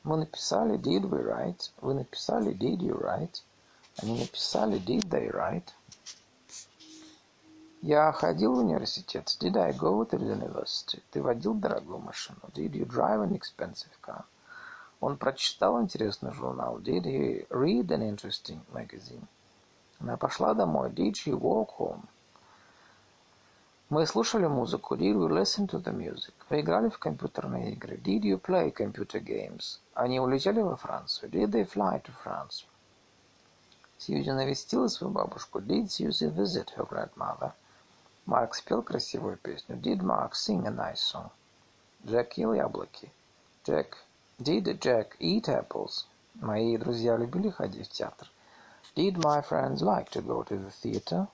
Мы 0.02 0.16
написали. 0.16 0.78
Did 0.78 1.10
we 1.10 1.22
write? 1.22 1.70
Вы 1.82 1.92
написали. 1.92 2.54
Did 2.54 2.78
you 2.78 2.98
write? 2.98 3.42
Они 3.98 4.18
написали. 4.18 4.78
Did 4.78 5.06
they 5.10 5.30
write? 5.30 5.68
Я 7.82 8.12
ходил 8.12 8.54
в 8.54 8.60
университет. 8.60 9.36
Did 9.40 9.58
I 9.58 9.72
go 9.72 10.06
to 10.06 10.16
the 10.16 10.24
university? 10.24 11.02
Ты 11.10 11.20
водил 11.20 11.52
дорогую 11.52 11.98
машину. 11.98 12.40
Did 12.54 12.72
you 12.72 12.86
drive 12.86 13.20
an 13.20 13.34
expensive 13.34 13.92
car? 14.00 14.24
Он 15.00 15.16
прочитал 15.16 15.80
интересный 15.80 16.32
журнал. 16.32 16.78
Did 16.78 17.04
he 17.04 17.46
read 17.50 17.86
an 17.90 18.02
interesting 18.02 18.60
magazine? 18.72 19.26
Она 20.00 20.16
пошла 20.16 20.54
домой. 20.54 20.90
Did 20.90 21.12
she 21.12 21.32
walk 21.32 21.70
home? 21.78 22.02
Мы 23.90 24.06
слушали 24.06 24.46
музыку. 24.46 24.96
Did 24.96 25.16
we 25.16 25.28
listen 25.28 25.66
to 25.68 25.82
the 25.82 25.92
music? 25.92 26.34
Вы 26.50 26.60
играли 26.60 26.88
в 26.88 26.98
компьютерные 26.98 27.72
игры. 27.72 27.96
Did 27.96 28.22
you 28.22 28.40
play 28.40 28.72
computer 28.72 29.20
games? 29.20 29.78
Они 29.94 30.20
улетели 30.20 30.60
во 30.60 30.76
Францию. 30.76 31.30
Did 31.30 31.50
they 31.50 31.64
fly 31.64 32.02
to 32.02 32.12
France? 32.24 32.66
Сьюзи 33.98 34.30
навестила 34.30 34.88
свою 34.88 35.12
бабушку. 35.12 35.60
Did 35.60 35.86
Susie 35.86 36.28
visit 36.28 36.68
her 36.76 36.86
grandmother? 36.86 37.52
Марк 38.26 38.54
спел 38.54 38.82
красивую 38.82 39.36
песню. 39.38 39.76
Did 39.76 40.00
Mark 40.00 40.32
sing 40.32 40.66
a 40.66 40.70
nice 40.70 41.00
song? 41.00 41.30
Джек 42.04 42.34
ел 42.34 42.52
яблоки. 42.52 43.10
Jack 43.64 43.94
Did 44.40 44.80
Jack 44.80 45.16
eat 45.18 45.48
apples? 45.48 46.06
Мои 46.36 46.76
друзья 46.76 47.16
любили 47.16 47.50
ходить 47.50 47.88
в 47.88 47.90
театр. 47.90 48.30
Did 48.94 49.16
my 49.16 49.42
friends 49.42 49.82
like 49.82 50.10
to 50.10 50.22
go 50.22 50.44
to 50.44 50.56
the 50.56 50.70
theater? 50.70 51.26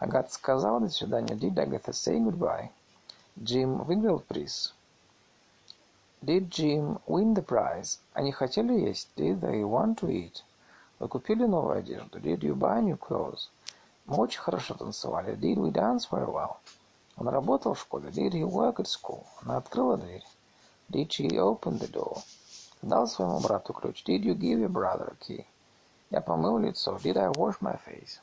Агата 0.00 0.28
сказала 0.28 0.80
до 0.80 0.88
свидания. 0.88 1.36
Did 1.36 1.54
Agatha 1.54 1.92
say 1.92 2.18
goodbye? 2.18 2.70
Джим 3.40 3.84
выиграл 3.84 4.18
приз. 4.18 4.74
Did 6.20 6.48
Jim 6.48 7.00
win 7.06 7.34
the 7.34 7.46
prize? 7.46 8.00
Они 8.14 8.32
хотели 8.32 8.72
есть. 8.72 9.10
Did 9.14 9.40
they 9.40 9.62
want 9.62 10.00
to 10.00 10.08
eat? 10.08 10.42
Вы 10.98 11.06
купили 11.06 11.44
новую 11.46 11.78
одежду. 11.78 12.18
Did 12.18 12.40
you 12.40 12.56
buy 12.56 12.80
new 12.80 12.98
clothes? 12.98 13.48
Мы 14.06 14.16
очень 14.16 14.40
хорошо 14.40 14.74
танцевали. 14.74 15.36
Did 15.36 15.58
we 15.58 15.70
dance 15.70 16.08
very 16.10 16.26
well? 16.26 16.56
Он 17.16 17.28
работал 17.28 17.74
в 17.74 17.80
школе. 17.80 18.10
Did 18.10 18.32
he 18.32 18.42
work 18.42 18.80
at 18.80 18.88
school? 18.88 19.24
Она 19.42 19.58
открыла 19.58 19.96
дверь. 19.96 20.24
Did 20.90 21.12
she 21.12 21.38
open 21.38 21.78
the 21.78 21.88
door? 21.88 22.22
Дал 22.82 23.06
своему 23.06 23.40
брату 23.40 23.74
ключ. 23.74 24.04
Did 24.04 24.24
you 24.24 24.34
give 24.34 24.58
your 24.58 24.70
brother 24.70 25.12
a 25.12 25.16
key? 25.16 25.46
Я 26.10 26.20
помыл 26.20 26.58
лицо. 26.58 26.96
Did 26.96 27.18
I 27.18 27.28
wash 27.28 27.60
my 27.60 27.76
face? 27.84 28.20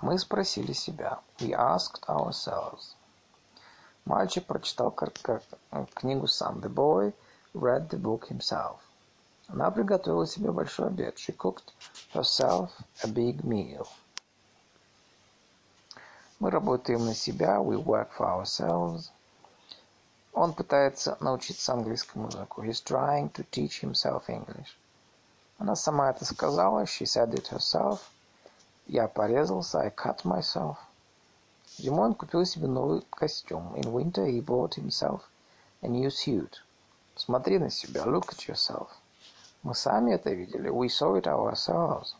Мы 0.00 0.18
спросили 0.18 0.72
себя. 0.72 1.20
We 1.40 1.52
asked 1.54 2.04
ourselves. 2.08 2.94
Мальчик 4.04 4.46
прочитал 4.46 4.90
книгу 5.94 6.26
сам. 6.26 6.60
The 6.60 6.68
boy 6.68 7.12
read 7.54 7.88
the 7.88 7.98
book 7.98 8.28
himself. 8.28 8.78
Она 9.48 9.70
приготовила 9.70 10.26
себе 10.26 10.52
большой 10.52 10.88
обед. 10.88 11.18
She 11.18 11.36
cooked 11.36 11.72
herself 12.12 12.70
a 13.02 13.08
big 13.08 13.44
meal. 13.44 13.86
Мы 16.42 16.50
работаем 16.50 17.04
на 17.06 17.14
себя, 17.14 17.60
we 17.60 17.76
work 17.76 18.08
for 18.18 18.26
ourselves. 18.26 19.12
Он 20.32 20.52
пытается 20.52 21.16
научиться 21.20 21.72
английскому 21.72 22.26
языку. 22.26 22.64
He's 22.64 22.82
trying 22.82 23.30
to 23.34 23.46
teach 23.52 23.80
himself 23.80 24.24
English. 24.26 24.76
Она 25.58 25.76
сама 25.76 26.10
это 26.10 26.24
сказала. 26.24 26.82
She 26.82 27.06
said 27.06 27.32
it 27.32 27.52
herself. 27.52 28.00
Я 28.88 29.06
порезался. 29.06 29.82
I 29.82 29.90
cut 29.90 30.24
myself. 30.24 30.78
Зимой 31.78 32.06
он 32.06 32.14
купил 32.14 32.44
себе 32.44 32.66
новый 32.66 33.06
костюм. 33.10 33.76
In 33.76 33.92
winter 33.92 34.26
he 34.26 34.44
bought 34.44 34.74
himself 34.74 35.20
a 35.80 35.86
new 35.86 36.10
suit. 36.10 36.54
Смотри 37.14 37.60
на 37.60 37.70
себя. 37.70 38.04
Look 38.04 38.32
at 38.32 38.48
yourself. 38.48 38.88
Мы 39.62 39.76
сами 39.76 40.14
это 40.14 40.30
видели. 40.30 40.68
We 40.70 40.88
saw 40.88 41.16
it 41.16 41.28
ourselves. 41.28 42.16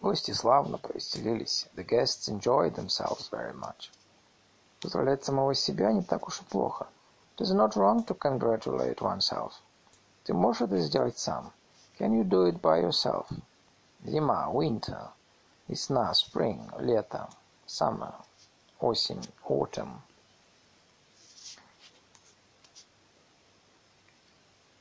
Гости 0.00 0.32
славно 0.32 0.78
повеселились. 0.78 1.68
The 1.76 1.84
guests 1.84 2.28
enjoyed 2.28 2.74
themselves 2.74 3.30
very 3.30 3.52
much. 3.52 3.90
Поздравлять 4.80 5.24
самого 5.24 5.54
себя 5.54 5.92
не 5.92 6.02
так 6.02 6.26
уж 6.26 6.40
и 6.40 6.44
плохо. 6.44 6.88
It 7.36 7.42
is 7.42 7.54
not 7.54 7.76
wrong 7.76 8.04
to 8.06 8.14
congratulate 8.14 9.00
oneself. 9.00 9.52
Ты 10.24 10.34
можешь 10.34 10.62
это 10.62 10.78
сделать 10.78 11.18
сам. 11.18 11.52
Can 11.98 12.12
you 12.12 12.24
do 12.24 12.46
it 12.46 12.60
by 12.60 12.80
yourself? 12.80 13.26
Зима, 14.04 14.50
winter. 14.50 15.12
Весна, 15.68 16.12
spring, 16.12 16.68
лето, 16.78 17.28
summer, 17.66 18.12
осень, 18.80 19.24
autumn. 19.48 20.02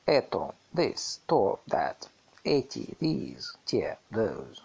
Это, 0.07 0.55
this, 0.73 1.19
то, 1.27 1.59
that, 1.67 2.09
эти, 2.43 2.97
these, 2.99 3.55
те, 3.65 3.99
those. 4.09 4.61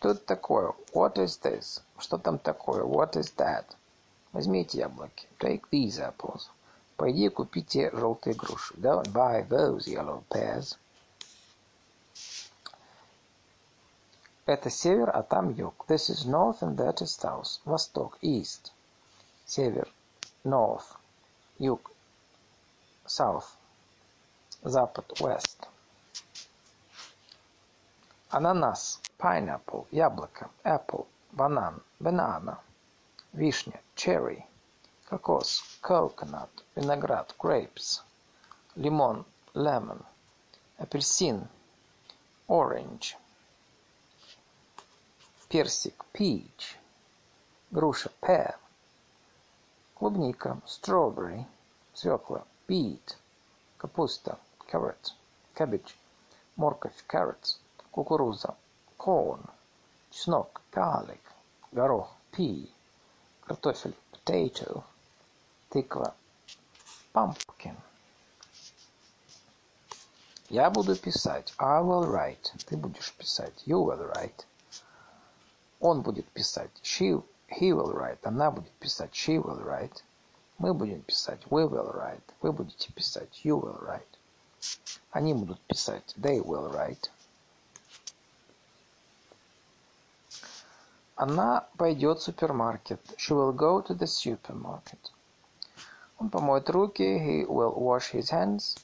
Что 0.00 0.12
это 0.12 0.24
такое? 0.24 0.72
What 0.94 1.16
is 1.16 1.38
this? 1.42 1.82
Что 1.98 2.16
там 2.16 2.38
такое? 2.38 2.84
What 2.84 3.16
is 3.16 3.34
that? 3.36 3.66
Возьмите 4.32 4.78
яблоки. 4.78 5.28
Take 5.38 5.68
these 5.70 5.98
apples. 5.98 6.48
Пойди 6.96 7.28
купите 7.28 7.90
желтые 7.92 8.34
груши. 8.34 8.72
Don't 8.78 9.12
buy 9.12 9.46
those 9.46 9.86
yellow 9.86 10.24
pears. 10.30 10.78
Это 14.46 14.70
север, 14.70 15.10
а 15.14 15.22
там 15.22 15.50
юг. 15.50 15.84
This 15.86 16.08
is 16.08 16.24
north 16.24 16.62
and 16.62 16.78
that 16.78 17.02
is 17.02 17.14
south. 17.14 17.60
Восток, 17.66 18.16
east. 18.22 18.72
Север, 19.44 19.86
north. 20.44 20.96
Юг, 21.58 21.90
south. 23.04 23.54
Запад, 24.62 25.20
west. 25.20 25.68
Ананас 28.32 29.00
pineapple– 29.18 29.86
яблоко, 29.90 30.50
apple– 30.64 31.06
банан, 31.32 31.82
banana– 31.98 32.58
вишня, 33.32 33.80
cherry, 33.96 34.46
кокос, 35.08 35.78
coconut, 35.82 36.62
виноград, 36.76 37.34
grapes, 37.38 38.02
лимон, 38.76 39.24
lemon, 39.54 40.04
апельсин, 40.78 41.48
orange, 42.46 43.16
персик, 45.48 46.04
peach, 46.12 46.78
груша, 47.72 48.10
pear, 48.20 48.54
клубника, 49.96 50.56
strawberry, 50.66 51.44
свекла, 51.94 52.44
beet, 52.68 53.16
капуста, 53.76 54.38
carrot, 54.70 55.14
cabbage, 55.56 55.96
морковь, 56.56 57.02
carrots, 57.08 57.58
кукуруза, 57.90 58.56
corn, 58.98 59.40
чеснок, 60.10 60.60
garlic, 60.72 61.20
горох, 61.72 62.10
pea, 62.32 62.68
картофель, 63.46 63.94
potato, 64.12 64.82
тыква, 65.70 66.14
pumpkin. 67.12 67.76
Я 70.50 70.68
буду 70.68 70.96
писать. 70.96 71.54
I 71.58 71.80
will 71.80 72.10
write. 72.10 72.50
Ты 72.66 72.76
будешь 72.76 73.12
писать. 73.14 73.54
You 73.66 73.84
will 73.84 74.12
write. 74.12 74.44
Он 75.78 76.02
будет 76.02 76.26
писать. 76.32 76.72
She, 76.82 77.22
he 77.48 77.70
will 77.70 77.92
write. 77.92 78.18
Она 78.24 78.50
будет 78.50 78.72
писать. 78.72 79.12
She 79.12 79.40
will 79.40 79.64
write. 79.64 80.02
Мы 80.58 80.74
будем 80.74 81.02
писать. 81.02 81.40
We 81.50 81.68
will 81.68 81.94
write. 81.94 82.22
Вы 82.42 82.52
будете 82.52 82.92
писать. 82.92 83.40
You 83.44 83.60
will 83.60 83.80
write. 83.80 84.02
Они 85.12 85.34
будут 85.34 85.60
писать. 85.60 86.14
They 86.18 86.42
will 86.44 86.68
write. 86.72 87.08
Она 91.22 91.66
пойдет 91.76 92.20
в 92.20 92.22
супермаркет. 92.22 92.98
She 93.18 93.34
will 93.34 93.54
go 93.54 93.86
to 93.86 93.94
the 93.94 94.06
supermarket. 94.06 95.12
Он 96.18 96.30
помоет 96.30 96.70
руки. 96.70 97.02
He 97.02 97.46
will 97.46 97.74
wash 97.74 98.14
his 98.14 98.30
hands. 98.30 98.78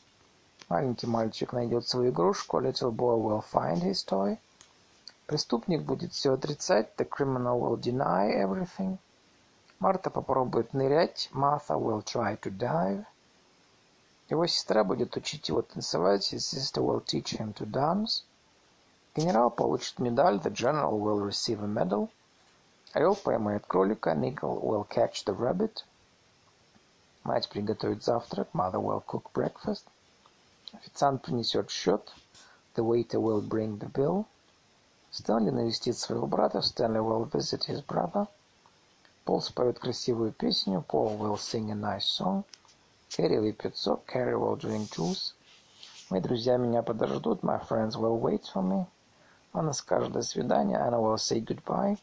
Маленький 0.69 1.07
мальчик 1.07 1.55
найдет 1.55 1.89
свою 1.89 2.11
игрушку. 2.11 2.61
Little 2.61 2.91
boy 2.91 3.17
will 3.17 3.43
find 3.51 3.81
his 3.83 4.05
toy. 4.05 4.39
Преступник 5.27 5.81
будет 5.81 6.13
все 6.13 6.35
отрицать. 6.35 6.95
The 6.99 7.09
criminal 7.09 7.59
will 7.59 7.81
deny 7.81 8.31
everything. 8.35 8.99
Марта 9.79 10.11
попробует 10.11 10.75
нырять. 10.75 11.31
Martha 11.33 11.79
will 11.79 12.05
try 12.05 12.39
to 12.41 12.55
dive. 12.55 13.07
Его 14.29 14.47
сестра 14.47 14.85
будет 14.85 15.17
учить 15.17 15.49
его 15.49 15.63
танцевать. 15.63 16.35
His 16.35 16.45
sister 16.45 16.83
will 16.83 17.03
teach 17.03 17.39
him 17.39 17.55
to 17.55 17.65
dance. 17.65 18.25
Генерал 19.15 19.49
получит 19.51 19.99
медаль. 19.99 20.37
The 20.37 20.51
general 20.51 21.01
will 21.01 21.27
receive 21.27 21.63
a 21.63 21.67
medal. 21.67 22.11
Орел 22.97 23.15
поймает 23.15 23.67
кролика. 23.67 24.13
Eagle 24.15 24.59
will 24.59 24.89
catch 24.89 25.23
the 25.27 25.37
rabbit. 25.37 25.85
Мать 27.25 27.47
приготовит 27.51 28.03
завтрак. 28.03 28.49
Mother 28.55 28.81
will 28.81 29.05
cook 29.07 29.31
breakfast. 29.35 29.85
Официант 30.73 31.21
принесет 31.21 31.69
счет. 31.69 32.11
The 32.75 32.83
waiter 32.83 33.21
will 33.21 33.43
bring 33.43 33.79
the 33.79 33.93
bill. 33.93 34.25
Стэнли 35.11 35.51
навестит 35.51 35.99
своего 35.99 36.27
брата. 36.27 36.63
Stanley 36.63 37.03
will 37.03 37.31
visit 37.31 37.65
his 37.65 37.85
brother. 37.85 38.29
Пол 39.27 39.43
споет 39.43 39.79
красивую 39.79 40.33
песню. 40.33 40.83
Paul 40.89 41.19
will 41.19 41.37
sing 41.37 41.71
a 41.71 41.75
nice 41.75 42.07
song. 42.07 42.45
Кэрри 43.11 43.37
выпьет 43.37 43.77
сок. 43.77 44.07
Carrie 44.07 44.39
will 44.39 44.57
drink 44.57 44.89
juice. 44.89 45.35
Мои 46.09 46.23
друзья 46.23 46.57
меня 46.57 46.83
подождут. 46.83 47.43
My 47.43 47.61
friends 47.69 47.95
will 47.99 48.19
wait 48.19 48.45
for 48.55 48.63
me. 48.63 48.87
Она 49.53 49.75
скажет 49.75 50.13
до 50.13 50.23
свидания. 50.23 50.79
Anna 50.79 50.99
will 50.99 51.19
say 51.19 51.41
goodbye. 51.41 51.99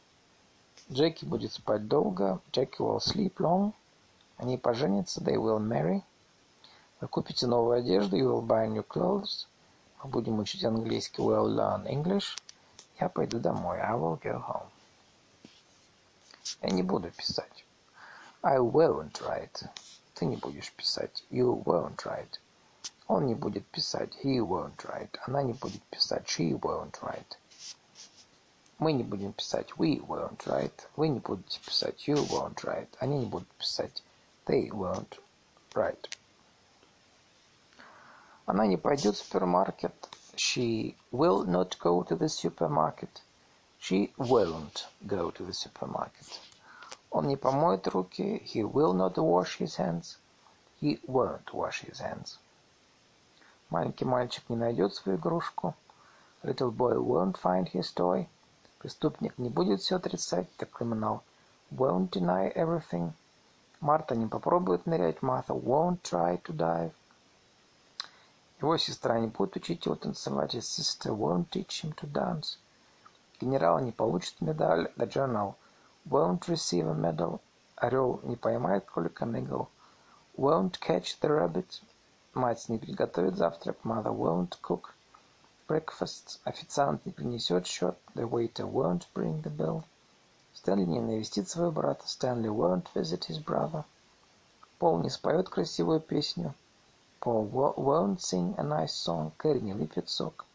Джеки 0.92 1.26
будет 1.26 1.54
спать 1.54 1.88
долго. 1.88 2.40
Jackie 2.52 2.80
will 2.80 2.98
sleep 2.98 3.36
long. 3.38 3.74
Они 4.38 4.58
поженятся. 4.58 5.22
They 5.22 5.36
will 5.36 5.60
marry. 5.60 6.04
Вы 7.04 7.10
купите 7.10 7.48
новую 7.48 7.80
одежду, 7.80 8.16
you 8.16 8.30
will 8.30 8.48
buy 8.48 8.66
new 8.68 8.82
clothes. 8.88 9.48
Мы 10.02 10.10
будем 10.10 10.40
учить 10.40 10.64
английский, 10.64 11.22
we'll 11.22 11.48
learn 11.48 11.86
English. 11.86 12.38
Я 13.00 13.10
пойду 13.10 13.40
домой, 13.40 13.80
I 13.82 13.94
will 13.94 14.18
go 14.22 14.42
home. 14.42 14.70
Я 16.62 16.70
не 16.70 16.82
буду 16.82 17.12
писать. 17.12 17.66
I 18.42 18.58
won't 18.58 19.22
write. 19.22 19.68
Ты 20.14 20.26
не 20.26 20.38
будешь 20.38 20.72
писать. 20.74 21.26
You 21.30 21.62
won't 21.64 21.98
write. 22.06 22.40
Он 23.08 23.26
не 23.26 23.36
будет 23.36 23.66
писать. 23.68 24.18
He 24.24 24.40
won't 24.40 24.78
write. 24.86 25.18
Она 25.26 25.44
не 25.44 25.54
будет 25.54 25.84
писать. 25.84 26.26
She 26.28 26.58
won't 26.58 26.94
write. 27.02 27.38
Мы 28.80 28.94
не 28.94 29.04
будем 29.04 29.34
писать. 29.34 29.70
We 29.78 30.00
won't 30.06 30.46
write. 30.46 30.88
Вы 30.96 31.08
не 31.08 31.20
будете 31.20 31.60
писать. 31.60 32.08
You 32.08 32.16
won't 32.28 32.56
write. 32.64 32.90
Они 33.00 33.20
не 33.20 33.26
будут 33.26 33.48
писать. 33.52 34.04
They 34.46 34.70
won't 34.70 35.20
write. 35.74 36.10
Она 38.46 38.66
не 38.68 38.78
пойдет 38.78 39.16
в 39.16 39.20
супермаркет. 39.20 39.94
She 40.36 40.96
will 41.12 41.46
not 41.46 41.78
go 41.80 42.04
to 42.04 42.18
the 42.18 42.28
supermarket. 42.28 43.22
She 43.80 44.12
won't 44.18 44.88
go 45.06 45.32
to 45.32 45.46
the 45.46 45.54
supermarket. 45.54 46.40
Он 47.12 47.28
не 47.28 47.38
помоет 47.38 47.88
руки. 47.88 48.42
He 48.44 48.64
will 48.64 48.94
not 48.94 49.16
wash 49.16 49.60
his 49.60 49.78
hands. 49.78 50.18
He 50.82 51.00
won't 51.08 51.54
wash 51.54 51.82
his 51.82 52.00
hands. 52.00 52.40
Маленький 53.70 54.06
мальчик 54.06 54.44
не 54.50 54.56
найдет 54.56 54.96
свою 54.96 55.18
игрушку. 55.18 55.76
Little 56.44 56.72
boy 56.72 56.96
won't 56.96 57.38
find 57.38 57.68
his 57.72 57.94
toy. 57.94 58.28
Преступник 58.84 59.38
не 59.38 59.48
будет 59.48 59.80
все 59.80 59.96
отрицать. 59.96 60.50
The 60.58 60.70
criminal 60.70 61.22
won't 61.72 62.10
deny 62.10 62.52
everything. 62.54 63.14
Марта 63.80 64.14
не 64.14 64.28
попробует 64.28 64.86
нырять. 64.86 65.22
Martha 65.22 65.54
won't 65.54 66.02
try 66.02 66.38
to 66.42 66.54
dive. 66.54 66.92
Его 68.60 68.76
сестра 68.76 69.18
не 69.22 69.28
будет 69.28 69.56
учить 69.56 69.86
его 69.86 69.96
танцевать. 69.96 70.54
His 70.54 70.68
sister 70.68 71.16
won't 71.16 71.50
teach 71.50 71.82
him 71.82 71.96
to 71.96 72.12
dance. 72.12 72.58
Генерал 73.40 73.80
не 73.80 73.94
получит 73.94 74.42
медаль. 74.42 74.92
The 74.98 75.08
general 75.08 75.56
won't 76.06 76.42
receive 76.50 76.86
a 76.86 76.94
medal. 76.94 77.40
Орел 77.78 78.20
не 78.24 78.36
поймает 78.36 78.84
кролика. 78.84 79.24
Eagle 79.24 79.70
won't 80.36 80.78
catch 80.82 81.18
the 81.22 81.30
rabbit. 81.30 81.82
Мать 82.34 82.68
не 82.68 82.78
приготовит 82.78 83.38
завтрак. 83.38 83.78
Mother 83.86 84.12
won't 84.12 84.60
cook 84.62 84.94
breakfast. 85.67 86.41
Официант 86.45 87.05
не 87.07 87.13
принесет 87.13 87.67
счет. 87.67 87.97
The 88.15 88.29
waiter 88.29 88.67
won't 88.67 89.07
bring 89.15 89.43
the 89.43 89.51
bill. 89.51 89.85
Стэнли 90.55 90.85
не 90.85 91.01
навестит 91.01 91.49
своего 91.49 91.71
брата. 91.71 92.07
Stanley 92.07 92.49
won't 92.49 92.89
visit 92.95 93.25
his 93.25 93.39
brother. 93.39 93.85
Пол 94.79 94.99
не 94.99 95.11
споет 95.11 95.49
красивую 95.49 96.01
песню. 96.01 96.55
Paul 97.21 97.51
won't 97.51 98.21
sing 98.21 98.55
a 98.59 98.63
nice 98.63 98.95
song. 98.95 99.33
Кэрри 99.37 99.61
не 99.61 99.75
выпьет 99.75 100.09
сок. 100.09 100.47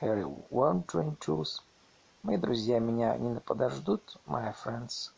Кэрри 0.00 0.24
won't 0.50 0.86
drink 0.86 1.18
juice. 1.20 1.60
Мои 2.22 2.36
друзья 2.38 2.80
меня 2.80 3.16
не 3.18 3.38
подождут. 3.38 4.16
My 4.26 4.52
friends 4.52 5.10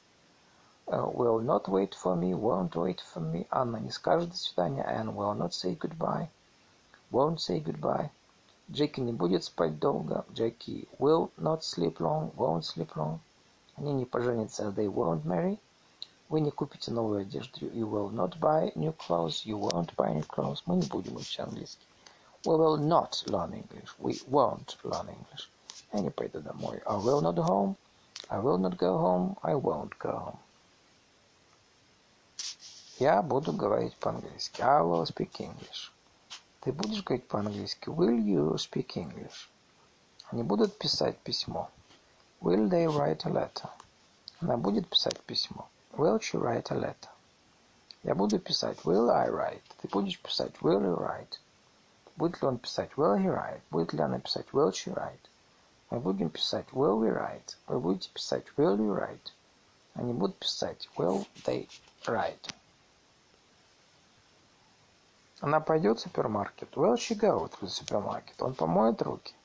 uh, 0.88 1.09
will 1.10 1.40
not 1.40 1.68
wait 1.68 1.94
for 1.94 2.16
me, 2.16 2.34
won't 2.34 2.74
wait 2.74 3.00
for 3.00 3.20
me. 3.20 3.46
Анна 3.50 3.78
не 3.78 3.90
скажет 3.90 4.30
до 4.30 4.36
свидания. 4.36 4.84
Anne 4.84 5.14
will 5.14 5.34
not 5.34 5.55
say 5.55 5.74
goodbye. 5.74 6.28
Won't 7.10 7.40
say 7.40 7.60
goodbye. 7.60 8.10
Джеки 8.72 9.02
не 9.02 9.11
будет 9.11 9.44
спать 9.44 9.77
долго. 9.80 10.26
Джеки 10.34 10.88
will 10.99 11.31
not 11.38 11.61
sleep 11.61 11.98
long, 11.99 12.34
won't 12.35 12.61
sleep 12.64 12.90
long. 12.95 13.19
Они 13.76 13.94
не 13.94 14.06
поженятся. 14.06 14.69
They 14.69 14.88
won't 14.88 15.23
marry. 15.26 15.60
Вы 16.30 16.41
не 16.41 16.52
купите 16.52 16.91
новую 16.91 17.22
одежду. 17.22 17.68
You 17.68 17.88
will 17.90 18.10
not 18.10 18.40
buy 18.40 18.72
new 18.76 18.94
clothes. 18.94 19.45
You 19.45 19.60
won't 19.60 19.95
buy 19.95 20.14
new 20.14 20.26
clothes. 20.26 20.64
Мы 20.65 20.77
не 20.77 20.88
будем 20.88 21.15
учить 21.15 21.40
английский. 21.40 21.85
We 22.45 22.57
will 22.57 22.77
not 22.77 23.23
learn 23.27 23.53
English. 23.53 23.95
We 23.99 24.19
won't 24.30 24.77
learn 24.84 25.07
English. 25.07 25.49
Я 25.94 25.99
не 25.99 26.10
пойду 26.10 26.41
домой. 26.41 26.81
I 26.85 26.98
will 26.98 27.22
not 27.22 27.38
home. 27.38 27.76
I 28.30 28.40
will 28.40 28.57
not 28.57 28.77
go 28.77 28.98
home. 28.98 29.38
I 29.44 29.53
won't 29.53 29.98
go 29.99 30.11
home. 30.11 30.40
Я 32.99 33.22
буду 33.22 33.53
говорить 33.53 33.95
по-английски. 33.98 34.61
I 34.61 34.81
will 34.81 35.06
speak 35.06 35.40
English. 35.40 35.92
Ты 36.64 36.72
будешь 36.72 37.03
говорить 37.03 37.27
по-английски? 37.27 37.90
Will 37.90 38.23
you 38.23 38.56
speak 38.56 38.95
English? 38.95 39.49
Они 40.31 40.44
будут 40.44 40.77
писать 40.77 41.18
письмо. 41.18 41.69
Will 42.40 42.69
they 42.69 42.88
write 42.88 43.26
a 43.26 43.30
letter? 43.30 43.69
Она 44.40 44.56
будет 44.56 44.88
писать 44.88 45.19
письмо. 45.23 45.68
Will 45.91 46.18
she 46.22 46.40
write 46.40 46.72
a 46.72 46.76
letter? 46.76 47.10
Я 48.03 48.15
буду 48.15 48.40
писать. 48.40 48.77
Will 48.85 49.10
I 49.10 49.27
write? 49.27 49.61
Ты 49.81 49.90
будешь 49.90 50.22
писать. 50.22 50.53
Will 50.61 50.80
you 50.80 50.98
write? 50.98 51.38
Будет 52.15 52.41
ли 52.41 52.48
он 52.48 52.57
писать? 52.57 52.91
Will 52.95 53.18
he 53.18 53.27
write? 53.27 53.60
Будет 53.69 53.91
ли 53.91 53.99
она 53.99 54.19
писать? 54.19 54.45
Will 54.53 54.72
she 54.72 54.94
write? 54.94 55.19
Мы 55.90 55.99
будем 55.99 56.30
писать. 56.30 56.68
Will 56.72 56.98
we 56.98 57.10
write? 57.10 57.57
Вы 57.68 57.81
будете 57.81 58.10
писать. 58.10 58.45
Will 58.56 58.77
you 58.77 58.98
write? 58.98 59.34
Они 59.95 60.14
будут 60.14 60.40
писать. 60.40 60.88
Will 60.95 61.27
they 61.44 61.68
write? 62.06 62.53
Она 65.43 65.59
пойдет 65.59 65.99
в 65.99 66.01
супермаркет. 66.03 66.69
Will 66.77 66.95
she 66.95 67.19
go 67.19 67.49
to 67.49 67.59
the 67.59 67.67
supermarket? 67.67 68.35
Он 68.39 68.53
помоет 68.53 69.01
руки. 69.01 69.35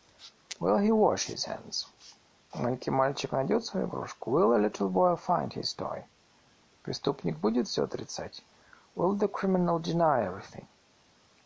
Will 0.60 0.78
he 0.78 0.92
wash 0.92 1.26
his 1.26 1.44
hands? 1.44 1.88
Маленький 2.54 2.92
мальчик 2.92 3.32
найдет 3.32 3.64
свою 3.64 3.88
игрушку. 3.88 4.30
Will 4.30 4.54
a 4.54 4.58
little 4.58 4.88
boy 4.88 5.16
find 5.16 5.52
his 5.52 5.74
toy? 5.76 6.04
Преступник 6.84 7.36
будет 7.38 7.66
все 7.66 7.82
отрицать? 7.82 8.44
Will 8.94 9.18
the 9.18 9.26
criminal 9.26 9.80
deny 9.80 10.24
everything? 10.24 10.66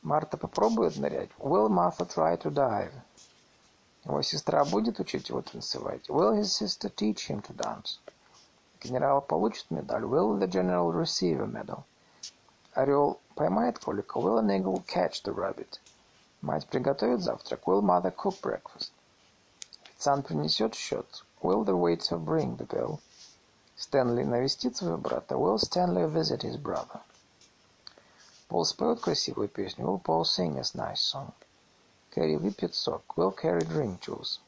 Марта 0.03 0.37
попробует 0.37 0.99
нырять? 0.99 1.31
Will 1.39 1.71
Martha 1.71 2.05
try 2.05 2.37
to 2.37 2.51
dive? 2.53 2.93
Его 4.05 4.21
сестра 4.21 4.67
будет 4.67 5.01
учить 5.01 5.31
его 5.31 5.41
танцевать? 5.41 6.11
Will 6.11 6.39
his 6.39 6.53
sister 6.53 6.91
teach 6.95 7.31
him 7.31 7.41
to 7.41 7.57
dance? 7.57 8.01
Генерал 8.83 9.23
получит 9.23 9.71
медаль? 9.71 10.03
Will 10.05 10.39
the 10.39 10.47
general 10.47 10.93
receive 10.93 11.41
a 11.41 11.47
medal? 11.47 11.85
Орел 12.74 13.20
поймает 13.36 13.80
кролика? 13.80 14.20
Will 14.20 14.38
an 14.38 14.50
eagle 14.50 14.84
catch 14.88 15.24
the 15.24 15.34
rabbit? 15.34 15.80
Мать 16.42 16.68
приготовит 16.68 17.22
завтрак? 17.22 17.68
Will 17.68 17.82
mother 17.82 18.12
cook 18.16 18.40
breakfast? 18.42 18.92
Официант 19.84 20.28
принесет 20.28 20.76
счет? 20.76 21.24
Will 21.42 21.64
the 21.64 21.76
waiter 21.76 22.18
bring 22.18 22.56
the 22.58 22.68
bill? 22.68 23.00
Стэнли 23.76 24.24
навестит 24.24 24.78
своего 24.78 24.98
брата? 24.98 25.36
Will 25.36 25.58
Stanley 25.58 26.08
visit 26.08 26.42
his 26.42 26.58
brother? 26.58 27.02
Пол 28.48 28.64
споет 28.64 29.02
красивую 29.02 29.50
песню. 29.50 29.86
Will 29.86 30.02
Paul 30.02 30.24
sing 30.24 30.58
a 30.58 30.64
nice 30.74 31.02
song? 31.02 31.34
Кэрри 32.12 32.38
выпьет 32.38 32.74
сок. 32.74 33.04
Will 33.18 33.36
Carrie 33.36 33.68
drink 33.68 34.00
juice? 34.00 34.40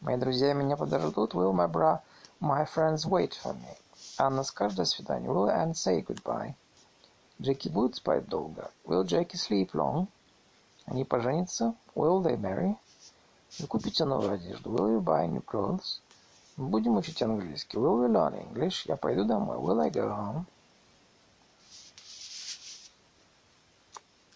Мои 0.00 0.16
друзья 0.16 0.52
меня 0.52 0.76
подождут. 0.76 1.34
Will 1.34 1.52
my 1.52 1.66
bra... 1.66 2.00
my 2.40 2.64
friends 2.64 3.06
wait 3.06 3.34
for 3.34 3.54
me? 3.54 3.76
Анна 4.18 4.44
скажет 4.44 4.76
до 4.76 4.84
свидания. 4.84 5.28
Will 5.28 5.48
Anne 5.48 5.74
say 5.74 6.02
goodbye? 6.02 6.54
Джеки 7.41 7.67
будет 7.67 7.95
спать 7.95 8.27
долго. 8.27 8.71
Will 8.85 9.03
Jackie 9.03 9.35
sleep 9.35 9.71
long? 9.73 10.07
Они 10.85 11.03
поженятся. 11.03 11.75
Will 11.93 12.23
they 12.23 12.37
marry? 12.39 12.75
Вы 13.59 13.67
купите 13.67 14.05
новую 14.05 14.33
одежду. 14.33 14.69
Will 14.69 14.97
you 14.97 15.01
buy 15.01 15.27
new 15.27 15.43
clothes? 15.43 16.01
Мы 16.57 16.67
будем 16.67 16.95
учить 16.95 17.21
английский. 17.21 17.77
Will 17.77 17.99
we 17.99 18.07
learn 18.07 18.33
English? 18.49 18.85
Я 18.85 18.95
пойду 18.95 19.25
домой. 19.25 19.57
Will 19.57 19.81
I 19.81 19.89
go 19.89 20.07
home? 20.09 20.45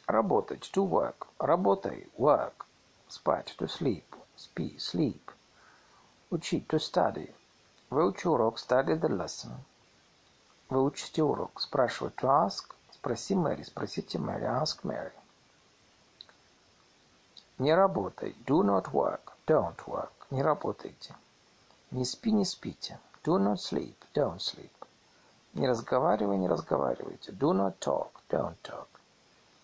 Работать. 0.06 0.70
To 0.74 0.86
work. 0.86 1.28
Работай. 1.38 2.10
Work. 2.18 2.66
Спать. 3.08 3.56
To 3.60 3.68
sleep. 3.68 4.04
Спи. 4.36 4.78
Sleep. 4.78 5.22
Учить. 6.30 6.68
To 6.68 6.80
study. 6.80 7.34
Выучи 7.90 8.28
урок. 8.28 8.58
Study 8.58 9.00
the 9.00 9.10
lesson. 9.10 9.52
Выучите 10.68 11.24
урок. 11.24 11.62
Спрашивать. 11.62 12.16
To 12.16 12.28
ask. 12.46 12.76
Спроси 13.00 13.36
Мэри. 13.36 13.64
Спросите 13.64 14.20
Мэри. 14.20 14.44
Ask 14.44 14.84
Mary. 14.84 15.14
Не 17.58 17.74
работай. 17.74 18.36
Do 18.46 18.62
not 18.62 18.92
work. 18.92 19.34
Don't 19.48 19.78
work. 19.88 20.12
Не 20.32 20.44
работайте. 20.44 21.16
Не 21.92 22.06
спи, 22.06 22.32
не 22.32 22.46
спите. 22.46 23.00
Do 23.24 23.38
not 23.38 23.58
sleep. 23.58 23.96
Don't 24.14 24.40
sleep. 24.40 24.72
Не 25.54 25.68
разговаривай, 25.68 26.38
не 26.38 26.50
разговаривайте. 26.50 27.32
Do 27.32 27.54
not 27.54 27.80
talk. 27.80 28.10
Don't 28.30 28.58
talk. 28.64 28.88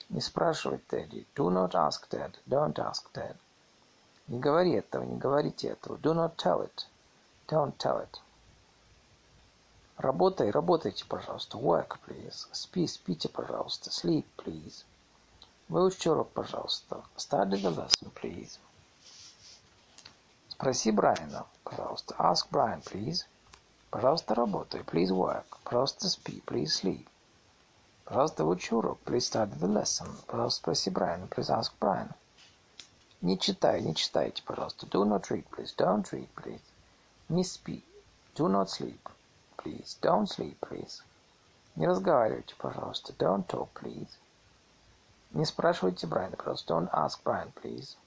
Не 0.10 0.22
спрашивай 0.22 0.78
Тедди. 0.78 1.28
Do 1.36 1.50
not 1.50 1.72
ask 1.76 2.08
Ted. 2.08 2.38
Don't 2.48 2.80
ask 2.80 3.12
Ted. 3.12 3.36
Не 4.28 4.40
говори 4.40 4.72
этого, 4.72 5.04
не 5.04 5.18
говорите 5.18 5.68
этого. 5.68 5.98
Do 5.98 6.14
not 6.14 6.38
tell 6.38 6.62
it. 6.62 6.86
Don't 7.48 7.78
tell 7.78 8.00
it. 8.00 8.22
Работай, 9.98 10.52
работайте, 10.52 11.06
пожалуйста. 11.06 11.58
Work, 11.58 12.00
please. 12.06 12.48
Спи, 12.52 12.86
спите, 12.86 13.30
пожалуйста. 13.30 13.90
Sleep, 13.90 14.26
please. 14.38 14.84
Выучи 15.70 16.10
урок, 16.10 16.32
пожалуйста. 16.32 17.04
Study 17.16 17.62
the 17.62 17.74
lesson, 17.74 18.12
please. 18.14 18.60
Спроси 20.50 20.92
Брайана, 20.92 21.46
пожалуйста. 21.64 22.14
Ask 22.20 22.50
Brian, 22.52 22.84
please. 22.84 23.26
Пожалуйста, 23.90 24.36
работай. 24.36 24.82
Please 24.82 25.12
work. 25.12 25.46
Пожалуйста, 25.64 26.10
спи. 26.10 26.44
Please 26.46 26.82
sleep. 26.82 27.08
Пожалуйста, 28.04 28.44
выучи 28.44 28.74
урок. 28.74 29.00
Please 29.06 29.30
study 29.32 29.58
the 29.60 29.68
lesson. 29.68 30.10
Пожалуйста, 30.28 30.60
спроси 30.60 30.90
Брайана. 30.90 31.28
Please 31.28 31.50
ask 31.50 31.72
Brian. 31.80 32.14
Не 33.22 33.40
читай, 33.40 33.82
не 33.82 33.96
читайте, 33.96 34.44
пожалуйста. 34.44 34.86
Do 34.88 35.06
not 35.06 35.30
read, 35.30 35.46
please. 35.50 35.74
Don't 35.78 36.04
read, 36.12 36.28
please. 36.36 36.62
Не 37.30 37.46
спи. 37.46 37.84
Do 38.36 38.50
not 38.50 38.70
sleep, 38.70 39.00
please. 39.66 39.98
Don't 40.02 40.28
sleep, 40.28 40.58
please. 40.62 41.02
Не 41.76 41.88
разговаривайте, 41.88 42.54
пожалуйста. 42.58 43.14
Don't 43.14 43.48
talk, 43.48 43.70
please. 43.74 44.10
Не 45.32 45.44
спрашивайте 45.44 46.06
Брайана, 46.06 46.38
пожалуйста. 46.38 46.74
Don't 46.74 46.90
ask 46.94 47.20
Brian, 47.24 47.52
please. 47.54 47.98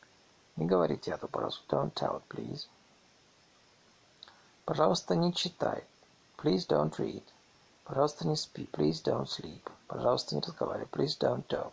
Не 0.57 0.67
говорите 0.67 1.11
это, 1.11 1.27
пожалуйста. 1.27 1.65
Don't 1.69 1.93
tell 1.95 2.23
please. 2.29 2.67
Пожалуйста, 4.65 5.17
не 5.17 5.35
читай. 5.35 5.83
Please 6.37 6.65
don't 6.67 6.97
read. 6.97 7.25
Пожалуйста, 7.85 8.27
не 8.27 8.37
спи. 8.37 8.69
Please 8.73 9.03
don't 9.03 9.27
sleep. 9.27 9.69
Пожалуйста, 9.89 10.37
не 10.37 10.41
разговаривай. 10.41 10.87
Please 10.87 11.19
don't 11.19 11.45
talk. 11.49 11.73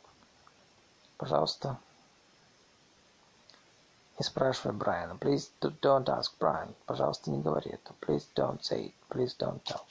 Пожалуйста, 1.18 1.78
не 4.18 4.24
спрашивай 4.24 4.76
Брайана. 4.76 5.16
Please 5.16 5.52
don't 5.60 6.06
ask 6.06 6.32
Brian. 6.40 6.74
Пожалуйста, 6.86 7.32
не 7.32 7.42
говори 7.42 7.72
это. 7.72 7.94
Please 8.02 8.26
don't 8.36 8.62
say 8.62 8.88
it. 8.88 8.94
Please 9.10 9.36
don't 9.38 9.62
tell. 9.64 9.82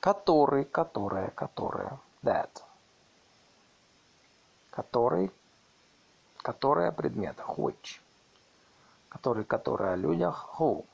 Который, 0.00 0.64
которая, 0.64 1.30
которая. 1.30 1.98
That. 2.24 2.50
Который, 4.70 5.30
которая 6.38 6.88
о 6.88 6.92
предметах. 6.92 7.58
Which. 7.58 8.00
Который, 9.08 9.44
которая 9.44 9.92
о 9.92 9.96
людях. 9.96 10.48
Who. 10.58 10.84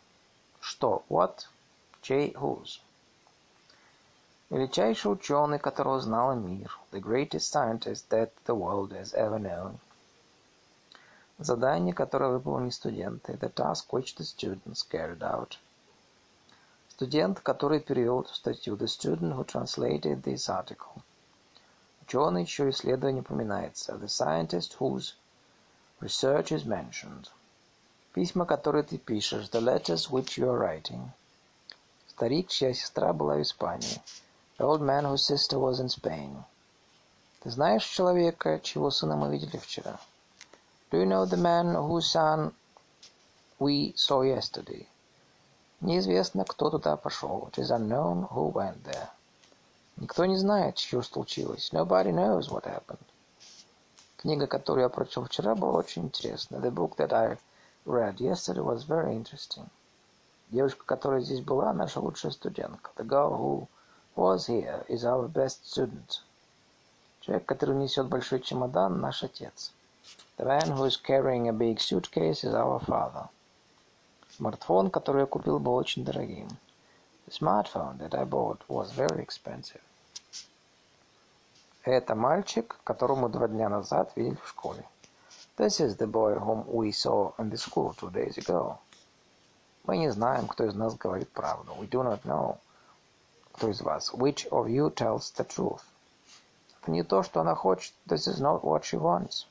Что? 0.61 1.05
What? 1.09 1.47
Чей? 2.03 2.35
Whose. 2.35 2.81
Величайший 4.51 5.13
ученый, 5.13 5.59
которого 5.59 6.01
знал 6.01 6.35
мир. 6.35 6.75
The 6.91 7.03
greatest 7.03 7.53
scientist 7.53 8.09
that 8.09 8.31
the 8.47 8.55
world 8.55 8.93
has 8.93 9.13
ever 9.13 9.39
known. 9.39 9.79
Задание, 11.39 11.93
которое 11.93 12.31
выполнили 12.31 12.71
студенты. 12.71 13.35
The 13.35 13.53
task 13.53 13.89
which 13.91 14.17
the 14.17 14.25
students 14.25 14.83
carried 14.91 15.21
out. 15.21 15.59
Студент, 16.89 17.41
который 17.41 17.81
перевел 17.81 18.23
эту 18.23 18.33
статью. 18.33 18.77
The 18.77 18.87
student 18.87 19.37
who 19.37 19.45
translated 19.45 20.23
this 20.23 20.49
article. 20.49 21.03
Ученый, 22.07 22.47
чье 22.47 22.71
исследование 22.71 23.21
упоминается. 23.21 23.97
The 23.97 24.09
scientist 24.09 24.79
whose 24.79 25.13
research 26.01 26.53
is 26.53 26.65
mentioned. 26.65 27.29
Письма, 28.15 28.47
которые 28.47 28.83
ты 28.83 28.97
пишешь. 28.97 29.51
The 29.51 29.61
letters 29.61 30.09
which 30.09 30.39
you 30.39 30.49
are 30.49 30.59
writing. 30.59 31.11
Старик, 32.09 32.49
чья 32.49 32.73
сестра 32.73 33.13
была 33.13 33.37
в 33.37 33.43
Испании. 33.43 34.01
The 34.59 34.65
old 34.65 34.83
man 34.83 35.05
whose 35.05 35.25
sister 35.25 35.57
was 35.57 35.79
in 35.79 35.89
Spain. 35.89 36.45
Ты 37.41 37.51
знаешь 37.51 37.85
человека, 37.85 38.59
чьего 38.59 38.91
сына 38.91 39.15
мы 39.15 39.31
видели 39.31 39.57
вчера? 39.57 40.01
Do 40.91 40.99
you 40.99 41.07
know 41.07 41.25
the 41.25 41.37
man 41.37 41.77
whose 41.77 42.11
son 42.11 42.53
we 43.61 43.95
saw 43.95 44.23
yesterday? 44.23 44.89
Неизвестно, 45.81 46.45
кто 46.45 46.71
туда 46.71 46.97
пошел. 46.97 47.49
It 47.53 47.59
is 47.59 47.71
unknown 47.71 48.29
who 48.31 48.53
went 48.53 48.83
there. 48.83 49.09
Никто 49.97 50.25
не 50.27 50.37
знает, 50.37 50.77
что 50.79 51.03
случилось. 51.03 51.71
Nobody 51.73 52.11
knows 52.11 52.51
what 52.51 52.65
happened. 52.65 52.99
Книга, 54.17 54.49
которую 54.49 54.83
я 54.83 54.89
прочел 54.89 55.25
вчера, 55.25 55.55
была 55.55 55.79
очень 55.79 56.07
интересна. 56.07 56.57
The 56.57 56.73
book 56.73 56.97
that 56.97 57.13
I 57.13 57.39
read 57.87 58.17
yesterday 58.17 58.61
was 58.61 58.83
very 58.83 59.15
interesting. 59.15 59.69
Девушка, 60.51 60.85
которая 60.85 61.21
здесь 61.21 61.43
была, 61.43 61.73
наша 61.73 62.01
лучшая 62.01 62.33
студентка. 62.33 62.91
The 62.97 63.07
girl 63.07 63.37
who 63.39 63.69
was 64.19 64.49
here 64.49 64.85
is 64.89 65.05
our 65.05 65.29
best 65.29 65.65
student. 65.71 66.23
Человек, 67.21 67.47
который 67.47 67.77
несет 67.77 68.09
большой 68.09 68.41
чемодан, 68.41 69.01
наш 69.01 69.23
отец. 69.23 69.73
The 70.37 70.45
man 70.45 70.77
who 70.77 70.87
is 70.87 70.97
carrying 70.97 71.49
a 71.49 71.53
big 71.53 71.79
suitcase 71.79 72.43
is 72.43 72.53
our 72.53 72.81
father. 72.81 73.29
Смартфон, 74.37 74.91
который 74.91 75.21
я 75.21 75.27
купил, 75.27 75.61
был 75.61 75.75
очень 75.75 76.05
дорогим. 76.05 76.49
The 77.27 77.33
smartphone 77.33 77.99
that 77.99 78.13
I 78.15 78.25
bought 78.25 78.59
was 78.67 78.91
very 78.91 79.23
expensive. 79.23 79.81
Это 81.85 82.17
мальчик, 82.17 82.77
которого 82.83 83.21
мы 83.21 83.29
два 83.29 83.47
дня 83.47 83.69
назад 83.69 84.11
видели 84.17 84.37
в 84.43 84.49
школе. 84.49 84.85
This 85.57 85.81
is 85.81 85.97
the 85.97 86.09
boy 86.09 86.35
whom 86.35 86.67
we 86.67 86.91
saw 86.91 87.35
in 87.39 87.51
the 87.51 87.57
school 87.57 87.95
two 87.95 88.11
days 88.11 88.37
ago. 88.37 88.79
Мы 89.85 89.99
не 89.99 90.11
знаем, 90.11 90.49
кто 90.49 90.65
из 90.65 90.75
нас 90.75 90.97
говорит 90.97 91.31
правду. 91.31 91.73
We 91.79 91.89
do 91.89 92.03
not 92.03 92.23
know, 92.25 92.59
кто 93.58 93.70
из 93.70 93.82
вас. 93.82 94.14
Which 94.14 94.48
of 94.50 94.68
you 94.68 94.94
tells 94.94 95.34
the 95.36 95.46
truth? 95.48 95.82
Это 96.82 96.92
не 96.92 97.04
то, 97.04 97.24
что 97.24 97.42
она 97.42 97.56
хочет. 97.56 97.94
This 98.06 98.28
is 98.28 98.42
not 98.42 98.62
what 98.62 98.84
she 98.84 99.00
wants. 99.00 99.46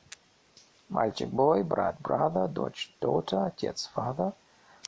Мальчик 0.88 1.30
boy, 1.30 1.64
брат 1.64 1.96
brother, 2.00 2.48
дочь 2.48 2.94
daughter, 3.00 3.46
отец 3.46 3.90
father, 3.94 4.34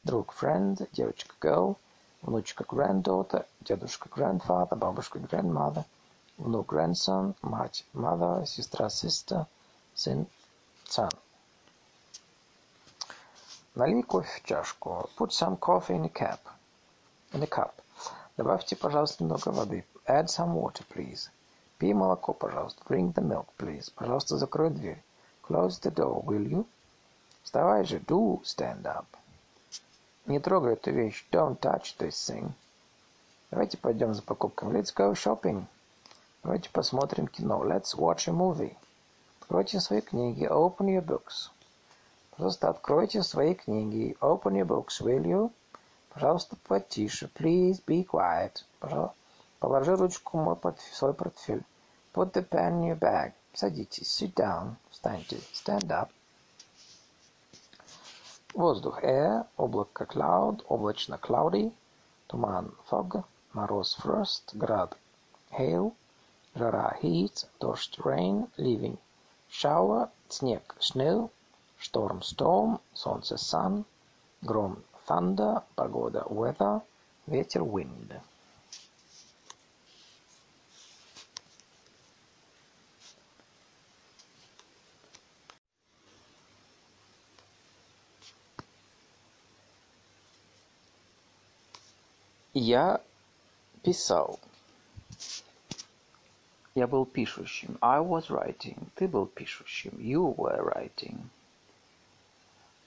друг 0.03 0.35
friend, 0.35 0.87
девочка 0.93 1.35
girl, 1.41 1.77
внучка 2.21 2.65
granddaughter, 2.65 3.47
дедушка 3.63 4.09
grandfather, 4.11 4.77
бабушка 4.77 5.19
grandmother, 5.19 5.85
внук 6.37 6.73
grandson, 6.73 7.35
мать 7.41 7.87
mother, 7.95 8.45
сестра 8.47 8.89
sister, 8.89 9.47
сын 9.95 10.27
son. 10.87 11.11
Налей 13.75 14.03
кофе 14.03 14.29
в 14.41 14.45
чашку. 14.45 15.09
Put 15.17 15.33
some 15.33 15.59
coffee 15.59 15.97
in 15.97 16.05
a 16.05 16.09
cup. 16.09 16.39
In 17.33 17.43
a 17.43 17.47
cup. 17.47 17.75
Добавьте, 18.40 18.78
пожалуйста, 18.78 19.22
немного 19.22 19.50
воды. 19.50 19.84
Add 20.08 20.28
some 20.28 20.54
water, 20.54 20.86
please. 20.96 21.30
Пей 21.78 21.94
молоко, 21.94 22.32
пожалуйста. 22.32 22.82
Drink 22.88 23.14
the 23.14 23.22
milk, 23.22 23.48
please. 23.58 23.92
Пожалуйста, 23.94 24.38
закрой 24.38 24.70
дверь. 24.70 25.04
Close 25.44 25.82
the 25.82 25.94
door, 25.94 26.24
will 26.24 26.48
you? 26.48 26.66
Вставай 27.44 27.84
же. 27.84 27.98
Do 27.98 28.42
stand 28.44 28.84
up. 28.84 29.04
Не 30.26 30.40
трогай 30.40 30.72
эту 30.72 30.90
вещь. 30.92 31.28
Don't 31.34 31.60
touch 31.60 31.98
this 31.98 32.12
thing. 32.12 32.54
Давайте 33.52 33.78
пойдем 33.78 34.14
за 34.14 34.22
покупками. 34.22 34.80
Let's 34.80 34.96
go 34.96 35.12
shopping. 35.12 35.66
Давайте 36.42 36.70
посмотрим 36.70 37.28
кино. 37.28 37.62
Let's 37.66 37.94
watch 37.94 38.30
a 38.30 38.34
movie. 38.34 38.74
Откройте 39.42 39.82
свои 39.82 40.00
книги. 40.00 40.46
Open 40.46 40.86
your 40.86 41.06
books. 41.06 41.50
Пожалуйста, 42.32 42.70
откройте 42.70 43.22
свои 43.22 43.54
книги. 43.54 44.16
Open 44.22 44.54
your 44.54 44.66
books, 44.66 45.02
will 45.02 45.26
you? 45.26 45.52
Пожалуйста, 46.14 46.56
потише. 46.68 47.30
Please 47.36 47.84
be 47.86 48.06
quiet. 48.06 48.64
Пожалуйста, 48.80 49.16
положи 49.60 49.96
ручку 49.96 50.38
в 50.38 50.44
мой 50.44 50.56
портфель, 50.56 50.96
свой 50.96 51.14
портфель. 51.14 51.64
Put 52.12 52.34
the 52.34 52.42
pen 52.42 52.82
in 52.82 52.88
your 52.90 53.00
bag. 53.00 53.34
Садитесь. 53.54 54.08
Sit 54.08 54.34
down. 54.34 54.76
Встаньте. 54.90 55.38
Stand 55.54 55.90
up. 55.92 56.10
Воздух. 58.54 59.04
Air. 59.04 59.46
Облако. 59.58 60.06
Cloud. 60.06 60.66
Облачно. 60.68 61.20
Cloudy. 61.22 61.72
Туман. 62.28 62.74
Fog. 62.90 63.24
Мороз. 63.54 63.96
Frost. 64.00 64.58
Град. 64.58 64.98
Hail. 65.52 65.94
Жара. 66.56 66.98
Heat. 67.02 67.48
Дождь. 67.60 68.00
Rain. 68.00 68.50
Living. 68.58 68.98
Shower. 69.50 70.10
Снег. 70.30 70.76
Snow. 70.80 71.30
Шторм. 71.78 72.22
Storm. 72.22 72.80
Солнце. 72.94 73.36
Sun. 73.36 73.86
Гром. 74.42 74.84
Thunder. 75.09 75.63
Погода. 75.75 76.25
Weather. 76.29 76.83
Ветер. 77.27 77.63
Wind. 77.63 78.21
Я 92.55 93.01
писал. 93.83 94.39
Я 96.77 96.87
был 96.87 97.05
пишущим. 97.05 97.77
I 97.81 98.01
was 98.01 98.31
writing. 98.31 98.89
Ты 98.95 99.09
был 99.09 99.27
пишущим. 99.27 99.93
You 99.99 100.35
were 100.37 100.63
writing. 100.63 101.31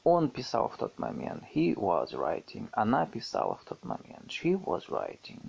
Он 0.04 0.30
писал 0.30 0.70
в 0.70 0.78
тот 0.78 0.98
момент. 1.00 1.44
He 1.54 1.76
was 1.76 2.12
writing. 2.14 2.70
Она 2.72 3.06
писала 3.06 3.56
в 3.56 3.64
тот 3.66 3.84
момент. 3.84 4.30
She 4.30 4.54
was 4.54 4.88
writing. 4.90 5.42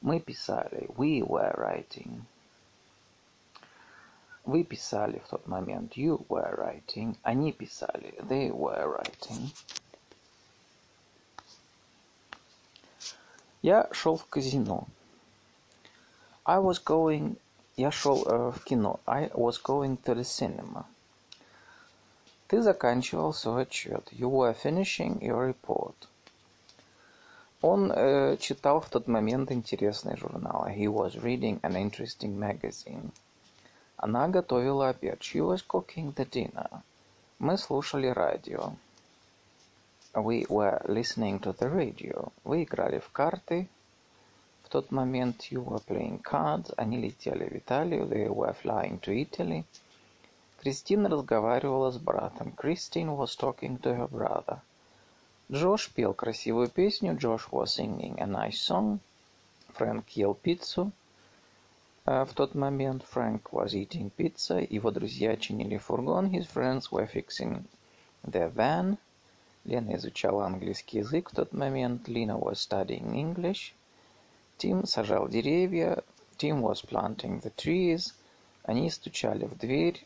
Мы 0.00 0.18
писали. 0.18 0.88
We 0.96 1.22
were 1.22 1.54
writing. 1.56 2.22
Вы 4.44 4.64
писали 4.64 5.20
в 5.20 5.28
тот 5.28 5.46
момент. 5.46 5.96
You 5.96 6.26
were 6.28 6.56
writing. 6.56 7.16
Они 7.22 7.52
писали. 7.52 8.14
They 8.22 8.50
were 8.50 8.88
writing. 8.88 9.54
Я 13.62 13.88
шел 13.92 14.16
в 14.16 14.26
казино. 14.26 14.88
I 16.44 16.58
was 16.58 16.82
going... 16.82 17.36
Я 17.76 17.90
шел 17.90 18.24
э, 18.26 18.50
в 18.50 18.64
кино. 18.64 18.98
I 19.06 19.30
was 19.32 19.62
going 19.62 19.96
to 20.02 20.14
the 20.14 20.24
cinema. 20.24 20.86
Ты 22.47 22.61
заканчивал 22.61 23.33
свой 23.33 23.63
отчет. 23.63 24.07
You 24.11 24.29
were 24.29 24.55
finishing 24.55 25.19
your 25.19 25.51
report. 25.51 25.95
Он 27.61 27.91
э, 27.91 28.37
читал 28.37 28.81
в 28.81 28.89
тот 28.89 29.07
момент 29.07 29.51
интересный 29.51 30.15
журнал. 30.15 30.67
He 30.67 30.85
was 30.85 31.15
reading 31.15 31.59
an 31.61 31.75
interesting 31.75 32.37
magazine. 32.37 33.11
Она 33.97 34.27
готовила 34.27 34.89
обед. 34.89 35.21
She 35.21 35.41
was 35.41 35.65
cooking 35.67 36.13
the 36.13 36.29
dinner. 36.29 36.83
Мы 37.39 37.57
слушали 37.57 38.07
радио. 38.07 38.73
We 40.13 40.45
were 40.47 40.85
listening 40.85 41.39
to 41.39 41.57
the 41.57 41.67
radio. 41.73 42.31
Вы 42.43 42.63
играли 42.63 42.99
в 42.99 43.09
карты. 43.09 43.67
В 44.61 44.69
тот 44.69 44.91
момент 44.91 45.51
you 45.51 45.65
were 45.65 45.83
playing 45.83 46.21
cards. 46.21 46.71
Они 46.77 46.97
летели 46.97 47.49
в 47.49 47.55
Италию. 47.57 48.05
They 48.05 48.27
were 48.27 48.55
flying 48.61 48.99
to 48.99 49.11
Italy. 49.11 49.65
Кристина 50.65 51.09
разговаривала 51.09 51.91
с 51.91 51.99
братом. 51.99 52.55
Christine 52.57 53.15
was 53.15 53.35
talking 53.37 53.79
to 53.81 53.95
her 53.95 54.09
brother. 54.09 54.61
Джош 55.51 55.91
пел 55.91 56.15
красивую 56.15 56.69
песню. 56.69 57.15
Josh 57.15 57.51
was 57.51 57.65
singing 57.65 58.19
a 58.19 58.25
nice 58.25 58.57
song. 58.57 58.97
Фрэнк 59.75 60.09
ел 60.15 60.33
пиццу. 60.33 60.91
В 62.05 62.29
тот 62.33 62.55
момент 62.55 63.05
Frank 63.13 63.43
was 63.51 63.75
eating 63.75 64.11
pizza. 64.17 64.59
Его 64.59 64.89
друзья 64.89 65.37
чинили 65.37 65.77
фургон. 65.77 66.31
His 66.31 66.47
friends 66.47 66.91
were 66.91 67.07
fixing 67.07 67.65
their 68.23 68.51
van. 68.51 68.97
Лена 69.65 69.97
изучала 69.97 70.47
английский 70.47 70.97
язык 70.97 71.29
в 71.29 71.35
тот 71.35 71.53
момент. 71.53 72.09
Lena 72.09 72.39
was 72.39 72.55
studying 72.55 73.13
English. 73.13 73.75
Тим 74.57 74.87
сажал 74.87 75.27
деревья. 75.27 76.03
Tim 76.39 76.61
was 76.61 76.83
planting 76.83 77.39
the 77.43 77.53
trees. 77.55 78.15
Они 78.63 78.89
стучали 78.89 79.45
в 79.45 79.55
дверь. 79.59 80.03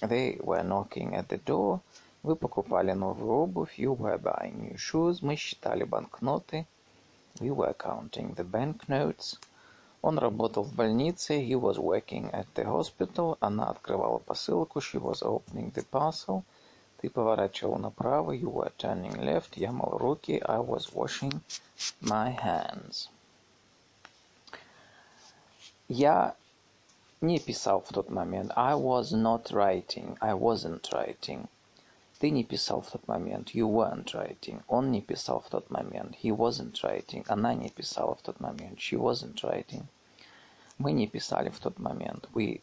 They 0.00 0.38
were 0.42 0.62
knocking 0.62 1.14
at 1.14 1.28
the 1.28 1.38
door. 1.42 1.80
Вы 2.22 2.36
покупали 2.36 2.92
новую 2.92 3.32
обувь. 3.32 3.78
You 3.78 3.96
were 3.96 4.18
buying 4.18 4.60
new 4.60 4.76
shoes. 4.76 5.22
Мы 5.22 5.36
считали 5.36 5.84
банкноты. 5.84 6.66
We 7.40 7.50
were 7.50 7.74
counting 7.74 8.34
the 8.34 8.44
banknotes. 8.44 9.38
Он 10.02 10.18
работал 10.18 10.64
в 10.64 10.74
больнице. 10.74 11.40
He 11.40 11.54
was 11.54 11.78
working 11.78 12.30
at 12.32 12.46
the 12.54 12.64
hospital. 12.64 13.38
Она 13.40 13.70
открывала 13.70 14.18
посылку. 14.18 14.80
She 14.80 14.98
was 14.98 15.22
opening 15.22 15.72
the 15.72 15.84
parcel. 15.90 16.44
Ты 17.00 17.08
поворачивал 17.08 17.78
направо. 17.78 18.32
You 18.32 18.50
were 18.50 18.72
turning 18.76 19.16
left. 19.18 19.56
Я 19.56 19.72
мыл 19.72 19.96
руки. 19.98 20.42
I 20.46 20.58
was 20.58 20.92
washing 20.94 21.40
my 22.00 22.34
hands. 22.36 23.08
Я 25.88 26.34
не 27.21 27.39
писал 27.39 27.81
в 27.81 27.89
тот 27.93 28.09
момент. 28.09 28.51
I 28.55 28.73
was 28.73 29.11
not 29.11 29.51
writing. 29.51 30.17
I 30.19 30.33
wasn't 30.33 30.81
writing. 30.91 31.47
Ты 32.19 32.31
не 32.31 32.43
писал 32.43 32.81
в 32.81 32.89
тот 32.89 33.07
момент. 33.07 33.49
You 33.49 33.67
weren't 33.67 34.13
writing. 34.13 34.63
Он 34.67 34.91
не 34.91 35.01
писал 35.01 35.39
в 35.39 35.49
тот 35.49 35.69
момент. 35.69 36.15
He 36.23 36.35
wasn't 36.35 36.73
writing. 36.81 37.23
Она 37.27 37.53
не 37.53 37.69
писала 37.69 38.15
в 38.15 38.23
тот 38.23 38.39
момент. 38.39 38.79
She 38.79 38.97
wasn't 38.97 39.43
writing. 39.43 39.83
Мы 40.79 40.93
не 40.93 41.07
писали 41.07 41.49
в 41.49 41.59
тот 41.59 41.77
момент. 41.77 42.27
We 42.33 42.61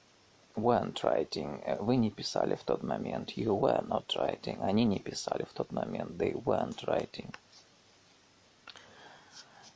weren't 0.56 1.05
writing. 1.05 1.80
Вы 1.80 1.94
не 1.94 2.10
писали 2.10 2.56
в 2.56 2.64
тот 2.64 2.82
момент. 2.82 3.30
You 3.36 3.56
were 3.56 3.86
not 3.86 4.06
writing. 4.16 4.60
Они 4.60 4.85
не 4.85 4.98
писали 4.98 5.44
в 5.44 5.52
тот 5.52 5.70
момент. 5.70 6.20
They 6.20 6.35
weren't 6.35 6.85
writing. 6.85 7.32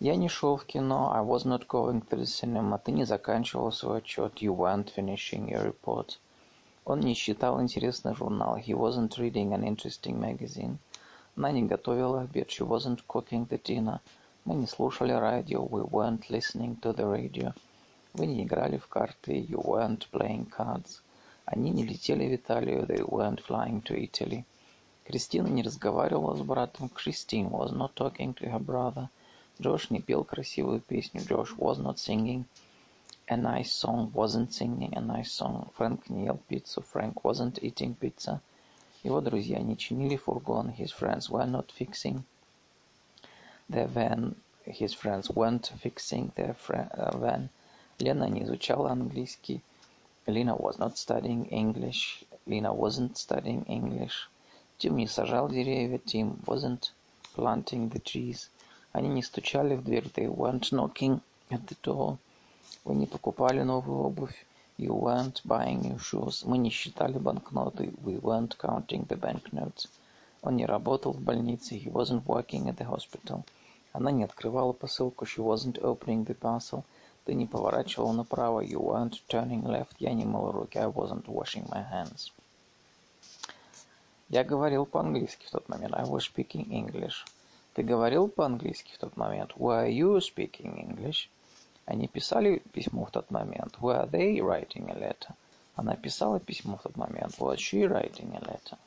Я 0.04 0.16
не 0.16 0.28
шел 0.28 0.56
в 0.56 0.64
кино. 0.64 1.12
I 1.14 1.20
was 1.20 1.44
not 1.44 1.68
going 1.68 2.00
to 2.08 2.16
the 2.16 2.26
cinema. 2.26 2.76
Ты 2.76 2.90
не 2.90 3.04
заканчивал 3.04 3.70
свой 3.70 3.98
отчет. 3.98 4.42
You 4.42 4.52
weren't 4.52 4.92
finishing 4.92 5.48
your 5.48 5.64
report. 5.64 6.18
Он 6.84 6.98
не 6.98 7.14
читал 7.14 7.62
интересный 7.62 8.12
журнал. 8.12 8.56
He 8.56 8.74
wasn't 8.74 9.16
reading 9.16 9.52
an 9.52 9.62
interesting 9.62 10.18
magazine. 10.18 10.78
Она 11.36 11.52
не 11.52 11.62
готовила 11.62 12.22
обед. 12.22 12.48
She 12.48 12.66
wasn't 12.66 13.06
cooking 13.06 13.46
the 13.46 13.62
dinner. 13.62 14.00
Мы 14.44 14.56
не 14.56 14.66
слушали 14.66 15.12
радио. 15.12 15.64
We 15.66 15.88
weren't 15.88 16.28
listening 16.28 16.80
to 16.80 16.92
the 16.92 17.04
radio. 17.04 17.54
Вы 18.12 18.26
не 18.26 18.42
играли 18.42 18.78
в 18.78 18.88
карты. 18.88 19.40
You 19.40 19.62
weren't 19.62 20.08
playing 20.10 20.50
cards. 20.50 21.00
Они 21.44 21.70
не 21.70 21.84
летели 21.84 22.26
в 22.26 22.34
Италию. 22.34 22.86
They 22.86 23.06
weren't 23.06 23.40
flying 23.46 23.80
to 23.84 23.96
Italy. 23.96 24.44
Кристина 25.04 25.46
не 25.46 25.62
разговаривала 25.62 26.34
с 26.34 26.40
братом. 26.40 26.90
Christine 26.92 27.48
was 27.48 27.70
not 27.70 27.94
talking 27.94 28.34
to 28.34 28.50
her 28.50 28.58
brother. 28.58 29.08
Джош 29.59 29.89
не 29.89 30.01
пел 30.01 30.23
красивую 30.23 30.81
песню. 30.81 31.21
Josh 31.21 31.55
was 31.57 31.79
not 31.79 31.97
singing 31.97 32.45
a 33.27 33.35
nice 33.35 33.71
song. 33.71 34.11
Wasn't 34.13 34.53
singing 34.53 34.93
a 34.95 35.01
nice 35.01 35.31
song. 35.31 35.69
Фрэнк 35.75 36.09
не 36.09 36.25
ел 36.25 36.39
пиццу. 36.47 36.83
Frank 36.83 37.23
wasn't 37.23 37.59
eating 37.61 37.95
pizza. 37.95 38.39
Его 39.03 39.19
друзья 39.21 39.59
не 39.59 39.75
чинили 39.75 40.15
фургон. 40.15 40.69
His 40.69 40.91
friends 40.91 41.29
were 41.29 41.45
not 41.45 41.71
fixing 41.71 42.23
their 43.69 43.87
van. 43.87 44.35
His 44.65 44.93
friends 44.93 45.29
weren't 45.29 45.71
fixing 45.81 46.31
their 46.35 46.55
van. 46.65 47.49
Лена 47.99 48.29
не 48.29 48.43
изучала 48.43 48.91
английский. 48.91 49.61
Lena 50.27 50.55
was 50.55 50.77
not 50.77 50.97
studying 50.97 51.45
English. 51.49 52.23
Lena 52.45 52.73
wasn't 52.73 53.17
studying 53.17 53.63
English. 53.65 54.29
Тим 54.77 54.97
не 54.97 55.07
сажал 55.07 55.49
деревья. 55.49 55.97
Tim 55.97 56.39
wasn't 56.45 56.91
planting 57.33 57.89
the 57.89 57.99
trees. 57.99 58.49
Они 58.92 59.08
не 59.08 59.22
стучали 59.22 59.74
в 59.74 59.82
дверь. 59.84 60.10
They 60.14 60.26
weren't 60.26 60.70
knocking 60.70 61.20
at 61.48 61.66
the 61.66 61.76
door. 61.82 62.18
Вы 62.84 62.94
не 62.94 63.06
покупали 63.06 63.62
новую 63.62 64.00
обувь. 64.00 64.46
You 64.76 64.98
weren't 64.98 65.40
buying 65.44 65.80
new 65.80 65.98
shoes. 65.98 66.46
Мы 66.46 66.58
не 66.58 66.68
считали 66.68 67.18
банкноты. 67.18 67.92
We 68.04 68.20
weren't 68.20 68.56
counting 68.58 69.06
the 69.06 69.18
banknotes. 69.18 69.88
Он 70.42 70.56
не 70.56 70.66
работал 70.66 71.12
в 71.12 71.20
больнице. 71.20 71.76
He 71.76 71.90
wasn't 71.90 72.24
working 72.24 72.68
at 72.68 72.76
the 72.76 72.86
hospital. 72.86 73.44
Она 73.92 74.10
не 74.10 74.24
открывала 74.24 74.72
посылку. 74.72 75.24
She 75.24 75.42
wasn't 75.42 75.80
opening 75.80 76.26
the 76.26 76.38
parcel. 76.38 76.84
Ты 77.24 77.34
не 77.34 77.46
поворачивал 77.46 78.12
направо. 78.12 78.60
You 78.60 78.80
weren't 78.80 79.22
turning 79.28 79.62
left. 79.62 79.96
Я 80.00 80.12
не 80.12 80.26
мыл 80.26 80.52
руки. 80.52 80.78
I 80.78 80.86
wasn't 80.86 81.24
washing 81.26 81.66
my 81.68 81.82
hands. 81.90 82.30
Я 84.28 84.44
говорил 84.44 84.84
по-английски 84.84 85.46
в 85.46 85.50
тот 85.50 85.68
момент. 85.68 85.94
I 85.94 86.04
was 86.04 86.20
speaking 86.20 86.68
English. 86.68 87.24
Ты 87.74 87.82
говорил 87.82 88.28
по-английски 88.28 88.92
в 88.92 88.98
тот 88.98 89.16
момент. 89.16 89.52
Were 89.56 89.88
you 89.88 90.18
speaking 90.18 90.76
English? 90.76 91.28
Они 91.86 92.06
писали 92.06 92.62
письмо 92.72 93.06
в 93.06 93.10
тот 93.10 93.30
момент. 93.30 93.78
Were 93.80 94.08
they 94.10 94.38
writing 94.40 94.90
a 94.90 94.94
letter? 94.94 95.32
Она 95.74 95.96
писала 95.96 96.38
письмо 96.38 96.76
в 96.76 96.82
тот 96.82 96.96
момент. 96.96 97.38
Was 97.38 97.56
she 97.56 97.88
writing 97.88 98.34
a 98.36 98.40
letter? 98.40 98.78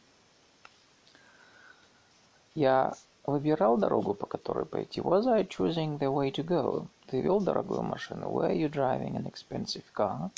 Я 2.53 2.93
выбирал 3.25 3.77
дорогу, 3.77 4.13
по 4.13 4.27
которой 4.27 4.65
пойти. 4.65 5.01
Was 5.01 5.27
I 5.27 5.43
choosing 5.43 5.97
the 5.97 6.13
way 6.13 6.31
to 6.31 6.45
go? 6.45 6.87
Ты 7.07 7.21
вел 7.21 7.41
дорогую 7.41 7.81
машину. 7.81 8.29
Were 8.29 8.55
you 8.55 8.69
driving 8.69 9.15
an 9.15 9.25
expensive 9.25 9.83
car? 9.93 10.29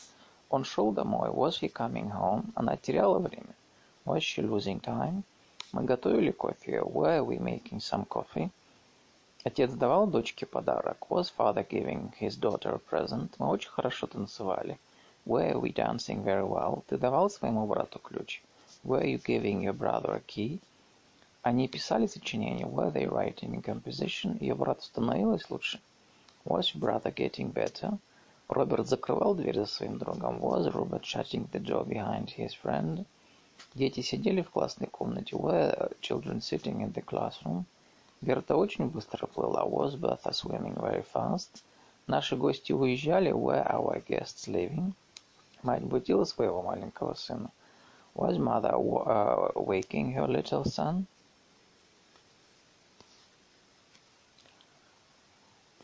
Он 0.50 0.64
шел 0.64 0.92
домой. 0.94 1.30
Was 1.30 1.60
he 1.60 1.70
coming 1.72 2.10
home? 2.10 2.46
Она 2.56 2.78
теряла 2.78 3.20
время. 3.20 3.54
Was 4.06 4.24
she 4.24 4.42
losing 4.42 4.80
time? 4.80 5.24
Мы 5.77 5.85
готовили 5.85 6.31
кофе. 6.31 6.81
Were 6.81 7.25
we 7.25 7.39
making 7.39 7.79
some 7.79 8.07
coffee? 8.07 8.51
Отец 9.45 9.73
давал 9.73 10.07
дочке 10.07 10.47
подарок. 10.47 11.11
Was 11.11 11.33
father 11.37 11.67
giving 11.69 12.13
his 12.21 12.37
daughter 12.37 12.75
a 12.75 12.79
present? 12.79 13.31
Мы 13.39 13.49
очень 13.49 13.71
хорошо 13.71 14.07
танцевали. 14.07 14.79
Were 15.25 15.59
we 15.59 15.73
dancing 15.73 16.23
very 16.23 16.47
well? 16.47 16.85
Ты 16.89 16.99
давал 16.99 17.31
своему 17.31 17.67
брату 17.67 17.99
ключ? 17.99 18.43
Were 18.85 19.05
you 19.05 19.19
giving 19.19 19.63
your 19.63 19.73
brother 19.73 20.15
a 20.15 20.21
key? 20.21 20.61
Они 21.43 21.69
писали 21.69 22.07
сочинение. 22.07 22.67
Were 22.67 22.93
they 22.93 23.07
writing 23.07 23.57
a 23.57 23.63
composition? 23.63 24.37
Ее 24.41 24.55
брату 24.55 24.83
становилось 24.83 25.51
лучше. 25.51 25.81
Was 26.45 26.75
your 26.75 26.81
brother 26.81 27.11
getting 27.11 27.53
better? 27.53 27.99
Роберт 28.49 28.87
закрывал 28.87 29.35
дверь 29.35 29.57
за 29.57 29.67
своим 29.67 29.99
другом. 29.99 30.39
Was 30.39 30.67
Robert 30.73 31.05
shutting 31.05 31.49
the 31.51 31.61
door 31.61 31.85
behind 31.85 32.31
his 32.37 32.53
friend? 32.53 33.07
Дети 33.76 34.02
сидели 34.02 34.42
в 34.42 34.50
классной 34.50 34.88
комнате. 34.88 35.36
Were 35.36 35.92
children 36.02 36.40
sitting 36.40 36.82
in 36.82 36.94
the 36.94 37.04
classroom? 37.04 37.66
Берта 38.22 38.56
очень 38.56 38.90
быстро 38.90 39.28
плыла. 39.28 39.64
Was 39.64 39.96
Bertha 39.96 40.32
swimming 40.32 40.76
very 40.76 41.06
fast? 41.14 41.64
Наши 42.08 42.36
гости 42.36 42.72
уезжали. 42.72 43.32
Were 43.32 43.66
our 43.70 44.04
guests 44.08 44.48
leaving? 44.48 44.94
Мать 45.62 45.84
будила 45.84 46.24
своего 46.24 46.62
маленького 46.64 47.14
сына. 47.14 47.52
Was 48.16 48.38
mother 48.38 48.74
uh, 48.74 49.52
waking 49.56 50.14
her 50.14 50.28
little 50.28 50.64
son? 50.66 51.06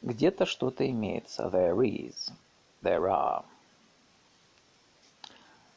Где-то 0.01 0.45
что-то 0.45 0.89
имеется. 0.89 1.49
There 1.49 1.81
is. 1.83 2.31
There 2.81 3.07
are. 3.09 3.45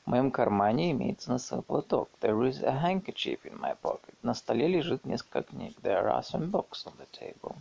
В 0.06 0.10
моем 0.10 0.30
кармане 0.30 0.92
имеется 0.92 1.30
носовой 1.30 1.64
платок. 1.64 2.08
There 2.20 2.48
is 2.48 2.62
a 2.62 2.80
handkerchief 2.80 3.40
in 3.42 3.58
my 3.58 3.76
pocket. 3.82 4.14
На 4.22 4.34
столе 4.34 4.68
лежит 4.68 5.04
несколько 5.04 5.42
книг. 5.42 5.74
There 5.82 6.06
are 6.06 6.22
some 6.22 6.48
books 6.48 6.86
on 6.86 6.94
the 6.96 7.08
table. 7.10 7.56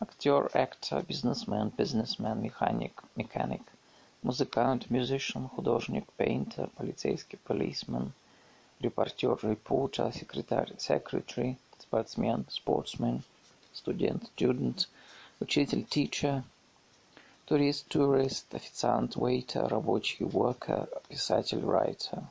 Актер, 0.00 0.50
actor, 0.52 1.06
businessman, 1.06 1.72
businessman, 1.76 2.42
механик, 2.42 3.04
mechanic, 3.14 3.62
музыкант, 4.24 4.90
musician, 4.90 5.48
художник, 5.48 6.06
painter, 6.18 6.68
полицейский, 6.76 7.38
policeman, 7.46 8.10
репортер, 8.80 9.38
reporter, 9.44 10.12
секретарь, 10.12 10.72
secretary, 10.78 11.56
спортсмен, 11.78 12.46
sportsman, 12.48 13.22
студент, 13.72 14.24
student, 14.36 14.88
учитель, 15.38 15.84
teacher, 15.84 16.42
Турист, 17.46 17.88
tourist, 17.88 18.54
официант, 18.54 19.16
waiter, 19.16 19.68
рабочий, 19.68 20.24
worker, 20.24 20.88
писатель, 21.08 21.60
writer. 21.60 22.24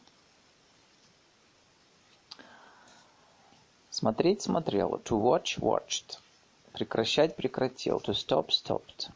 Смотреть, 3.92 4.42
смотрел. 4.42 5.00
To 5.04 5.22
watch, 5.22 5.60
watched. 5.60 6.18
Прекращать, 6.74 7.36
прекратил. 7.36 8.00
To 8.00 8.16
stop, 8.16 8.48
stopped. 8.50 9.12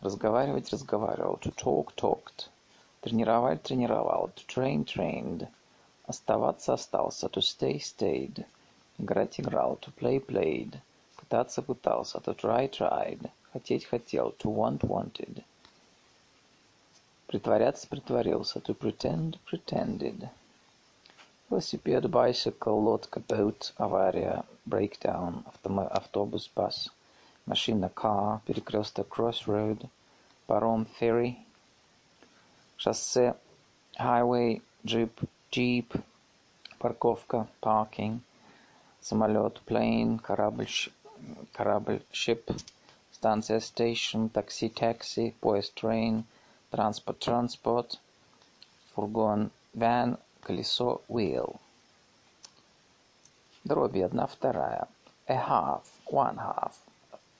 Разговаривать, 0.00 0.72
разговаривал. 0.72 1.36
To 1.36 1.54
talk, 1.54 1.94
talked. 1.94 2.48
Тренировать, 3.00 3.62
тренировал. 3.62 4.32
To 4.34 4.46
train, 4.48 4.84
trained. 4.84 5.46
Оставаться, 6.08 6.72
остался. 6.72 7.28
To 7.28 7.40
stay, 7.40 7.78
stayed. 7.78 8.44
Играть, 8.98 9.38
играл. 9.38 9.78
To 9.80 9.92
play, 9.94 10.18
played. 10.18 10.80
Пытаться, 11.14 11.62
пытался. 11.62 12.18
To 12.18 12.34
try, 12.34 12.68
tried. 12.68 13.30
Хотеть 13.56 13.86
хотел. 13.86 14.34
To 14.40 14.54
want 14.54 14.80
wanted. 14.80 15.42
Притворяться 17.26 17.88
притворился. 17.88 18.60
To 18.60 18.74
pretend 18.74 19.38
pretended. 19.50 20.28
Велосипед, 21.48 22.04
bicycle, 22.04 22.78
лодка, 22.78 23.20
boat, 23.20 23.72
авария, 23.78 24.44
breakdown, 24.66 25.42
автобус, 25.90 26.50
bus, 26.54 26.90
машина, 27.46 27.88
car, 27.88 28.42
перекресток, 28.44 29.08
crossroad, 29.08 29.88
паром, 30.46 30.86
ferry, 31.00 31.36
шоссе, 32.76 33.34
highway, 33.98 34.60
джип, 34.84 35.18
jeep, 35.50 35.98
парковка, 36.78 37.48
parking, 37.62 38.18
самолет, 39.00 39.62
plane, 39.66 40.18
корабль, 40.18 40.68
корабль, 41.52 42.02
ship, 42.12 42.54
станция 43.15 43.59
station, 43.59 44.29
такси 44.29 44.69
taxi, 44.69 45.35
поезд 45.41 45.73
train, 45.75 46.23
транспорт 46.71 47.19
transport, 47.19 47.99
фургон 48.93 49.51
van, 49.73 50.17
колесо 50.41 51.01
wheel. 51.07 51.59
Дроби 53.63 54.01
одна 54.01 54.25
вторая. 54.27 54.87
A 55.27 55.35
half, 55.35 55.83
one 56.07 56.37
half, 56.37 56.73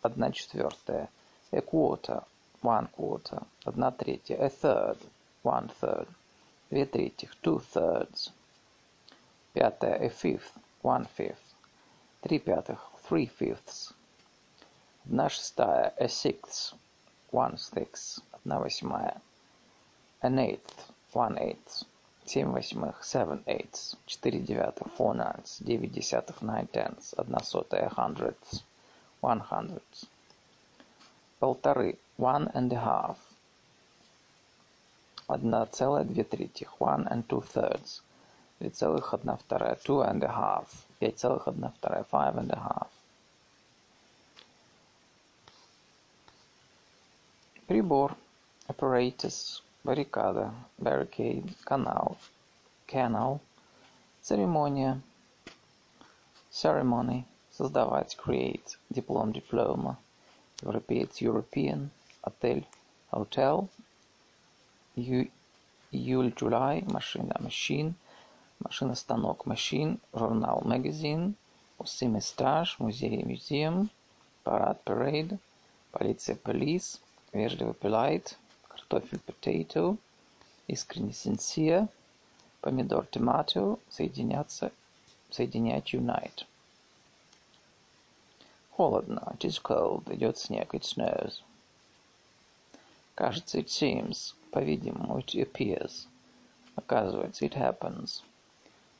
одна 0.01 0.31
четвертая. 0.31 1.09
A 1.51 1.61
quarter, 1.61 2.23
one 2.61 2.87
quarter, 2.87 3.43
одна 3.65 3.91
третья. 3.91 4.37
A 4.37 4.49
third, 4.49 4.97
one 5.43 5.69
third. 5.81 6.07
Две 6.69 6.85
третьих, 6.85 7.35
two 7.41 7.59
thirds. 7.59 8.31
Пятая, 9.53 9.95
a 9.95 10.09
fifth, 10.09 10.53
one 10.83 11.05
fifth. 11.17 11.55
Три 12.21 12.39
пятых, 12.39 12.79
three 13.03 13.25
fifths. 13.25 13.93
Одна 15.08 15.28
шестая, 15.28 15.94
a 16.00 16.08
sixth, 16.08 16.74
one 17.30 17.56
sixth, 17.56 18.20
одна 18.32 18.58
восьмая, 18.58 19.22
an 20.20 20.36
eighth, 20.40 20.90
one 21.12 21.38
eighth, 21.38 21.84
семь 22.24 22.50
восьмых, 22.50 23.04
seven 23.04 23.40
eighths, 23.46 23.94
четыре 24.06 24.40
девятых, 24.40 24.88
four 24.98 25.14
ninths, 25.14 25.60
девять 25.60 25.92
десятых, 25.92 26.42
nine 26.42 26.66
tenths, 26.66 27.14
одна 27.16 27.38
сотая, 27.38 27.88
hundredths, 27.88 28.64
one 29.20 29.38
hundredths, 29.38 30.06
полторы, 31.38 31.98
one 32.18 32.50
and 32.52 32.72
a 32.72 32.80
half, 32.80 33.16
одна 35.28 35.66
целая 35.66 36.02
две 36.02 36.24
третьих, 36.24 36.80
one 36.80 37.06
and 37.06 37.24
two 37.28 37.44
thirds, 37.54 38.02
две 38.58 38.70
целых 38.70 39.14
одна 39.14 39.36
вторая, 39.36 39.76
two 39.76 40.00
and 40.00 40.24
a 40.24 40.28
half, 40.28 40.66
пять 40.98 41.20
целых 41.20 41.46
одна 41.46 41.72
вторая, 41.78 42.04
five 42.10 42.36
and 42.36 42.50
a 42.50 42.56
half, 42.56 42.88
Прибор, 47.66 48.16
apparatus, 48.68 49.60
баррикада, 49.82 50.54
barricade, 50.78 51.52
канал, 51.64 52.16
canal, 52.86 53.40
церемония, 54.22 55.02
ceremony, 56.48 57.24
создавать, 57.50 58.16
create, 58.16 58.78
диплом, 58.88 59.32
диплома, 59.32 59.98
европеец, 60.62 61.20
European, 61.20 61.88
отель, 62.22 62.64
hotel, 63.10 63.68
июль, 64.94 65.30
July, 65.90 66.84
машина, 66.92 67.36
machine, 67.40 67.94
машина-станок, 68.60 69.44
machine, 69.44 69.98
журнал, 70.14 70.62
magazine, 70.64 71.34
усы, 71.78 72.06
мусташ, 72.06 72.78
музей, 72.78 73.24
museum, 73.24 73.90
парад, 74.44 74.84
parade, 74.84 75.40
полиция, 75.90 76.36
police, 76.36 77.00
вежливо 77.36 77.72
polite, 77.72 78.36
картофель 78.68 79.20
potato, 79.20 79.96
искренне 80.66 81.12
sincere, 81.12 81.88
помидор 82.60 83.06
tomato, 83.06 83.78
соединяться, 83.88 84.72
соединять 85.30 85.94
unite. 85.94 86.44
Холодно, 88.70 89.34
it 89.38 89.44
is 89.44 89.60
cold, 89.62 90.12
идет 90.14 90.36
снег, 90.38 90.74
it 90.74 90.82
snows. 90.82 91.42
Кажется, 93.14 93.58
it 93.58 93.68
seems, 93.68 94.34
по-видимому, 94.50 95.18
it 95.18 95.34
appears. 95.34 96.06
Оказывается, 96.74 97.46
it 97.46 97.54
happens. 97.54 98.22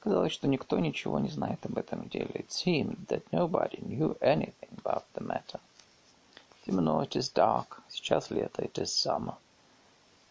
Казалось, 0.01 0.33
что 0.33 0.47
никто 0.47 0.79
ничего 0.79 1.19
не 1.19 1.29
знает 1.29 1.67
об 1.67 1.77
этом 1.77 2.09
деле. 2.09 2.31
It 2.35 2.49
seemed 2.49 3.07
that 3.09 3.25
nobody 3.33 3.79
knew 3.83 4.17
anything 4.21 4.71
about 4.83 5.05
the 5.15 5.23
matter. 5.23 5.61
Темно, 6.66 7.04
it 7.04 7.16
is 7.16 7.34
dark. 7.34 7.82
Сейчас 7.90 8.30
лето, 8.32 8.62
it 8.62 8.74
is 8.74 8.86
summer. 8.86 9.36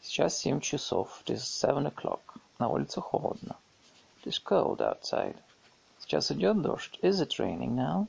Сейчас 0.03 0.39
семь 0.39 0.61
часов, 0.61 1.23
it 1.25 1.35
is 1.35 1.43
seven 1.43 1.87
o'clock. 1.87 2.21
На 2.59 2.69
улице 2.69 3.01
холодно. 3.01 3.57
It 4.23 4.29
is 4.29 4.39
cold 4.43 4.79
outside. 4.81 5.37
Сейчас 6.01 6.31
идет 6.31 6.61
дождь. 6.63 6.99
Is 7.03 7.21
it 7.21 7.39
raining 7.39 7.75
now? 7.75 8.07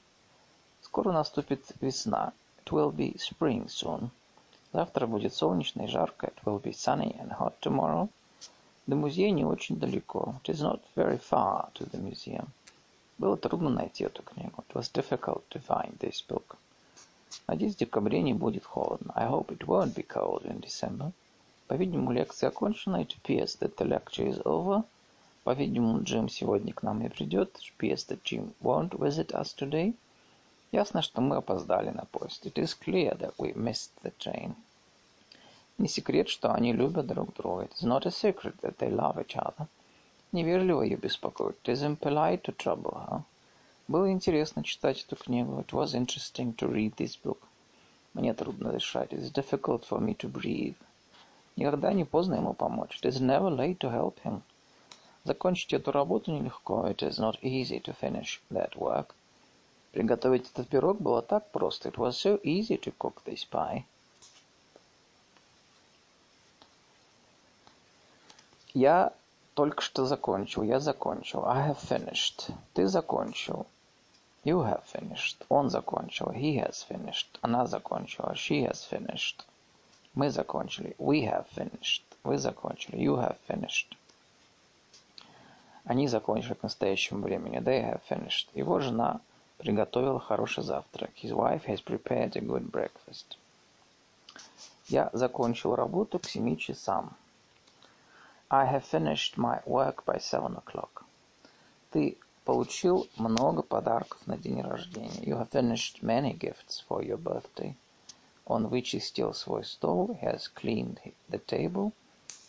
Скоро 0.81 1.11
наступит 1.11 1.71
весна. 1.79 2.33
It 2.63 2.71
will 2.71 2.91
be 2.91 3.17
spring 3.17 3.67
soon. 3.67 4.09
Завтра 4.73 5.07
будет 5.07 5.33
солнечно 5.33 5.83
и 5.83 5.87
жарко. 5.87 6.27
It 6.27 6.43
will 6.43 6.61
be 6.61 6.71
sunny 6.71 7.17
and 7.19 7.31
hot 7.37 7.59
tomorrow. 7.59 8.09
До 8.87 8.95
музея 8.95 9.31
не 9.31 9.45
очень 9.45 9.79
далеко. 9.79 10.35
It 10.43 10.53
is 10.53 10.61
not 10.61 10.81
very 10.95 11.17
far 11.17 11.71
to 11.73 11.89
the 11.89 11.99
museum. 11.99 12.47
Было 13.17 13.37
трудно 13.37 13.69
найти 13.69 14.03
эту 14.03 14.23
книгу. 14.23 14.63
It 14.67 14.73
was 14.73 14.91
difficult 14.91 15.43
to 15.49 15.61
find 15.61 15.97
this 15.99 16.21
book. 16.27 16.57
Надеюсь, 17.47 17.75
в 17.75 17.79
декабре 17.79 18.21
не 18.21 18.33
будет 18.33 18.65
холодно. 18.65 19.11
I 19.15 19.27
hope 19.27 19.47
it 19.47 19.65
won't 19.65 19.93
be 19.93 20.05
cold 20.05 20.43
in 20.43 20.59
December. 20.61 21.11
По-видимому, 21.67 22.11
лекция 22.11 22.49
окончена. 22.49 23.01
It 23.01 23.15
appears 23.15 23.57
that 23.59 23.75
the 23.77 23.87
lecture 23.87 24.27
is 24.27 24.41
over. 24.43 24.83
По-видимому, 25.43 26.03
Джим 26.03 26.29
сегодня 26.29 26.73
к 26.73 26.83
нам 26.83 27.01
не 27.01 27.09
придет. 27.09 27.55
It 27.55 27.71
appears 27.77 28.05
that 28.07 28.21
Jim 28.23 28.53
won't 28.61 28.91
visit 28.91 29.31
us 29.31 29.55
today. 29.55 29.95
Ясно, 30.71 31.01
что 31.01 31.21
мы 31.21 31.37
опоздали 31.37 31.89
на 31.89 32.05
поезд. 32.05 32.45
It 32.45 32.53
is 32.53 32.73
clear 32.73 33.17
that 33.17 33.33
we 33.37 33.53
missed 33.55 33.91
the 34.03 34.13
train. 34.19 34.55
Не 35.77 35.87
секрет, 35.87 36.29
что 36.29 36.53
они 36.53 36.73
любят 36.73 37.07
друг 37.07 37.33
друга. 37.33 37.63
It 37.63 37.73
is 37.73 37.83
not 37.83 38.05
a 38.05 38.11
secret 38.11 38.59
that 38.61 38.77
they 38.77 38.89
love 38.89 39.17
each 39.17 39.35
other. 39.35 39.67
Невежливо 40.31 40.83
ее 40.83 40.95
беспокоить. 40.95 41.57
It 41.63 41.73
is 41.73 41.83
impolite 41.83 42.43
to 42.43 42.55
trouble 42.55 42.93
her. 43.09 43.23
Было 43.88 44.10
интересно 44.10 44.64
читать 44.64 45.04
эту 45.04 45.14
книгу. 45.14 45.60
It 45.60 45.68
was 45.68 45.94
interesting 45.94 46.56
to 46.56 46.68
read 46.68 46.96
this 46.96 47.16
book. 47.22 47.38
Мне 48.14 48.34
трудно 48.34 48.72
дышать. 48.72 49.12
It 49.12 49.20
is 49.20 49.30
difficult 49.30 49.84
for 49.88 50.00
me 50.00 50.16
to 50.16 50.28
breathe. 50.28 50.74
Никогда 51.54 51.92
не 51.92 52.04
поздно 52.04 52.34
ему 52.34 52.52
помочь. 52.52 52.98
It 53.00 53.08
is 53.08 53.20
never 53.20 53.48
late 53.48 53.78
to 53.78 53.92
help 53.92 54.20
him. 54.24 54.42
Закончить 55.22 55.72
эту 55.72 55.92
работу 55.92 56.32
нелегко. 56.32 56.88
It 56.88 56.98
is 56.98 57.18
not 57.18 57.40
easy 57.42 57.80
to 57.80 57.96
finish 57.96 58.40
that 58.50 58.74
work. 58.76 59.14
Приготовить 59.92 60.50
этот 60.50 60.68
пирог 60.68 61.00
было 61.00 61.22
так 61.22 61.50
просто. 61.52 61.88
It 61.88 61.96
was 61.96 62.10
so 62.10 62.40
easy 62.42 62.76
to 62.80 62.92
cook 62.98 63.22
this 63.24 63.46
pie. 63.48 63.84
Я 68.74 69.12
только 69.54 69.80
что 69.80 70.06
закончил. 70.06 70.64
Я 70.64 70.80
закончил. 70.80 71.46
I 71.46 71.70
have 71.70 71.78
finished. 71.78 72.52
Ты 72.74 72.88
закончил. 72.88 73.66
You 74.46 74.62
have 74.62 74.84
finished. 74.84 75.44
Он 75.48 75.70
закончил. 75.70 76.30
He 76.30 76.54
has 76.58 76.86
finished. 76.88 77.26
Она 77.42 77.66
закончила. 77.66 78.36
She 78.36 78.62
has 78.62 78.84
finished. 78.88 79.44
Мы 80.14 80.30
закончили. 80.30 80.94
We 80.98 81.22
have 81.22 81.48
finished. 81.48 82.04
Вы 82.22 82.38
закончили. 82.38 82.96
You 82.96 83.16
have 83.16 83.38
finished. 83.48 83.96
Они 85.84 86.06
закончили 86.06 86.54
к 86.54 86.62
настоящему 86.62 87.24
времени. 87.24 87.58
They 87.58 87.82
have 87.82 88.02
finished. 88.08 88.46
Его 88.54 88.78
жена 88.78 89.20
приготовила 89.58 90.20
хороший 90.20 90.62
завтрак. 90.62 91.10
His 91.20 91.32
wife 91.32 91.64
has 91.64 91.80
prepared 91.80 92.36
a 92.36 92.40
good 92.40 92.70
breakfast. 92.70 93.38
Я 94.86 95.10
закончил 95.12 95.74
работу 95.74 96.20
к 96.20 96.24
семи 96.24 96.56
часам. 96.56 97.16
I 98.48 98.64
have 98.64 98.84
finished 98.84 99.36
my 99.36 99.60
work 99.64 100.04
by 100.04 100.20
seven 100.20 100.56
o'clock. 100.56 101.02
Ты 101.90 102.16
получил 102.46 103.08
много 103.16 103.62
подарков 103.62 104.24
на 104.26 104.38
день 104.38 104.62
рождения. 104.62 105.20
You 105.20 105.36
have 105.36 105.50
finished 105.50 106.00
many 106.00 106.32
gifts 106.32 106.80
for 106.88 107.04
your 107.04 107.18
birthday. 107.18 107.74
Он 108.44 108.68
вычистил 108.68 109.34
свой 109.34 109.64
стол. 109.64 110.16
He 110.22 110.32
has 110.32 110.42
cleaned 110.54 111.00
the 111.28 111.44
table. 111.44 111.92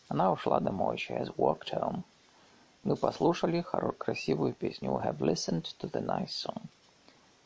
Она 0.07 0.31
ушла 0.31 0.59
домой. 0.59 0.97
She 0.97 1.17
has 1.19 1.35
walked 1.35 1.71
home. 1.73 2.03
Мы 2.83 2.95
послушали 2.95 3.65
красивую 3.97 4.53
песню. 4.53 4.91
We 4.91 5.03
have 5.03 5.19
listened 5.19 5.65
to 5.79 5.89
the 5.89 6.05
nice 6.05 6.45
song. 6.45 6.61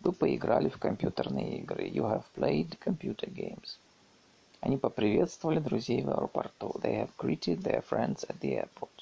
Вы 0.01 0.11
поиграли 0.11 0.67
в 0.67 0.77
компьютерные 0.77 1.59
игры. 1.59 1.87
You 1.87 2.03
have 2.03 2.25
played 2.35 2.77
computer 2.85 3.31
games. 3.33 3.77
Они 4.59 4.75
поприветствовали 4.75 5.59
друзей 5.59 6.03
в 6.03 6.09
аэропорту. 6.09 6.75
They 6.81 6.97
have 6.97 7.11
greeted 7.17 7.63
their 7.63 7.81
friends 7.81 8.25
at 8.27 8.37
the 8.41 8.55
airport. 8.55 9.00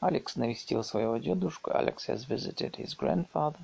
Алекс 0.00 0.34
навестил 0.36 0.82
своего 0.82 1.18
дедушку. 1.18 1.72
Alex 1.72 2.06
has 2.08 2.24
visited 2.26 2.76
his 2.76 2.96
grandfather. 2.96 3.60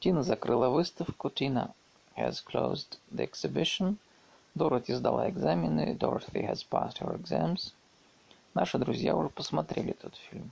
Тина 0.00 0.22
закрыла 0.22 0.70
выставку. 0.70 1.28
Tina 1.28 1.74
has 2.16 2.40
closed 2.42 2.96
the 3.12 3.28
exhibition. 3.30 3.98
Дороти 4.54 4.94
сдала 4.94 5.28
экзамены. 5.28 5.94
Dorothy 5.94 6.48
has 6.48 6.64
passed 6.64 7.00
her 7.00 7.14
exams. 7.14 7.74
Наши 8.54 8.78
друзья 8.78 9.14
уже 9.14 9.28
посмотрели 9.28 9.90
этот 9.90 10.16
фильм. 10.16 10.50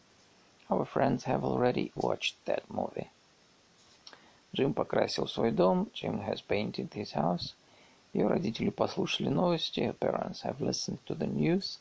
Our 0.69 0.87
friends 0.87 1.25
have 1.25 1.45
already 1.45 1.93
watched 1.95 2.35
that 2.45 2.65
movie. 2.69 3.09
Джим 4.55 4.75
покрасил 4.75 5.27
свой 5.27 5.51
дом. 5.51 5.89
Jim 5.95 6.23
has 6.29 6.43
painted 6.43 6.91
his 6.93 7.13
house. 7.13 7.55
Ее 8.13 8.27
родители 8.27 8.69
послушали 8.69 9.31
новости. 9.31 9.81
Her 9.81 9.95
parents 9.95 10.43
have 10.43 10.61
listened 10.61 10.99
to 11.07 11.15
the 11.15 11.27
news. 11.27 11.79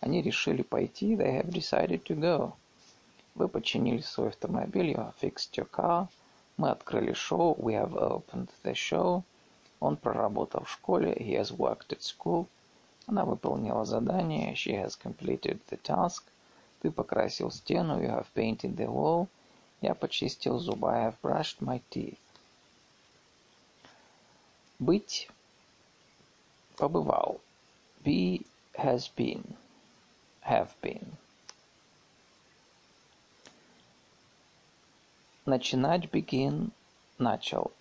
Они 0.00 0.22
решили 0.22 0.62
пойти. 0.62 1.16
They 1.16 1.32
have 1.32 1.50
decided 1.50 2.02
to 2.04 2.14
go. 2.14 2.54
Вы 3.35 3.47
починили 3.47 4.01
свой 4.01 4.29
автомобиль. 4.29 4.91
You 4.91 4.97
have 4.97 5.15
fixed 5.19 5.53
your 5.57 5.69
car. 5.69 6.07
Мы 6.57 6.69
открыли 6.69 7.13
шоу. 7.13 7.55
We 7.55 7.73
have 7.73 7.93
opened 7.93 8.49
the 8.63 8.73
show. 8.73 9.23
Он 9.79 9.97
проработал 9.97 10.63
в 10.65 10.69
школе. 10.69 11.13
He 11.13 11.35
has 11.35 11.51
worked 11.51 11.89
at 11.89 12.01
school. 12.01 12.47
Она 13.07 13.25
выполнила 13.25 13.85
задание. 13.85 14.53
She 14.53 14.73
has 14.73 14.95
completed 14.95 15.59
the 15.69 15.81
task. 15.81 16.23
Ты 16.81 16.91
покрасил 16.91 17.49
стену. 17.49 17.99
You 17.99 18.09
have 18.09 18.27
painted 18.35 18.75
the 18.75 18.87
wall. 18.87 19.27
Я 19.81 19.95
почистил 19.95 20.59
зубы. 20.59 20.89
I 20.89 21.07
have 21.07 21.15
brushed 21.21 21.59
my 21.59 21.81
teeth. 21.89 22.19
Быть 24.79 25.27
побывал. 26.77 27.41
Be 28.05 28.45
has 28.75 29.09
been. 29.15 29.55
Have 30.41 30.69
been. 30.81 31.17
Начинать 35.45 36.09
begin 36.09 36.71
начал. 37.19 37.73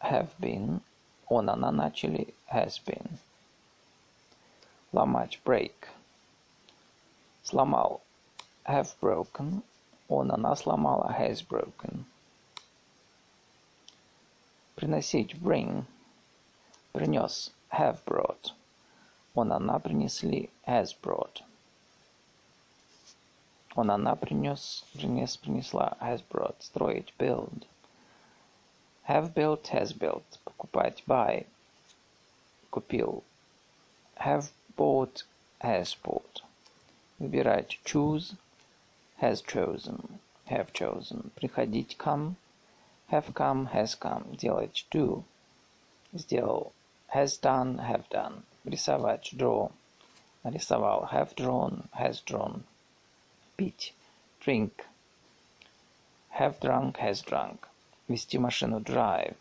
Have 0.00 0.30
been. 0.38 0.80
Он, 1.28 1.50
она 1.50 1.72
начали. 1.72 2.34
Has 2.48 2.78
been. 2.78 3.18
Ломать 4.92 5.40
break. 5.44 5.88
Сломал. 7.42 8.00
Have 8.64 8.94
broken. 9.00 9.64
Он, 10.08 10.30
она 10.30 10.54
сломала. 10.54 11.10
Has 11.18 11.42
broken. 11.42 12.04
Приносить 14.76 15.34
bring. 15.42 15.84
Принес 16.94 17.50
have 17.70 18.04
brought. 18.04 18.52
Он, 19.34 19.50
она 19.50 19.80
принесли 19.80 20.50
has 20.64 20.92
brought. 20.92 21.42
Он, 23.76 23.90
она 23.90 24.16
принес, 24.16 24.84
принес, 24.94 25.36
принесла 25.36 25.96
has 26.00 26.22
brought. 26.22 26.56
Строить 26.62 27.12
build. 27.18 27.66
Have 29.06 29.34
built, 29.34 29.68
has 29.68 29.92
built. 29.92 30.24
Покупать 30.44 31.04
buy. 31.06 31.46
Купил. 32.70 33.22
Have 34.16 34.50
bought, 34.76 35.24
has 35.60 35.94
bought. 35.94 36.42
Выбирать 37.20 37.78
choose, 37.84 38.34
has 39.18 39.42
chosen, 39.42 40.20
have 40.46 40.72
chosen. 40.72 41.30
Приходить 41.36 41.96
come, 41.98 42.36
have 43.08 43.32
come, 43.34 43.66
has 43.66 43.94
come. 43.94 44.36
Делать 44.36 44.84
do, 44.90 45.24
сделал 46.14 46.72
has 47.08 47.36
done, 47.36 47.78
have 47.78 48.08
done. 48.08 48.42
Рисовать, 48.66 49.36
draw. 49.36 49.70
Нарисовал, 50.44 51.06
have 51.06 51.34
drawn, 51.36 51.88
has 51.92 52.20
drawn. 52.20 52.64
Пить, 53.57 53.93
drink. 54.39 54.85
Have 56.29 56.59
drunk, 56.59 56.97
has 56.97 57.21
drunk. 57.21 57.67
Вести 58.07 58.37
машину, 58.37 58.79
drive. 58.79 59.35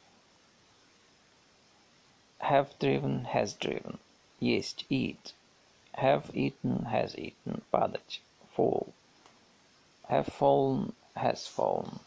Have 2.38 2.78
driven, 2.78 3.24
has 3.24 3.54
driven. 3.54 3.98
Есть, 4.40 4.84
eat. 4.88 5.32
Have 5.94 6.30
eaten, 6.34 6.86
has 6.86 7.16
eaten. 7.16 7.62
Падать, 7.72 8.20
fall. 8.54 8.92
Have 10.08 10.26
fallen, 10.26 10.92
has 11.14 11.46
fallen. 11.46 12.00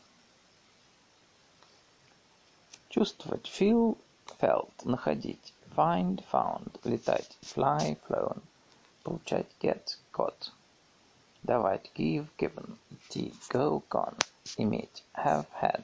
Чувствовать, 2.90 3.48
feel, 3.48 3.98
felt. 4.40 4.86
Находить, 4.86 5.54
find, 5.76 6.24
found, 6.26 6.78
летать, 6.84 7.36
fly, 7.42 7.96
flown, 8.08 8.42
получать, 9.04 9.48
get, 9.60 9.96
got. 10.12 10.52
Давать. 11.46 11.92
Give, 11.94 12.28
given. 12.38 12.80
Идти. 12.90 13.34
Go, 13.50 13.84
gone. 13.90 14.18
Иметь. 14.58 15.04
Have, 15.14 15.46
had. 15.52 15.84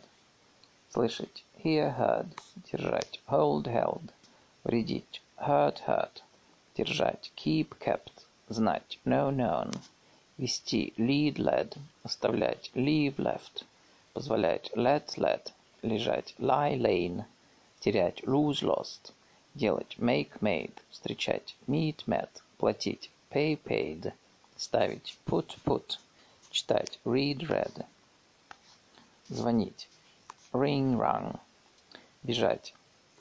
Слышать. 0.90 1.44
Hear, 1.58 1.92
heard. 1.92 2.30
Держать. 2.72 3.20
Hold, 3.28 3.68
held. 3.68 4.14
Вредить. 4.64 5.22
Hurt, 5.36 5.80
hurt. 5.80 6.24
Держать. 6.76 7.32
Keep, 7.36 7.78
kept. 7.80 8.24
Знать. 8.50 8.98
Know, 9.06 9.30
known. 9.30 9.82
Вести. 10.38 10.94
Lead, 10.98 11.38
led. 11.38 11.76
Оставлять. 12.06 12.72
Leave, 12.74 13.20
left. 13.20 13.66
Позволять. 14.14 14.72
Let, 14.78 15.18
let. 15.18 15.52
Лежать. 15.84 16.34
Lie, 16.40 16.76
lain. 16.76 17.26
Терять. 17.82 18.26
Lose, 18.26 18.64
lost. 18.64 19.12
Делать. 19.54 19.98
Make, 20.00 20.42
made. 20.42 20.82
Встречать. 20.90 21.56
Meet, 21.68 22.08
met. 22.08 22.42
Платить. 22.58 23.10
Pay, 23.30 23.58
paid. 23.58 24.14
Ставить. 24.57 25.17
Put, 25.27 25.57
put. 25.65 25.99
Читать. 26.51 26.99
Read, 27.05 27.49
read. 27.49 27.85
Звонить. 29.29 29.89
Ring, 30.53 30.97
rung. 30.97 31.41
Бежать. 32.23 32.73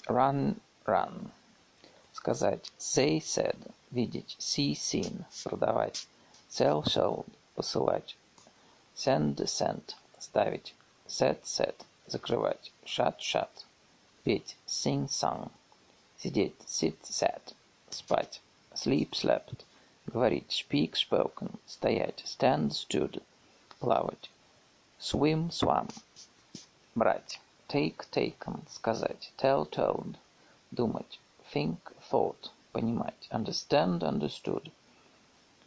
Run, 0.08 0.60
run. 0.86 1.32
Сказать. 2.14 2.72
Say, 2.78 3.20
said. 3.20 3.58
Видеть. 3.92 4.36
See, 4.38 4.76
seen. 4.76 5.26
Продавать. 5.44 6.06
Sell, 6.50 6.84
sold. 6.84 7.26
Посылать. 7.56 8.16
Send, 8.96 9.38
sent. 9.48 9.96
Ставить. 10.20 10.76
Set, 11.08 11.44
set. 11.44 11.84
Закрывать. 12.08 12.72
Shut, 12.86 13.20
shut. 13.20 13.66
Петь. 14.24 14.56
Sing, 14.68 15.08
sung. 15.08 15.50
Сидеть. 16.18 16.62
Sit, 16.68 17.04
sat. 17.04 17.54
Спать. 17.90 18.40
Sleep, 18.76 19.16
slept. 19.16 19.66
Говорить. 20.06 20.52
Speak, 20.52 20.96
spoken. 20.96 21.58
Стоять. 21.66 22.22
Stand, 22.26 22.74
stood. 22.74 23.22
Плавать. 23.80 24.30
Swim, 25.00 25.50
swam. 25.50 25.90
Брать. 26.94 27.40
Take, 27.70 28.10
taken. 28.12 28.68
Сказать. 28.70 29.32
Tell, 29.38 29.66
told. 29.66 30.18
Думать. 30.72 31.20
Think, 31.52 31.78
thought. 32.02 32.52
Понимать. 32.74 33.30
Understand, 33.32 34.04
understood. 34.04 34.72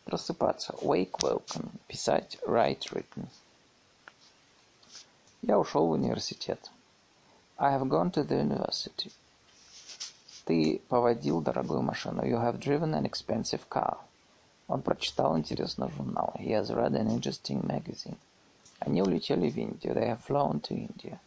Просыпаться. 0.04 0.74
Wake, 0.82 1.18
woken. 1.22 1.70
Писать. 1.88 2.38
Write, 2.46 2.92
written. 2.92 3.28
Я 5.42 5.58
ушел 5.58 5.86
в 5.86 5.92
университет. 5.92 6.70
I 7.58 7.72
have 7.72 7.88
gone 7.88 8.10
to 8.12 8.22
the 8.22 8.38
university. 8.42 9.10
Ты 10.44 10.80
поводил 10.88 11.40
дорогую 11.40 11.82
машину. 11.82 12.22
You 12.22 12.38
have 12.38 12.60
driven 12.60 12.94
an 12.94 13.06
expensive 13.06 13.68
car. 13.68 13.98
Он 14.68 14.82
прочитал 14.82 15.38
интересный 15.38 15.88
журнал. 15.90 16.34
He 16.38 16.48
has 16.48 16.70
read 16.70 16.94
an 16.94 17.08
interesting 17.08 17.64
magazine. 17.64 18.18
Они 18.80 19.00
улетели 19.00 19.48
в 19.48 19.56
Индию. 19.56 19.94
They 19.94 20.08
have 20.08 20.24
flown 20.26 20.60
to 20.62 20.74
India. 20.74 21.18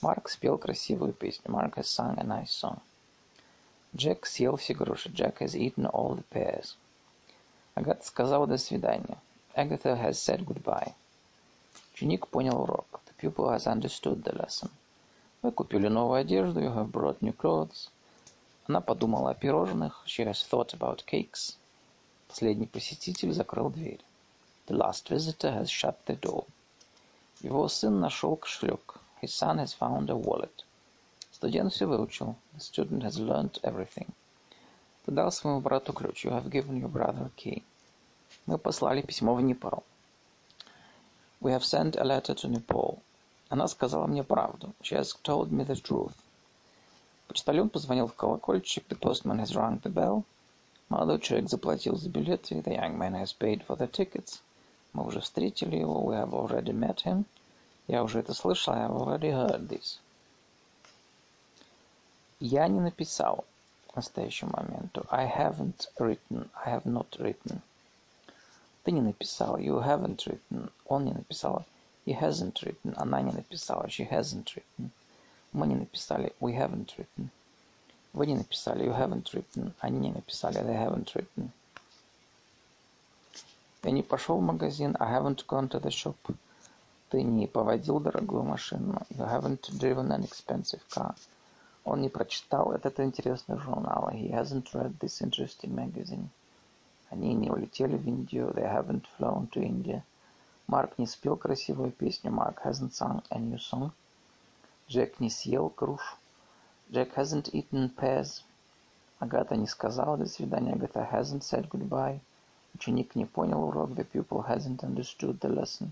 Марк 0.00 0.28
спел 0.28 0.58
красивую 0.58 1.12
песню. 1.12 1.50
Mark 1.50 1.74
has 1.76 1.86
sung 1.86 2.18
a 2.18 2.24
nice 2.24 2.50
song. 2.50 2.80
Джек 3.94 4.26
съел 4.26 4.56
все 4.56 4.74
груши. 4.74 5.10
Jack 5.10 5.38
has 5.40 5.54
eaten 5.54 5.86
all 5.86 6.16
the 6.16 6.24
pears. 6.30 6.76
Агата 7.74 8.04
сказала 8.04 8.46
до 8.46 8.56
свидания. 8.56 9.18
Agatha 9.54 9.94
has 9.94 10.18
said 10.18 10.44
goodbye. 10.44 10.94
Ученик 11.94 12.26
понял 12.28 12.62
урок. 12.62 13.00
The 13.06 13.14
pupil 13.20 13.50
has 13.50 13.66
understood 13.66 14.22
the 14.22 14.32
lesson. 14.32 14.70
Вы 15.42 15.52
купили 15.52 15.88
новую 15.88 16.20
одежду. 16.20 16.60
You 16.60 16.74
have 16.74 16.90
brought 16.90 17.20
new 17.20 17.36
clothes. 17.36 17.90
Она 18.66 18.80
подумала 18.80 19.30
о 19.30 19.34
пирожных. 19.34 20.02
She 20.06 20.24
has 20.24 20.42
thought 20.42 20.72
about 20.72 21.04
cakes. 21.04 21.58
Последний 22.32 22.66
посетитель 22.66 23.34
закрыл 23.34 23.68
дверь. 23.68 24.00
The 24.66 24.74
last 24.74 25.10
visitor 25.10 25.52
has 25.52 25.66
shut 25.66 25.96
the 26.06 26.18
door. 26.18 26.46
Его 27.42 27.68
сын 27.68 28.00
нашел 28.00 28.36
кошелек. 28.36 28.94
His 29.20 29.34
son 29.34 29.58
has 29.58 29.76
found 29.78 30.08
a 30.08 30.16
wallet. 30.16 30.64
Студент 31.30 31.74
все 31.74 31.84
выучил. 31.84 32.36
The 32.54 32.60
student 32.60 33.02
has 33.02 33.18
learnt 33.18 33.60
everything. 33.60 34.08
Ты 35.04 35.12
дал 35.12 35.30
своему 35.30 35.60
брату 35.60 35.92
ключ. 35.92 36.24
You 36.24 36.30
have 36.30 36.48
given 36.48 36.80
your 36.80 36.90
brother 36.90 37.26
a 37.26 37.30
key. 37.36 37.62
Мы 38.46 38.56
послали 38.56 39.02
письмо 39.02 39.34
в 39.34 39.42
Непал. 39.42 39.84
We 41.42 41.50
have 41.50 41.64
sent 41.64 41.96
a 41.96 42.02
letter 42.02 42.34
to 42.34 42.48
Nepal. 42.48 42.98
Она 43.50 43.68
сказала 43.68 44.06
мне 44.06 44.24
правду. 44.24 44.72
She 44.80 44.96
has 44.96 45.14
told 45.22 45.50
me 45.50 45.66
the 45.66 45.74
truth. 45.74 46.14
Почтальон 47.28 47.68
позвонил 47.68 48.06
в 48.06 48.14
колокольчик. 48.14 48.88
The 48.88 48.98
postman 48.98 49.38
has 49.38 49.54
rung 49.54 49.82
the 49.82 49.92
bell. 49.92 50.24
Молодой 50.91 51.19
человек 51.19 51.49
заплатил 51.49 51.97
за 51.97 52.09
билеты. 52.09 52.55
The 52.55 52.75
young 52.75 52.97
man 52.97 53.13
has 53.13 53.33
paid 53.37 53.65
for 53.65 53.77
the 53.77 53.91
tickets. 53.91 54.41
Мы 54.93 55.05
уже 55.05 55.19
встретили 55.19 55.75
его. 55.75 56.01
We 56.01 56.15
have 56.15 56.33
already 56.33 56.71
met 56.71 57.03
him. 57.03 57.25
Я 57.87 58.03
уже 58.03 58.19
это 58.19 58.33
слышал. 58.33 58.73
I 58.73 58.79
have 58.79 58.95
already 58.95 59.31
heard 59.31 59.67
this. 59.67 59.99
Я 62.39 62.67
не 62.67 62.79
написал 62.79 63.45
к 63.91 63.95
настоящему 63.95 64.51
моменту. 64.55 65.05
I 65.09 65.25
haven't 65.25 65.87
written. 65.99 66.49
I 66.53 66.73
have 66.73 66.85
not 66.85 67.17
written. 67.19 67.61
Ты 68.83 68.91
не 68.91 69.01
написал. 69.01 69.57
You 69.57 69.83
haven't 69.83 70.25
written. 70.25 70.71
Он 70.85 71.03
не 71.03 71.13
написал. 71.13 71.65
He 72.05 72.17
hasn't 72.17 72.63
written. 72.63 72.93
Она 72.95 73.21
не 73.21 73.31
написала. 73.31 73.87
She 73.87 74.09
hasn't 74.09 74.55
written. 74.55 74.91
Мы 75.51 75.67
не 75.67 75.75
написали. 75.75 76.33
We 76.39 76.53
haven't 76.57 76.95
written. 76.97 77.29
Вы 78.12 78.26
не 78.26 78.34
написали. 78.34 78.84
You 78.84 78.94
haven't 78.94 79.32
written. 79.32 79.72
Они 79.80 79.98
не 79.98 80.12
написали. 80.12 80.60
They 80.60 80.76
haven't 80.76 81.14
written. 81.14 81.50
Я 83.82 83.90
не 83.90 84.02
пошел 84.02 84.36
в 84.36 84.42
магазин. 84.42 84.96
I 85.00 85.10
haven't 85.10 85.46
gone 85.46 85.68
to 85.70 85.80
the 85.80 85.90
shop. 85.90 86.16
Ты 87.08 87.22
не 87.22 87.46
поводил 87.46 88.00
дорогую 88.00 88.42
машину. 88.42 89.00
You 89.10 89.26
haven't 89.26 89.70
driven 89.78 90.12
an 90.12 90.24
expensive 90.24 90.82
car. 90.88 91.14
Он 91.84 92.00
не 92.00 92.08
прочитал 92.08 92.72
этот 92.72 93.00
интересный 93.00 93.58
журнал. 93.58 94.10
He 94.12 94.30
hasn't 94.30 94.72
read 94.72 94.98
this 94.98 95.20
interesting 95.20 95.74
magazine. 95.74 96.28
Они 97.10 97.34
не 97.34 97.50
улетели 97.50 97.96
в 97.96 98.06
Индию. 98.06 98.52
They 98.54 98.64
haven't 98.64 99.04
flown 99.18 99.50
to 99.50 99.62
India. 99.62 100.02
Марк 100.66 100.98
не 100.98 101.06
спел 101.06 101.36
красивую 101.36 101.92
песню. 101.92 102.30
Mark 102.30 102.62
hasn't 102.62 102.92
sung 102.92 103.22
a 103.30 103.38
new 103.38 103.58
song. 103.58 103.90
Джек 104.88 105.18
не 105.18 105.30
съел 105.30 105.72
груш. 105.74 106.18
Jack 106.92 107.14
hasn't 107.14 107.54
eaten 107.54 107.88
pears. 107.88 108.42
Агата 109.18 109.56
не 109.56 109.66
сказала 109.66 110.18
до 110.18 110.26
свидания. 110.26 110.74
Агата 110.74 111.08
hasn't 111.10 111.42
said 111.42 111.66
goodbye. 111.70 112.20
Ученик 112.74 113.14
не 113.14 113.24
понял 113.24 113.64
урок. 113.64 113.92
The 113.92 114.04
pupil 114.04 114.46
hasn't 114.46 114.80
understood 114.80 115.40
the 115.40 115.48
lesson. 115.48 115.88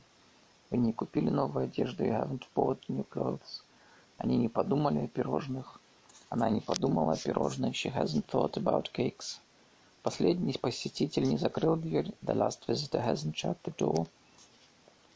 Вы 0.70 0.76
не 0.76 0.92
купили 0.92 1.30
новую 1.30 1.64
одежду. 1.64 2.04
You 2.04 2.12
haven't 2.12 2.42
bought 2.54 2.80
new 2.88 3.06
clothes. 3.08 3.62
Они 4.18 4.36
не 4.36 4.50
подумали 4.50 4.98
о 4.98 5.08
пирожных. 5.08 5.80
Она 6.28 6.50
не 6.50 6.60
подумала 6.60 7.14
о 7.14 7.16
пирожных. 7.16 7.74
She 7.74 7.90
hasn't 7.90 8.26
thought 8.26 8.62
about 8.62 8.92
cakes. 8.92 9.38
Последний 10.02 10.52
посетитель 10.52 11.26
не 11.26 11.38
закрыл 11.38 11.76
дверь. 11.76 12.12
The 12.22 12.34
last 12.34 12.66
visitor 12.68 13.02
hasn't 13.02 13.36
shut 13.36 13.56
the 13.64 13.74
door. 13.74 14.06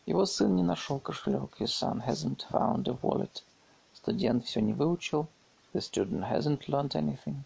Его 0.06 0.24
сын 0.24 0.56
не 0.56 0.62
нашел 0.62 0.98
кошелек. 0.98 1.60
His 1.60 1.74
son 1.74 2.02
hasn't 2.06 2.46
found 2.50 2.88
a 2.88 2.96
wallet. 3.02 3.42
Студент 3.92 4.46
все 4.46 4.62
не 4.62 4.72
выучил. 4.72 5.28
The 5.73 5.81
student 5.81 6.23
hasn't 6.23 6.67
learned 6.67 6.95
anything. 6.95 7.43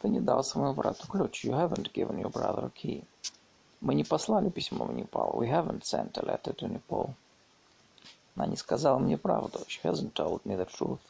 Ты 0.00 0.08
не 0.08 0.20
дал 0.20 0.42
своему 0.42 0.74
брату 0.74 1.06
ключ. 1.06 1.44
You 1.44 1.52
haven't 1.52 1.92
given 1.92 2.18
your 2.20 2.30
brother 2.30 2.66
a 2.66 2.70
key. 2.70 3.04
Мы 3.80 3.94
не 3.94 4.04
послали 4.04 4.48
письмо 4.48 4.84
в 4.84 4.92
Непал. 4.92 5.32
We 5.34 5.48
haven't 5.48 5.84
sent 5.84 6.16
a 6.16 6.24
letter 6.24 6.54
to 6.54 6.68
Nepal. 6.68 7.14
Она 8.36 8.46
не 8.46 8.56
сказала 8.56 8.98
мне 8.98 9.18
правду. 9.18 9.58
She 9.68 9.82
hasn't 9.82 10.14
told 10.14 10.42
me 10.44 10.56
the 10.56 10.66
truth. 10.66 11.00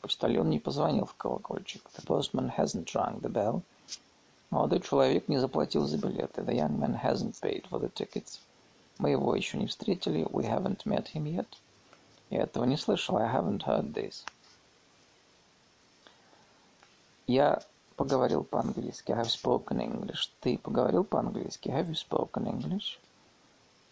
Почтальон 0.00 0.50
не 0.50 0.58
позвонил 0.58 1.06
в 1.06 1.14
колокольчик. 1.14 1.82
The 1.96 2.04
postman 2.04 2.52
hasn't 2.56 2.92
rung 2.94 3.20
the 3.20 3.30
bell. 3.30 3.62
Молодой 4.50 4.80
человек 4.80 5.28
не 5.28 5.38
заплатил 5.38 5.86
за 5.86 5.98
билеты. 5.98 6.42
The 6.42 6.54
young 6.54 6.78
man 6.78 7.00
hasn't 7.00 7.40
paid 7.40 7.64
for 7.70 7.80
the 7.80 7.92
tickets. 7.92 8.40
Мы 8.98 9.10
его 9.10 9.34
еще 9.34 9.56
не 9.56 9.66
встретили. 9.66 10.24
We 10.24 10.44
haven't 10.44 10.84
met 10.84 11.12
him 11.12 11.24
yet. 11.24 11.48
Я 12.28 12.42
этого 12.42 12.64
не 12.64 12.76
слышал. 12.76 13.16
I 13.16 13.32
haven't 13.32 13.62
heard 13.62 13.92
this. 13.92 14.24
Я 17.27 17.59
поговорил 17.95 18.43
по-английски. 18.43 19.11
I 19.11 19.21
have 19.21 19.29
spoken 19.29 19.79
English. 19.79 20.29
Ты 20.41 20.57
поговорил 20.57 21.03
по-английски. 21.03 21.69
Have 21.69 21.89
you 21.89 21.95
spoken 21.95 22.45
English? 22.45 22.99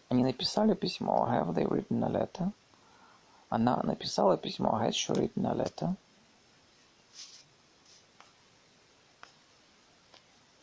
Они 0.08 0.22
написали 0.22 0.74
письмо. 0.74 1.26
Have 1.28 1.54
they 1.54 1.66
written 1.66 2.04
a 2.04 2.08
letter? 2.08 2.52
Она 3.48 3.82
написала 3.82 4.36
письмо. 4.36 4.80
Has 4.80 4.92
she 4.92 5.12
written 5.14 5.46
a 5.46 5.54
letter? 5.54 5.94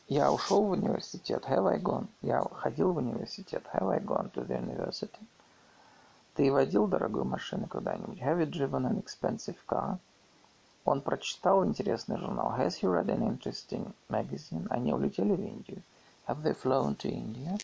Я 0.07 0.31
ушел 0.31 0.63
в 0.63 0.71
университет. 0.71 1.43
Have 1.45 1.67
I 1.67 1.79
gone? 1.79 2.07
Я 2.21 2.41
ходил 2.41 2.93
в 2.93 2.97
университет. 2.97 3.63
Have 3.73 3.89
I 3.89 3.99
gone 3.99 4.31
to 4.31 4.45
the 4.45 4.59
university? 4.59 5.19
Ты 6.35 6.51
водил 6.51 6.87
дорогую 6.87 7.25
машину 7.25 7.67
когда-нибудь? 7.67 8.19
Have 8.19 8.39
you 8.39 8.45
driven 8.45 8.85
an 8.85 8.97
expensive 9.03 9.57
car? 9.67 9.97
Он 10.86 11.00
прочитал 11.00 11.64
интересный 11.66 12.16
журнал. 12.16 12.54
Has 12.56 12.80
he 12.80 12.86
read 12.86 13.08
an 13.08 13.22
interesting 13.22 13.92
magazine? 14.08 14.68
Они 14.70 14.92
улетели 14.92 15.32
в 15.32 15.40
Индию. 15.40 15.82
Have 16.28 16.42
they 16.44 16.54
flown 16.54 16.96
to 16.98 17.10
India? 17.10 17.58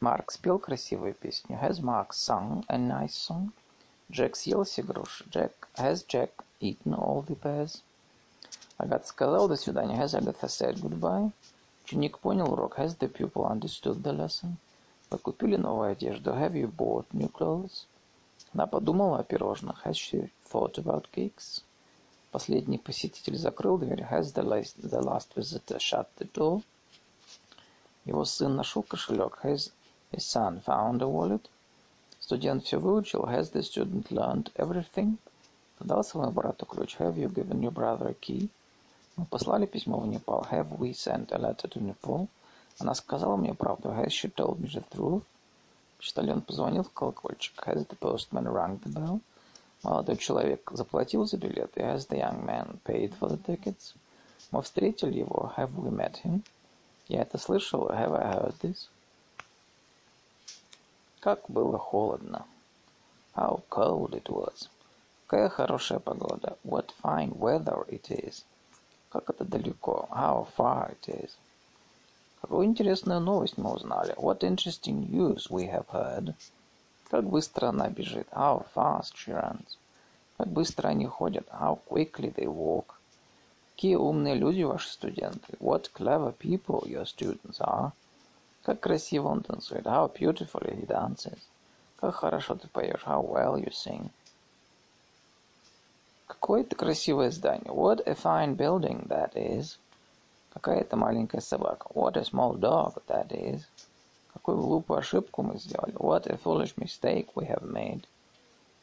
Марк 0.00 0.30
спел 0.30 0.60
красивую 0.60 1.14
песню? 1.14 1.58
Has 1.60 1.80
Mark 1.80 2.12
sung 2.12 2.64
a 2.68 2.78
nice 2.78 3.14
song? 3.14 3.50
Джек 4.12 4.36
съел 4.36 4.62
все 4.62 4.82
груши? 4.82 5.24
Jack, 5.30 5.52
has 5.74 6.04
Jack 6.06 6.30
eaten 6.60 6.94
all 6.94 7.22
the 7.26 7.34
pears? 7.34 7.82
Агата 8.78 9.08
сказал 9.08 9.48
до 9.48 9.56
свидания. 9.56 9.96
Has 9.96 10.14
Agatha 10.14 10.48
said 10.48 10.80
goodbye? 10.80 11.32
Ученик 11.84 12.20
понял 12.20 12.52
урок. 12.52 12.78
Has 12.78 12.96
the 12.96 13.08
pupil 13.08 13.44
understood 13.44 14.02
the 14.02 14.12
lesson? 14.12 14.56
Вы 15.10 15.18
купили 15.18 15.56
новую 15.56 15.90
одежду? 15.90 16.30
Have 16.30 16.54
you 16.54 16.68
bought 16.68 17.06
new 17.12 17.28
clothes? 17.28 17.86
Она 18.54 18.68
подумала 18.68 19.18
о 19.18 19.24
пирожных. 19.24 19.84
Has 19.84 19.96
she 19.96 20.30
thought 20.44 20.78
about 20.78 21.10
cakes? 21.10 21.64
Последний 22.35 22.77
посетитель 22.77 23.37
закрыл 23.37 23.77
дверь. 23.77 24.01
Has 24.11 24.33
the 24.33 24.43
last, 24.43 24.75
the 24.81 24.99
last 25.01 25.33
visitor 25.37 25.79
shut 25.79 26.09
the 26.17 26.29
door? 26.33 26.61
Его 28.03 28.25
сын 28.25 28.57
нашел 28.57 28.83
кошелек. 28.83 29.39
Has 29.41 29.71
his 30.11 30.25
son 30.25 30.61
found 30.61 31.01
a 31.01 31.07
wallet? 31.07 31.49
Студент 32.19 32.65
все 32.65 32.77
выучил. 32.77 33.23
Has 33.23 33.53
the 33.53 33.61
student 33.61 34.11
learned 34.11 34.51
everything? 34.55 35.17
Ты 35.79 35.85
дал 35.85 36.03
своему 36.03 36.33
брату 36.33 36.65
ключ? 36.65 36.97
Have 36.97 37.15
you 37.15 37.29
given 37.29 37.61
your 37.61 37.71
brother 37.71 38.09
a 38.09 38.13
key? 38.13 38.49
Мы 39.15 39.23
послали 39.27 39.65
письмо 39.65 39.99
в 39.99 40.05
Непал. 40.05 40.45
Have 40.51 40.77
we 40.77 40.91
sent 40.91 41.31
a 41.31 41.37
letter 41.37 41.69
to 41.69 41.79
Nepal? 41.79 42.27
Она 42.79 42.95
сказала 42.95 43.37
мне 43.37 43.53
правду. 43.53 43.91
Has 43.91 44.11
she 44.11 44.27
told 44.27 44.59
me 44.59 44.67
the 44.67 44.83
truth? 44.91 45.23
Почтальон 45.99 46.41
позвонил 46.41 46.83
в 46.83 46.91
колокольчик. 46.91 47.65
Has 47.65 47.87
the 47.87 47.97
postman 47.97 48.43
rung 48.43 48.77
the 48.83 48.91
bell? 48.91 49.21
Молодой 49.85 50.17
человек 50.17 50.71
заплатил 50.71 51.27
за 51.27 51.37
билеты. 51.37 51.81
Has 51.81 52.07
the 52.07 52.17
young 52.17 52.43
man 52.43 52.79
paid 52.83 53.13
for 53.19 53.29
the 53.29 53.37
tickets? 53.37 53.93
Мы 54.49 54.63
встретили 54.63 55.19
его. 55.19 55.53
Have 55.57 55.75
we 55.75 55.91
met 55.91 56.15
him? 56.23 56.41
Я 57.07 57.21
это 57.21 57.37
слышал. 57.37 57.87
Have 57.91 58.15
I 58.15 58.33
heard 58.33 58.55
this? 58.61 58.89
Как 61.19 61.47
было 61.47 61.77
холодно. 61.77 62.47
How 63.35 63.61
cold 63.69 64.13
it 64.13 64.23
was. 64.23 64.69
Какая 65.27 65.49
хорошая 65.49 65.99
погода. 65.99 66.57
What 66.63 66.91
fine 67.03 67.37
weather 67.37 67.85
it 67.87 68.09
is. 68.09 68.43
Как 69.11 69.29
это 69.29 69.45
далеко. 69.45 70.07
How 70.09 70.47
far 70.57 70.97
it 70.99 71.07
is. 71.09 71.29
Какую 72.41 72.65
интересную 72.65 73.19
новость 73.19 73.59
мы 73.59 73.71
узнали. 73.71 74.15
What 74.15 74.39
interesting 74.39 75.07
news 75.11 75.47
we 75.51 75.69
have 75.69 75.85
heard. 75.89 76.33
Как 77.15 77.29
быстро 77.29 77.69
она 77.69 77.87
бежит. 77.87 78.27
How 78.33 78.65
fast 78.75 79.13
she 79.15 79.31
runs. 79.31 79.77
Как 80.37 80.47
быстро 80.47 80.89
они 80.89 81.05
ходят. 81.05 81.47
How 81.47 81.79
quickly 81.87 82.29
they 82.35 82.45
walk. 82.45 82.87
Какие 83.73 83.95
умные 83.95 84.35
люди 84.35 84.63
ваши 84.63 84.89
студенты. 84.89 85.53
What 85.61 85.93
clever 85.93 86.35
people 86.37 86.85
your 86.85 87.05
students 87.05 87.61
are. 87.61 87.93
Как 88.63 88.81
красиво 88.81 89.29
он 89.29 89.43
танцует. 89.43 89.85
How 89.85 90.11
beautifully 90.13 90.75
he 90.75 90.85
dances. 90.85 91.39
Как 92.01 92.15
хорошо 92.15 92.55
ты 92.55 92.67
поешь. 92.67 93.05
How 93.05 93.25
well 93.25 93.55
you 93.55 93.71
sing. 93.71 94.09
Какое 96.27 96.63
это 96.63 96.75
красивое 96.75 97.31
здание. 97.31 97.71
What 97.71 98.05
a 98.05 98.15
fine 98.15 98.57
building 98.57 99.07
that 99.07 99.35
is. 99.35 99.77
Какая 100.53 100.81
это 100.81 100.97
маленькая 100.97 101.39
собака. 101.39 101.87
What 101.93 102.17
a 102.17 102.25
small 102.25 102.59
dog 102.59 103.01
that 103.07 103.31
is. 103.31 103.61
Какую 104.35 104.57
глупую 104.57 104.99
ошибку 104.99 105.43
мы 105.43 105.57
сделали. 105.57 105.93
What 105.93 106.27
a 106.27 106.35
foolish 106.35 106.75
mistake 106.75 107.29
we 107.35 107.47
have 107.47 107.63
made. 107.63 108.05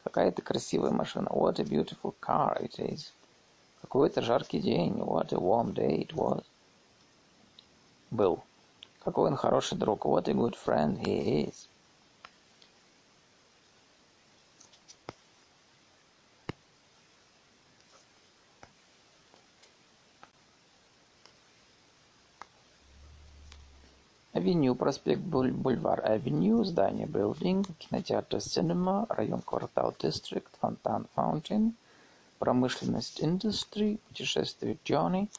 Какая 0.03 0.29
это 0.29 0.41
красивая 0.41 0.89
машина. 0.89 1.29
What 1.29 1.59
a 1.59 1.63
beautiful 1.63 2.15
car 2.19 2.59
it 2.59 2.79
is. 2.79 3.13
Какой 3.81 4.09
это 4.09 4.21
жаркий 4.21 4.59
день. 4.59 4.95
What 4.95 5.31
a 5.31 5.37
warm 5.37 5.73
day 5.73 6.07
it 6.07 6.13
was. 6.15 6.43
Был. 8.09 8.41
Какой 9.05 9.29
он 9.29 9.35
хороший 9.35 9.77
друг. 9.77 10.05
What 10.05 10.27
a 10.27 10.33
good 10.33 10.55
friend 10.55 10.97
he 10.99 11.47
is. 11.47 11.69
Авеню, 24.43 24.75
проспект 24.75 25.21
Бульвар 25.21 26.01
Авеню, 26.03 26.65
здание 26.65 27.07
Building, 27.07 27.65
кинотеатр 27.79 28.39
Cinema, 28.39 29.05
район 29.07 29.39
квартал 29.39 29.95
District, 29.97 30.49
фонтан 30.59 31.07
Fountain, 31.15 31.71
промышленность 32.39 33.21
Industry, 33.21 34.01
путешествие 34.09 34.77
Johnny, 34.83 35.29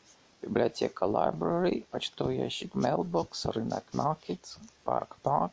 библиотека 0.41 1.05
Library, 1.05 1.85
почтовый 1.91 2.39
ящик 2.39 2.75
Mailbox, 2.75 3.51
рынок 3.53 3.85
Market, 3.93 4.41
парк 4.85 5.19
Park, 5.23 5.53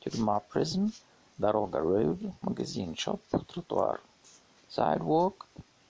тюрьма 0.00 0.40
Prison, 0.50 0.90
дорога 1.36 1.80
Road, 1.80 2.32
магазин 2.40 2.92
Shop, 2.92 3.20
тротуар 3.30 4.00
Sidewalk, 4.70 5.44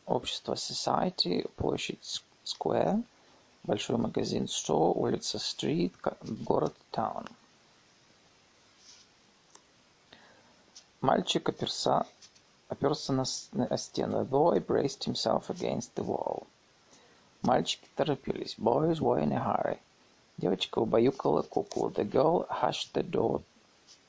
общество 0.04 0.54
Society, 0.54 1.48
площадь 1.54 2.24
Square, 2.44 3.04
большой 3.68 3.98
магазин 3.98 4.44
Store, 4.44 4.94
улица 4.94 5.36
Street, 5.36 5.92
город 6.42 6.74
Town. 6.90 7.30
Мальчик 11.02 11.50
оперся, 11.50 12.06
оперся 12.70 13.12
на, 13.12 13.24
на 13.52 13.76
стену. 13.76 14.22
The 14.22 14.28
boy 14.28 14.66
braced 14.66 15.04
himself 15.04 15.50
against 15.50 15.94
the 15.96 16.02
wall. 16.02 16.46
Мальчики 17.42 17.86
торопились. 17.94 18.56
Boys 18.58 19.00
were 19.00 19.22
in 19.22 19.32
a 19.32 19.38
hurry. 19.38 19.78
Девочка 20.38 20.78
убаюкала 20.78 21.42
куклу. 21.42 21.90
The 21.90 22.10
girl 22.10 22.48
hushed 22.48 22.94
the 22.94 23.02
doll, 23.02 23.42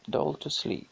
doll 0.07 0.39
to 0.39 0.49
sleep. 0.49 0.87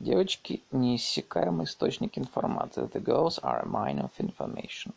Девочки– 0.00 0.62
неиссякаемый 0.72 1.66
источник 1.66 2.18
информации. 2.18 2.82
The 2.92 3.00
girls 3.00 3.38
are 3.38 3.62
a 3.62 3.66
mine 3.66 4.00
of 4.00 4.10
information. 4.18 4.92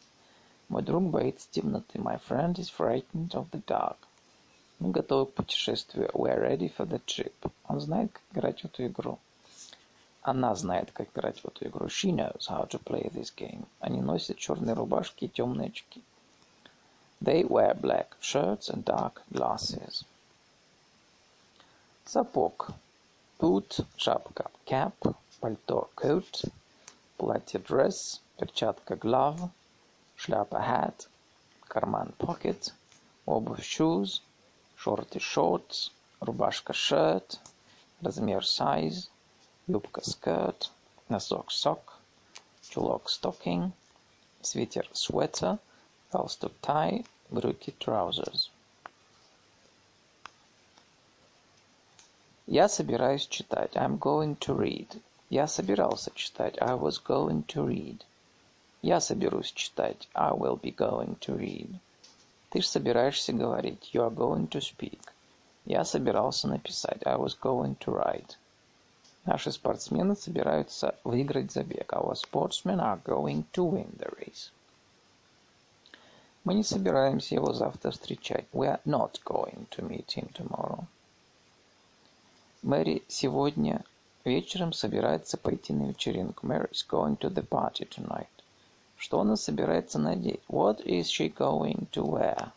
Мой 0.70 0.84
друг 0.84 1.04
боится 1.04 1.48
темноты. 1.50 1.98
My 1.98 2.22
friend 2.30 2.54
is 2.56 2.70
frightened 2.70 3.32
of 3.32 3.50
the 3.50 3.64
dark. 3.66 3.98
Мы 4.78 4.92
готовы 4.92 5.26
к 5.26 5.34
путешествию. 5.34 6.10
We 6.14 6.30
are 6.30 6.40
ready 6.40 6.72
for 6.78 6.88
the 6.88 7.02
trip. 7.06 7.34
Он 7.68 7.82
знает, 7.82 8.12
как 8.14 8.22
играть 8.32 8.62
в 8.62 8.66
эту 8.66 8.86
игру. 8.86 9.20
Она 10.22 10.54
знает, 10.56 10.92
как 10.92 11.10
играть 11.10 11.40
в 11.40 11.46
эту 11.46 11.66
игру. 11.66 11.88
She 11.88 12.12
knows 12.12 12.48
how 12.48 12.68
to 12.70 12.82
play 12.84 13.12
this 13.12 13.34
game. 13.36 13.66
Они 13.80 14.00
носят 14.00 14.38
черные 14.38 14.76
рубашки 14.76 15.26
и 15.26 15.28
темные 15.28 15.70
очки. 15.70 16.04
They 17.20 17.44
wear 17.46 17.74
black 17.74 18.10
shirts 18.22 18.70
and 18.70 18.84
dark 18.84 19.24
glasses. 19.32 20.06
Сапог. 22.06 22.70
Boot, 23.40 23.86
шапка, 23.96 24.52
cap, 24.66 24.94
пальто, 25.40 25.90
coat, 25.96 26.52
платье, 27.18 27.60
dress, 27.60 28.20
перчатка, 28.38 28.96
glove, 28.96 29.50
шляпа 30.22 30.60
hat, 30.70 31.08
карман 31.68 32.14
pocket, 32.18 32.74
обувь 33.26 33.64
shoes, 33.74 34.22
шорты 34.76 35.20
shorts, 35.20 35.92
рубашка 36.20 36.74
shirt, 36.74 37.40
размер 38.02 38.44
size, 38.44 39.08
юбка 39.68 40.02
skirt, 40.02 40.72
носок 41.08 41.48
sock, 41.52 41.84
чулок 42.70 43.04
stocking, 43.08 43.72
свитер 44.42 44.90
sweater, 44.94 45.58
галстук 46.12 46.54
tie, 46.62 47.06
брюки 47.30 47.72
trousers. 47.80 48.50
Я 52.46 52.68
собираюсь 52.68 53.28
читать. 53.28 53.76
I'm 53.76 54.00
going 54.00 54.36
to 54.40 54.58
read. 54.58 55.02
Я 55.30 55.48
собирался 55.48 56.12
читать. 56.16 56.58
I 56.60 56.74
was 56.74 56.98
going 56.98 57.46
to 57.46 57.64
read. 57.64 58.04
Я 58.82 59.02
соберусь 59.02 59.52
читать. 59.52 60.08
I 60.14 60.32
will 60.32 60.60
be 60.60 60.74
going 60.74 61.20
to 61.20 61.38
read. 61.38 61.80
Ты 62.50 62.62
ж 62.62 62.66
собираешься 62.66 63.34
говорить. 63.34 63.92
You 63.94 64.08
are 64.08 64.14
going 64.14 64.48
to 64.50 64.62
speak. 64.62 65.02
Я 65.66 65.84
собирался 65.84 66.48
написать. 66.48 67.06
I 67.06 67.18
was 67.18 67.38
going 67.38 67.78
to 67.80 67.92
write. 67.92 68.38
Наши 69.26 69.52
спортсмены 69.52 70.16
собираются 70.16 70.96
выиграть 71.04 71.52
забег. 71.52 71.92
Our 71.92 72.16
sportsmen 72.16 72.80
are 72.80 73.02
going 73.04 73.46
to 73.52 73.70
win 73.70 73.96
the 73.98 74.10
race. 74.18 74.52
Мы 76.46 76.54
не 76.54 76.64
собираемся 76.64 77.36
его 77.36 77.52
завтра 77.52 77.92
встречать. 77.92 78.46
We 78.54 78.68
are 78.68 78.82
not 78.86 79.22
going 79.26 79.68
to 79.72 79.86
meet 79.86 80.08
him 80.16 80.32
tomorrow. 80.34 80.86
Мэри 82.62 83.04
сегодня 83.10 83.84
вечером 84.24 84.72
собирается 84.72 85.38
пойти 85.38 85.74
на 85.74 85.90
вечеринку. 85.90 86.48
Mary 86.48 86.72
is 86.72 86.86
going 86.90 87.18
to 87.18 87.30
the 87.30 87.46
party 87.46 87.86
tonight. 87.86 88.28
Что 89.00 89.22
она 89.22 89.38
собирается 89.38 89.98
надеть? 89.98 90.42
What 90.50 90.82
is 90.86 91.06
she 91.06 91.34
going 91.34 91.88
to 91.92 92.04
wear? 92.04 92.52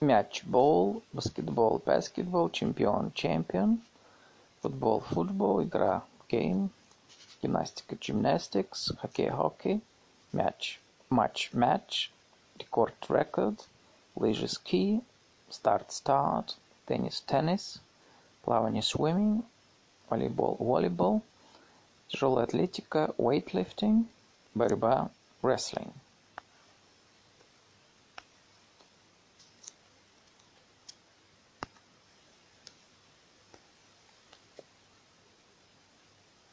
Мяч– 0.00 0.42
ball, 0.44 1.02
баскетбол– 1.12 1.80
basketball, 1.86 2.50
чемпион– 2.50 3.12
champion, 3.14 3.78
футбол– 4.62 5.04
football, 5.10 5.62
игра– 5.62 6.02
game, 6.28 6.70
гимнастика 7.40 7.94
gymnastics, 7.94 8.90
хоккей 8.98 9.28
hockey, 9.28 9.80
мяч 10.32 10.80
матч 11.10 11.50
match, 11.52 12.10
рекорд 12.58 12.94
record, 13.08 13.56
лыжи 14.16 14.48
ski, 14.48 15.00
старт 15.49 15.91
start, 15.91 16.55
теннис 16.85 17.21
tennis, 17.27 17.79
плавание 18.43 18.81
swimming, 18.81 19.43
волейбол 20.09 20.57
volleyball, 20.59 21.21
тяжелая 22.07 22.45
атлетика 22.45 23.13
weightlifting, 23.17 24.05
борьба 24.53 25.09
wrestling. 25.41 25.91